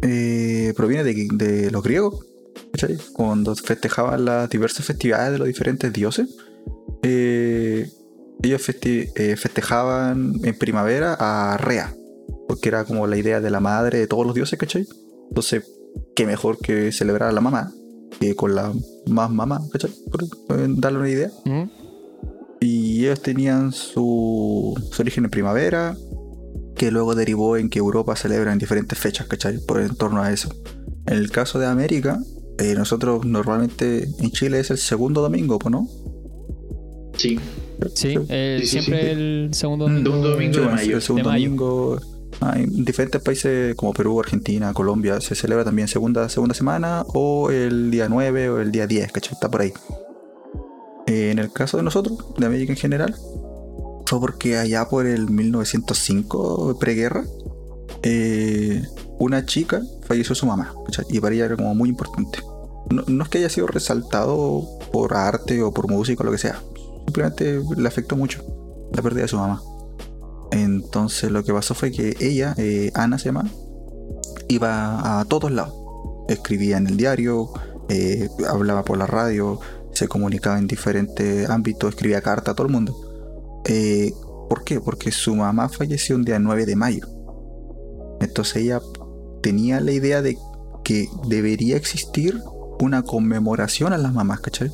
[0.01, 2.25] eh, proviene de, de los griegos,
[2.73, 2.97] ¿cachai?
[3.13, 6.27] Cuando festejaban las diversas festividades de los diferentes dioses,
[7.03, 7.91] eh,
[8.43, 11.95] ellos festi- eh, festejaban en primavera a Rea,
[12.49, 14.87] porque era como la idea de la madre de todos los dioses, ¿cachai?
[15.29, 15.65] Entonces,
[16.17, 17.73] qué mejor que celebrar a la mamá,
[18.21, 18.73] que con la
[19.09, 19.91] más mamá, ¿cachai?
[20.11, 21.31] Por, por darle una idea.
[21.45, 21.63] mm,
[22.61, 25.97] Y ellos tenían su, su origen en primavera,
[26.77, 29.59] que luego derivó en que Europa celebra en diferentes fechas, ¿cachai?
[29.59, 30.49] Por en torno a eso.
[31.07, 32.19] En el caso de América,
[32.59, 35.89] eh, nosotros normalmente en Chile es el segundo domingo, ¿pues ¿no?
[37.17, 37.39] Sí.
[37.95, 39.11] Sí, eh, Sí, sí, siempre sí.
[39.11, 40.97] el segundo domingo, domingo Sí, de mayo.
[40.97, 41.45] El segundo de mayo.
[41.47, 42.01] domingo.
[42.41, 47.51] ah, en diferentes países como Perú, Argentina, Colombia, se celebra también segunda, segunda semana o
[47.51, 49.35] el día 9 o el día 10, ¿cachai?
[49.35, 49.73] Está por ahí.
[51.07, 53.15] Eh, en el caso de nosotros, de América en general,
[54.07, 57.25] fue porque allá por el 1905, preguerra,
[58.03, 58.83] eh,
[59.19, 61.05] una chica falleció su mamá, ¿cachai?
[61.11, 62.41] Y para ella era como muy importante.
[62.91, 66.39] No, no es que haya sido resaltado por arte o por música o lo que
[66.39, 66.61] sea,
[67.11, 68.43] simplemente le afectó mucho
[68.93, 69.63] la pérdida de su mamá.
[70.53, 73.51] Entonces lo que pasó fue que ella, eh, Ana se llama,
[74.49, 75.75] iba a todos lados.
[76.29, 77.51] Escribía en el diario,
[77.89, 79.59] eh, hablaba por la radio,
[79.93, 83.61] se comunicaba en diferentes ámbitos, escribía cartas a todo el mundo.
[83.67, 84.13] Eh,
[84.49, 84.81] ¿Por qué?
[84.81, 87.09] Porque su mamá falleció un día 9 de mayo.
[88.21, 88.81] Entonces ella
[89.43, 90.37] tenía la idea de
[90.85, 92.41] que debería existir
[92.81, 94.71] una conmemoración a las mamás, ¿cachai?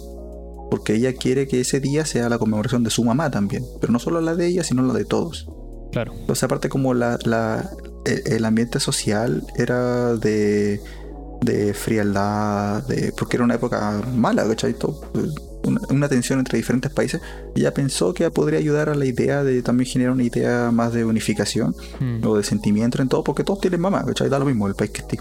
[0.70, 3.64] Porque ella quiere que ese día sea la conmemoración de su mamá también.
[3.80, 5.48] Pero no solo la de ella, sino la de todos.
[5.93, 6.12] claro.
[6.18, 7.70] Entonces, aparte, como la, la-
[8.05, 10.80] el, el ambiente social era de,
[11.43, 14.74] de frialdad, de, porque era una época mala, ¿cachai?
[14.74, 15.26] Todo, pues,
[15.64, 17.20] una, una tensión entre diferentes países.
[17.56, 21.05] Ella pensó que podría ayudar a la idea de también generar una idea más de
[21.05, 24.28] unificación Mm, o de sentimiento en todo, porque todos tienen mamá, ¿cachai?
[24.28, 25.18] Da lo mismo el país que esté.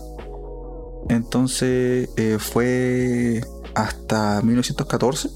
[1.09, 3.41] Entonces eh, fue
[3.75, 5.29] hasta 1914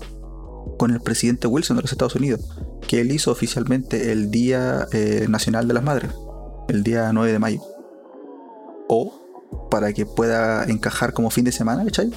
[0.77, 2.41] con el presidente Wilson de los Estados Unidos
[2.87, 6.11] que él hizo oficialmente el Día eh, Nacional de las Madres,
[6.69, 7.61] el día 9 de mayo.
[8.87, 12.11] O para que pueda encajar como fin de semana, ¿cachai?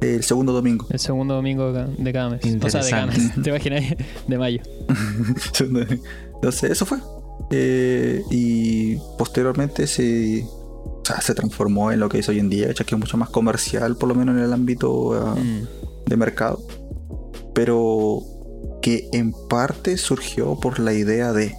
[0.00, 0.86] el segundo domingo.
[0.90, 2.40] El segundo domingo de cada mes.
[2.62, 3.34] O sea, de cada mes.
[3.42, 3.82] Te imaginas,
[4.28, 4.60] de mayo.
[6.34, 6.98] Entonces, eso fue.
[7.50, 10.46] Eh, y posteriormente se,
[11.04, 13.28] o sea, se transformó en lo que es hoy en día, que es mucho más
[13.28, 16.08] comercial, por lo menos en el ámbito mm.
[16.08, 16.62] de mercado.
[17.54, 18.22] Pero
[18.80, 21.54] que en parte surgió por la idea de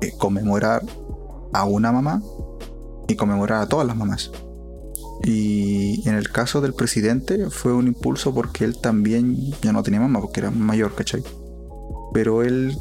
[0.00, 0.82] eh, conmemorar
[1.52, 2.20] a una mamá
[3.06, 4.32] y conmemorar a todas las mamás.
[5.22, 10.00] Y en el caso del presidente fue un impulso porque él también ya no tenía
[10.00, 11.22] mamá porque era mayor, ¿cachai?
[12.12, 12.76] Pero él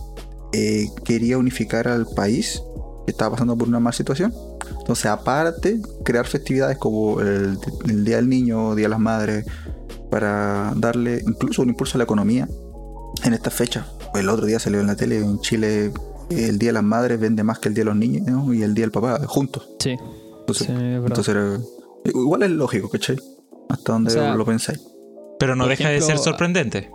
[0.54, 2.64] eh, quería unificar al país
[3.06, 4.34] que estaba pasando por una mala situación.
[4.80, 7.58] Entonces, aparte, crear festividades como el,
[8.04, 9.46] Día del Niño, Día de las Madres,
[10.10, 12.48] para darle incluso un impulso a la economía
[13.24, 13.88] en esta fecha.
[14.14, 15.92] El otro día salió en la tele en Chile
[16.30, 18.74] el Día de las Madres vende más que el Día de los Niños y el
[18.74, 19.70] Día del Papá juntos.
[19.80, 19.96] Sí.
[20.48, 21.62] Entonces,
[22.06, 23.18] igual es lógico, ¿cachai?
[23.70, 24.82] Hasta donde lo pensáis.
[25.40, 26.92] Pero no deja de ser sorprendente.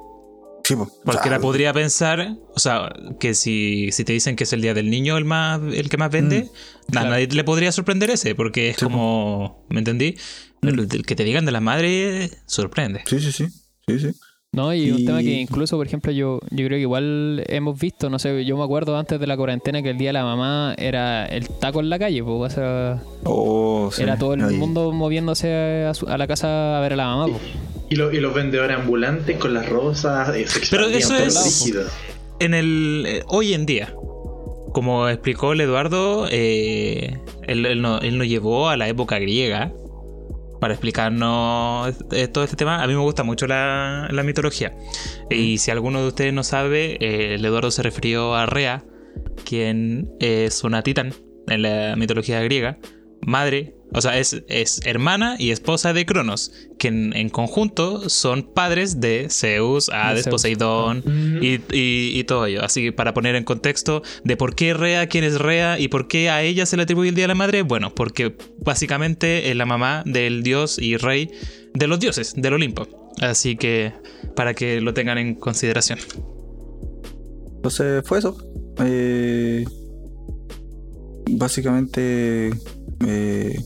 [0.65, 0.75] Sí,
[1.05, 4.75] Porque la podría pensar, o sea, que si, si, te dicen que es el día
[4.75, 6.51] del niño el más el que más vende,
[6.89, 10.17] mm, nadie le podría sorprender ese, porque es como, ¿me entendí?
[10.61, 10.89] Pero mm.
[10.93, 13.03] el que te digan de la madre sorprende.
[13.07, 13.47] Sí, sí, sí.
[13.87, 14.11] Sí, sí.
[14.53, 18.09] No, y, un tema que incluso, por ejemplo, yo, yo creo que igual hemos visto,
[18.09, 20.75] no sé, yo me acuerdo antes de la cuarentena que el día de la mamá
[20.79, 22.57] era el taco en la calle, pues,
[23.25, 27.27] o era todo el mundo moviéndose a, la casa a ver a la mamá.
[27.27, 27.43] Pues.
[27.91, 30.35] Y, y, los vendedores ambulantes con las rosas.
[30.35, 31.73] Eh, Pero eso es
[32.41, 33.95] en el eh, hoy en día.
[34.73, 39.73] Como explicó el Eduardo, eh, él, él, no, él nos llevó a la época griega
[40.61, 41.95] para explicarnos
[42.33, 42.83] todo este tema.
[42.83, 44.77] A mí me gusta mucho la, mitología.
[45.31, 46.99] Y si alguno de ustedes no sabe,
[47.35, 48.85] el Eduardo se refirió a Rea,
[49.45, 51.15] quien es una titán
[51.49, 52.79] en la mitología griega,
[53.29, 59.01] madre o sea, es, es hermana y esposa de Cronos, que en, conjunto son padres
[59.01, 61.03] de Zeus, Hades, Poseidón
[61.41, 62.63] y, todo ello.
[62.63, 66.07] Así que para poner en contexto de por qué Rea, quién es Rea y por
[66.07, 69.57] qué a ella se le atribuye el Día de la Madre, bueno, porque básicamente es
[69.57, 71.31] la mamá del dios y rey
[71.73, 73.11] de los dioses, del Olimpo.
[73.23, 73.95] Así que
[74.37, 75.99] para que lo tengan en consideración.
[77.57, 78.37] Entonces fue eso.
[78.85, 79.65] Eh,
[81.39, 82.51] básicamente
[83.07, 83.65] eh,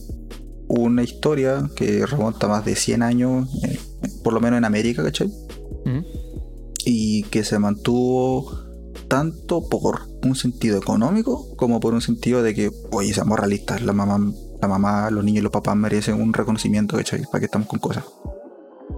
[0.67, 3.79] una historia que remonta más de 100 años, eh,
[4.23, 5.31] por lo menos en América, ¿cachai?
[6.85, 8.63] Y que se mantuvo
[9.07, 13.93] tanto por un sentido económico como por un sentido de que, oye, seamos realistas, la
[13.93, 14.19] mamá,
[14.61, 17.23] la mamá, los niños y los papás merecen un reconocimiento, ¿cachai?
[17.23, 18.05] Para que estamos con cosas.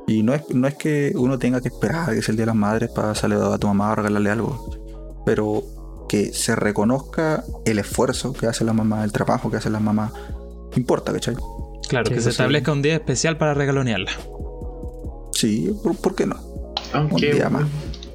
[0.08, 2.48] Y no es, no es que uno tenga que esperar que sea el Día de
[2.48, 5.64] las Madres para saludar a tu mamá o regalarle algo, pero
[6.08, 10.12] que se reconozca el esfuerzo que hace la mamá, el trabajo que hace la mamá,
[10.76, 11.36] importa, ¿cachai?
[11.88, 14.12] Claro, que se establezca un día especial para regalonearla.
[15.32, 15.72] Sí,
[16.02, 16.36] ¿por, qué no?
[16.94, 17.66] Aunque un día más.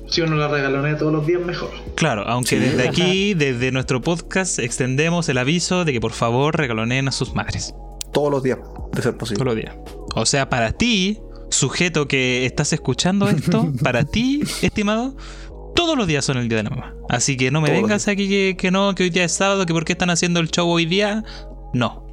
[0.08, 1.70] si uno la regalonea todos los días, mejor.
[1.94, 7.08] Claro, aunque desde aquí, desde nuestro podcast, extendemos el aviso de que por favor regaloneen
[7.08, 7.74] a sus madres.
[8.12, 8.58] Todos los días,
[8.92, 9.44] de ser posible.
[9.44, 9.76] Todos los días.
[10.16, 15.14] O sea, para ti, sujeto que estás escuchando esto, para ti, estimado,
[15.74, 16.94] todos los días son el día de la mamá.
[17.08, 19.72] Así que no me vengas aquí que, que, no, que hoy día es sábado, que
[19.72, 21.24] por qué están haciendo el show hoy día.
[21.72, 22.06] No.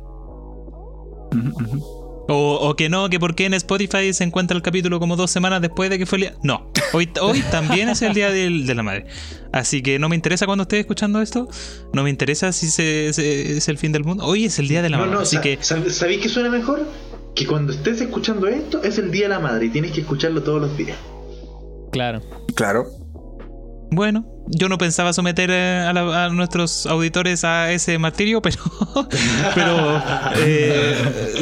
[2.30, 5.62] O, que no, que por qué en Spotify se encuentra el capítulo como dos semanas
[5.62, 6.36] después de que fue el día.
[6.44, 9.06] No, hoy, hoy también es el día de la madre.
[9.54, 11.48] Así que no me interesa cuando esté escuchando esto.
[11.94, 14.26] No me interesa si se, es el fin del mundo.
[14.26, 15.18] Hoy es el día de la madre.
[15.22, 15.58] así que...
[15.62, 16.86] ¿Sabéis que suena mejor?
[17.34, 20.44] Que cuando estés escuchando esto es el día de la madre y tienes que escucharlo
[20.44, 20.98] todos los días.
[21.92, 22.22] Claro.
[22.56, 22.88] Claro.
[23.90, 28.58] Bueno, yo no pensaba someter eh, a, nuestros auditores a ese martirio, pero,
[29.56, 30.02] pero
[30.38, 30.96] eh,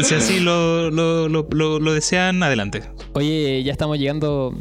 [0.04, 2.84] si así lo, lo, desean, adelante.
[3.14, 4.54] Oye, ya estamos llegando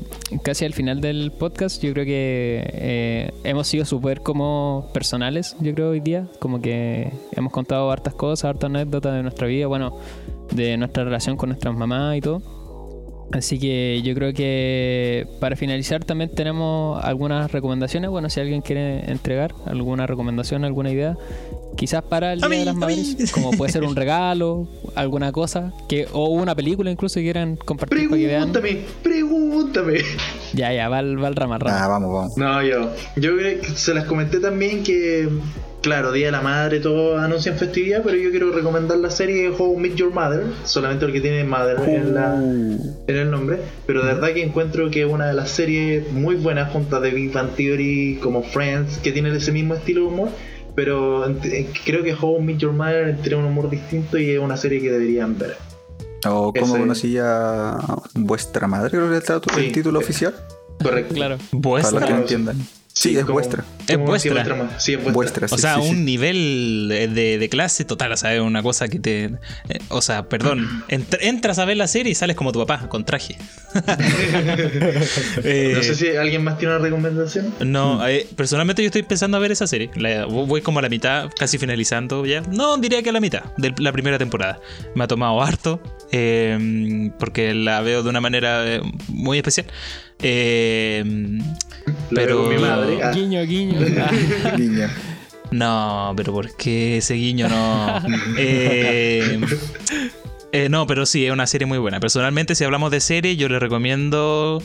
[0.43, 1.83] casi al final del podcast.
[1.83, 6.27] Yo creo que eh, hemos sido súper como personales, yo creo, hoy día.
[6.39, 9.99] Como que hemos contado hartas cosas, hartas anécdotas de nuestra vida, bueno,
[10.53, 12.54] de nuestra relación con nuestras mamás y todo.
[13.33, 18.11] Así que yo creo que para finalizar también tenemos algunas recomendaciones.
[18.11, 21.17] Bueno, si alguien quiere entregar alguna recomendación, alguna idea,
[21.77, 26.07] quizás para el Día de las Madres, como puede ser un regalo, alguna cosa, que
[26.13, 30.01] o una película incluso que quieran compartir pregúntame, Pregúntame,
[30.53, 32.37] Ya, ya, va, va el rama, Ah, vamos, vamos.
[32.37, 35.29] No, yo, yo creo que se las comenté también que
[35.85, 39.77] claro, Día de la Madre, todos anuncian festividad, pero yo quiero recomendar la serie How
[39.79, 44.33] Meet Your Mother, solamente porque tiene Mother en, la, en el nombre, pero de verdad
[44.33, 48.19] que encuentro que es una de las series muy buenas juntas de Big Bang Theory
[48.23, 50.29] como Friends, que tiene ese mismo estilo de humor,
[50.75, 51.25] pero
[51.85, 54.91] creo que How Meet Your Mother tiene un humor distinto y es una serie que
[54.91, 55.57] deberían ver.
[56.27, 57.77] O cómo Ese- conocía
[58.15, 59.73] vuestra madre, creo que era tu- el Sí.
[59.73, 60.35] título oficial.
[60.83, 61.15] Correcto.
[61.15, 61.37] Claro.
[61.37, 62.01] Para Vuestra.
[62.01, 62.57] los que no entiendan.
[62.97, 63.65] Sí, es como- vuestra.
[63.89, 64.71] Es vuestra.
[64.79, 65.13] Sí, es vuestra.
[65.13, 66.03] Vuestra, O sea, sí, un sí.
[66.05, 69.25] nivel de, de clase total, o sea, es una cosa que te...
[69.25, 69.31] eh,
[69.89, 73.05] o sea, perdón, entr- entras a ver la serie y sales como tu papá, con
[73.05, 73.37] traje.
[75.45, 77.53] Eh, No sé si alguien más tiene una recomendación.
[77.61, 79.91] No, eh, personalmente yo estoy pensando a ver esa serie.
[79.97, 82.41] La- voy como a la mitad, casi finalizando ya.
[82.43, 84.61] No, diría que a la mitad de la primera temporada.
[84.95, 85.81] Me ha tomado harto,
[86.17, 89.67] eh, porque la veo de una manera eh, muy especial.
[90.21, 91.03] Eh,
[92.11, 93.03] La Pero- mi madre.
[93.03, 93.81] Ah, Guiño, guiño.
[93.99, 94.91] Ah,
[95.51, 98.01] no, pero ¿por qué ese guiño no?
[98.39, 99.39] Eh,
[100.53, 102.01] eh, no, pero sí, es una serie muy buena.
[102.01, 104.63] Personalmente, si hablamos de serie, yo le recomiendo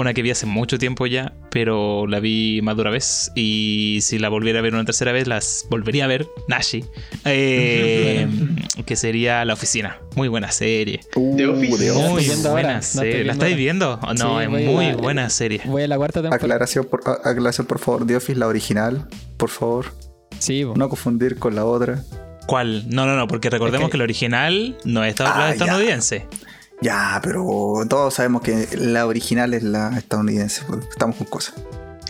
[0.00, 3.32] una que vi hace mucho tiempo ya, pero la vi más de una vez.
[3.34, 6.84] Y si la volviera a ver una tercera vez, las volvería a ver, Nashi.
[7.24, 8.28] Eh,
[8.86, 9.98] que sería La Oficina.
[10.14, 11.00] Muy buena serie.
[11.14, 11.78] Uh, The Office.
[11.78, 13.24] The La Muy ahora, buena la estoy serie.
[13.24, 14.00] ¿La viendo estáis viendo?
[14.02, 15.60] No, Sí, es a muy buena serie.
[15.64, 16.36] Voy a la cuarta temporada.
[16.44, 18.06] Aclaración por, aclaración, por favor.
[18.06, 19.08] The Office, la original,
[19.38, 19.86] por favor.
[20.38, 20.64] Sí.
[20.76, 22.02] No confundir con la otra.
[22.46, 22.84] ¿Cuál?
[22.88, 25.76] No, no, no, porque recordemos que, el original no es Ah, la
[26.80, 27.20] ya.
[27.22, 30.62] pero todos sabemos que la original es la estadounidense.
[30.66, 31.54] pues, Estamos con cosas.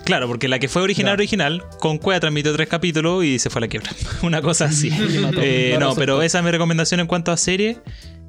[0.05, 3.59] Claro, porque la que fue original, original, con Cueva transmitió tres capítulos y se fue
[3.59, 3.90] a la quiebra.
[4.22, 4.90] Una cosa así.
[5.38, 7.78] Eh, no, pero esa es mi recomendación en cuanto a serie.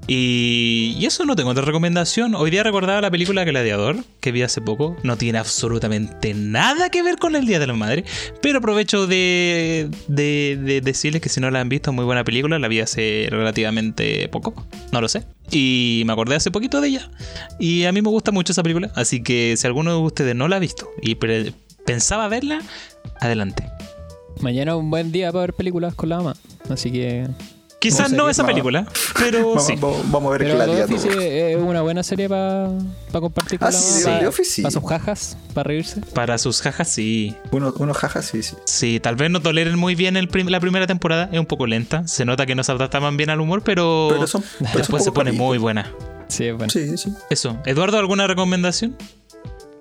[0.10, 2.34] Y, y eso no tengo otra recomendación.
[2.34, 4.96] Hoy día recordaba la película Gladiador, que vi hace poco.
[5.04, 8.06] No tiene absolutamente nada que ver con el Día de la Madre.
[8.42, 12.58] Pero aprovecho de, de, de decirles que si no la han visto, muy buena película.
[12.58, 14.66] La vi hace relativamente poco.
[14.94, 15.26] No lo sé.
[15.52, 17.12] Y me acordé hace poquito de ella.
[17.60, 18.90] Y a mí me gusta mucho esa película.
[18.96, 21.16] Así que si alguno de ustedes no la ha visto y
[21.86, 22.62] pensaba verla,
[23.20, 23.70] adelante.
[24.40, 26.36] Mañana es un buen día para ver películas con la mamá.
[26.70, 27.28] Así que.
[27.80, 28.88] Quizás No esa película,
[29.20, 29.76] pero Vamos, sí.
[29.78, 30.96] vamos- a ver Pero The Gladiator.
[30.96, 32.70] Office es una buena serie para
[33.12, 34.04] compartir con Ah, la sí.
[34.04, 36.02] The Para sus jajas, para reírse.
[36.14, 37.36] Para sus jajas, sí.
[37.52, 38.56] Uno, uno jaja, sí, sí.
[38.66, 41.68] Sí, tal vez no toleren muy bien el prim- la primera temporada, es un poco
[41.68, 42.08] lenta.
[42.08, 44.44] Se nota que no se adaptaban bien al humor, pero, Pero son.
[44.58, 45.92] pero son después se pone muy buena.
[46.30, 46.70] Sí, es bueno.
[46.72, 47.14] Sí, sí.
[47.30, 47.58] Eso.
[47.66, 48.98] Eduardo, ¿alguna recomendación?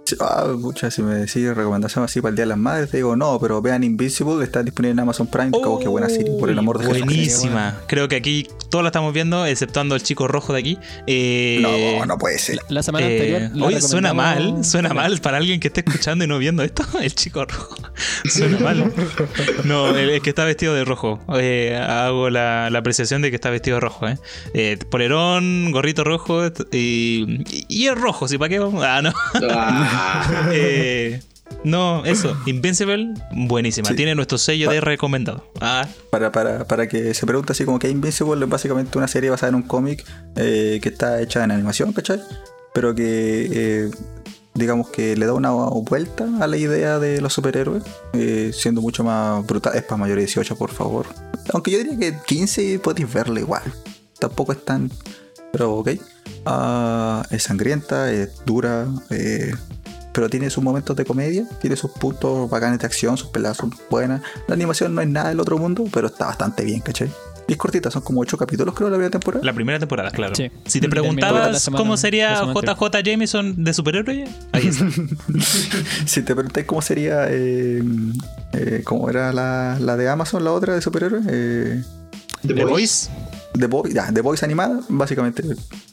[0.06, 2.98] Sí, Ah, pucha, si me decís recomendación así para el Día de las Madres, te
[2.98, 5.50] digo no, pero vean Invincible, está disponible en Amazon Prime.
[5.50, 7.00] Como que buena serie, por el amor de Jesús.
[7.04, 7.74] Buenísima.
[7.88, 10.78] Creo que aquí todos la estamos viendo, exceptuando el chico rojo de aquí.
[11.08, 12.60] Eh, No, no puede ser.
[12.68, 13.66] La semana Eh, anterior.
[13.66, 16.84] oye, suena mal, suena mal para alguien que esté escuchando y no viendo esto.
[17.00, 17.74] El chico rojo.
[18.26, 18.92] Suena mal.
[19.64, 21.18] No, el, el que está vestido de rojo.
[21.34, 24.06] Eh, hago la, la apreciación de que está vestido de rojo.
[24.08, 24.18] ¿eh?
[24.54, 26.42] Eh, polerón, gorrito rojo
[26.72, 28.28] y, y es rojo.
[28.28, 28.36] ¿sí?
[28.38, 28.84] ¿Para qué vamos?
[28.84, 29.12] Ah, no.
[29.50, 29.94] Ah.
[30.52, 31.20] Eh,
[31.64, 32.36] no, eso.
[32.47, 33.89] Invincible, buenísima.
[33.89, 33.94] Sí.
[33.94, 35.51] Tiene nuestro sello de recomendado.
[35.60, 39.31] Ah, Para, para, para que se pregunte así como que Invincible es básicamente una serie
[39.31, 40.05] basada en un cómic
[40.36, 42.20] eh, que está hecha en animación, ¿cachai?
[42.73, 43.90] Pero que eh,
[44.55, 49.05] digamos que le da una vuelta a la idea de los superhéroes, eh, siendo mucho
[49.05, 49.77] más brutal.
[49.77, 51.06] Es para mayores de 18, por favor.
[51.52, 53.62] Aunque yo diría que 15 podéis verla igual.
[54.18, 54.90] Tampoco es tan...
[55.52, 55.90] Pero ok.
[56.44, 59.52] Ah, es sangrienta, es dura, eh,
[60.16, 63.70] pero tiene sus momentos de comedia, tiene sus puntos bacanes de acción, sus peladas son
[63.90, 64.22] buenas.
[64.48, 67.10] La animación no es nada del otro mundo, pero está bastante bien, ¿cachai?
[67.47, 69.44] Y es cortita, son como 8 capítulos creo la primera temporada.
[69.44, 70.34] la primera temporada, claro.
[70.34, 70.51] Sí.
[70.64, 74.86] Si te la preguntabas semana- cómo sería JJ Jameson de superhéroe, ahí está.
[76.06, 77.82] Si te preguntáis cómo sería, eh,
[78.55, 81.82] eh, cómo era la, la de Amazon, la otra de superhéroes, eh,
[82.40, 83.10] The The Voice.
[83.10, 83.35] Voice.
[83.58, 85.42] The, Boy, ya, The Voice animada, básicamente.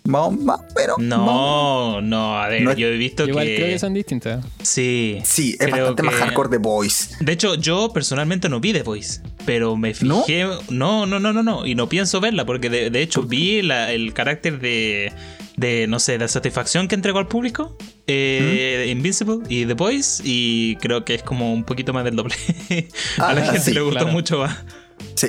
[0.05, 0.97] Más, más pero.
[0.97, 3.55] más- No, no, a ver, No es- yo he visto Igual que.
[3.55, 4.45] creo que son distintas.
[4.61, 5.19] Sí.
[5.23, 7.15] Sí, es bastante más que- hardcore The Voice.
[7.19, 10.23] De hecho, yo personalmente no vi The Voice, pero me ¿No?
[10.23, 10.45] fijé.
[10.69, 11.65] No, no, no, no, no.
[11.65, 15.11] Y no pienso verla, porque de, de hecho vi la- el carácter de,
[15.57, 17.77] de, no sé, de satisfacción que entregó al público.
[18.07, 18.89] eh, ¿Mm?
[18.97, 22.35] Invincible y The Voice, y creo que es como un poquito más del doble.
[23.17, 24.11] a la Ah, gente sí, le gustó claro.
[24.11, 24.57] mucho más.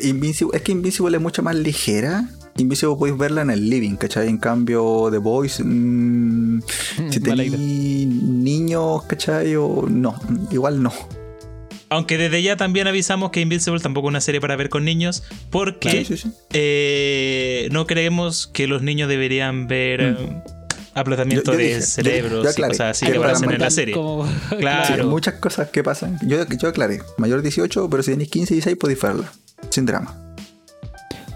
[0.00, 2.28] Sí, Invincible, es que Invincible es mucho más ligera.
[2.56, 4.28] Invincible podéis verla en el living, ¿cachai?
[4.28, 6.62] En cambio, The Voice, mm,
[7.10, 9.56] si tenéis niños, ¿cachai?
[9.56, 10.14] O no,
[10.50, 10.92] igual no.
[11.90, 15.22] Aunque desde ya también avisamos que Invincible tampoco es una serie para ver con niños,
[15.50, 16.32] porque Sí, sí, sí.
[16.52, 20.42] eh, no creemos que los niños deberían ver eh,
[20.94, 23.94] aplastamiento Yo- yo de dije- cerebros y cosas así que pasan en la serie.
[23.94, 24.26] Como-
[24.58, 24.86] Claro.
[24.94, 26.18] Sí, hay muchas cosas que pasan.
[26.26, 29.32] Yo, yo aclaré, mayor 18, pero si tenéis 15 y 16 podéis verla.
[29.70, 30.14] Sin drama.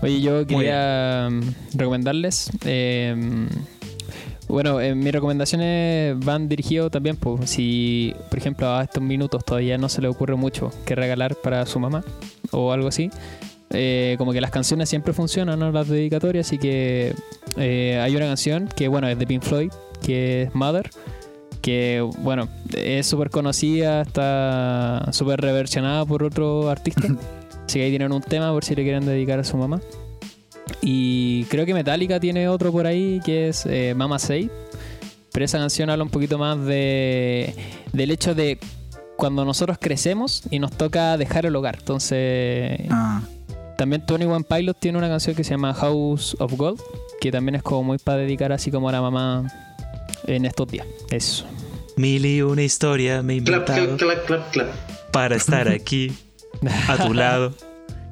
[0.02, 1.42] Oye, yo quería mm,
[1.76, 2.50] recomendarles.
[2.64, 3.46] eh,
[4.48, 9.76] bueno, eh, mis recomendaciones van dirigidos también, pues, si por ejemplo a estos minutos todavía
[9.76, 12.02] no se le ocurre mucho que regalar para su mamá
[12.50, 13.10] o algo así.
[13.70, 15.70] eh, como que las canciones siempre funcionan, ¿no?
[15.70, 17.14] Las dedicatorias, así que
[17.58, 19.70] eh, hay una canción que, bueno, es de Pink Floyd,
[20.02, 20.88] que es Mother,
[21.60, 27.02] que, bueno, es súper conocida, está súper reversionada por otro artista.
[27.68, 29.80] así que ahí tienen un tema por si le quieren dedicar a su mamá.
[30.80, 34.50] Y creo que Metallica tiene otro por ahí que es eh, Mama Say.
[35.32, 37.54] Pero esa canción habla un poquito más de
[37.92, 38.58] del hecho de
[39.16, 41.76] cuando nosotros crecemos y nos toca dejar el hogar.
[41.78, 43.20] Entonces, Ah,
[43.76, 46.80] también Tony One Pilot tiene una canción que se llama House of Gold,
[47.20, 49.46] que también es como muy para dedicar así como a la mamá
[50.26, 50.86] en estos días.
[51.10, 51.44] Eso.
[51.96, 54.68] Mil y una historia me clap, clap, clap, clap.
[55.12, 56.12] para estar aquí
[56.88, 57.54] a tu lado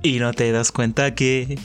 [0.02, 1.58] y no te das cuenta que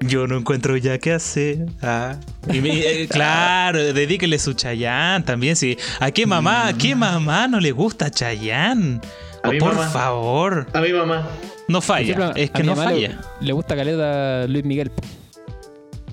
[0.00, 1.66] yo no encuentro ya qué hacer.
[1.82, 2.16] Ah.
[2.52, 5.54] Y me- eh, claro, dedíquele su Chayán también.
[5.56, 5.76] Sí.
[6.00, 6.68] ¿A qué mamá?
[6.68, 9.00] ¿A qué mamá no le gusta Chayán?
[9.44, 9.88] A mi por mamá.
[9.90, 11.26] favor, A mi mamá.
[11.68, 12.02] no falla.
[12.12, 13.20] ejemplo, es a que mi no mamá le- falla.
[13.40, 14.90] Le, gusta caleta Luis Miguel.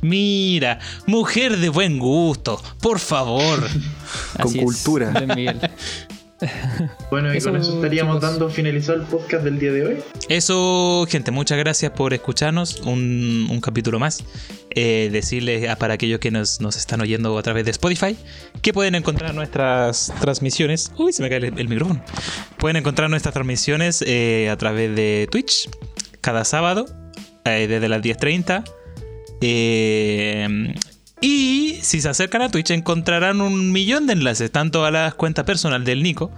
[0.02, 3.60] Mira, mujer de buen gusto, por favor.
[4.38, 5.12] Con Así es, cultura.
[5.12, 5.60] Luis Miguel.
[7.12, 8.30] Bueno, y Eso, con eso estaríamos chicos.
[8.32, 9.98] dando finalizado el podcast del día de hoy.
[10.30, 12.82] Eso, gente, muchas gracias por escucharnos.
[12.82, 14.24] Un, un capítulo más.
[14.72, 18.16] Eh, decirles a- para aquellos que nos, nos están oyendo a través de Spotify
[18.62, 20.92] que pueden encontrar nuestras transmisiones.
[20.98, 22.04] Uy, se me cae el, el micrófono.
[22.58, 25.70] Pueden encontrar nuestras transmisiones eh, a través de Twitch
[26.22, 26.86] cada sábado
[27.46, 28.64] eh, desde las 10.30.
[29.42, 30.74] Eh,
[31.22, 35.44] y si se acercan a Twitch encontrarán un millón de enlaces, tanto a la cuenta
[35.44, 36.32] personal del Nico,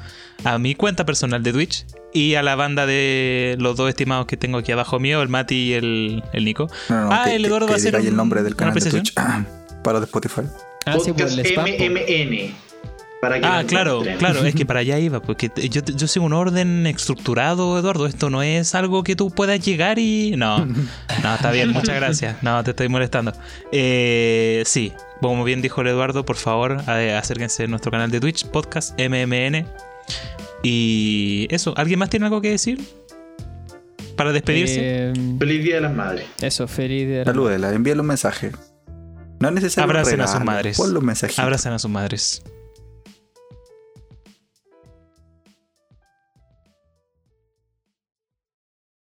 [0.43, 4.37] a mi cuenta personal de Twitch y a la banda de los dos estimados que
[4.37, 6.67] tengo aquí abajo mío, el Mati y el, el Nico.
[6.89, 8.89] no, no, ah, que, el Eduardo que va a hacer el nombre del canal de.
[8.89, 9.13] Twitch.
[9.17, 9.45] Ah,
[9.83, 10.41] para de Spotify.
[10.85, 11.67] Ah, sí, pues el spam.
[11.67, 12.70] MMN.
[13.21, 16.25] Para que Ah, claro, claro, es que para allá iba, porque te- yo, yo sigo
[16.25, 18.07] un orden estructurado, Eduardo.
[18.07, 20.33] Esto no es algo que tú puedas llegar y.
[20.37, 22.41] No, no, está bien, muchas gracias.
[22.41, 23.31] No, te estoy molestando.
[23.71, 24.91] Eh, sí,
[25.21, 29.67] como bien dijo el Eduardo, por favor, acérquense a nuestro canal de Twitch, podcast MMN.
[30.63, 32.81] Y eso, ¿alguien más tiene algo que decir?
[34.15, 34.79] Para despedirse.
[34.81, 36.25] Eh, Feliz Día de las Madres.
[36.41, 37.19] eso, feliz día.
[37.19, 38.51] de la- Salúdela, envíale un mensaje.
[39.39, 40.77] No es necesario Abracen a sus madres.
[40.77, 41.39] Pon los mensajitos.
[41.43, 42.43] Abrazan a sus madres.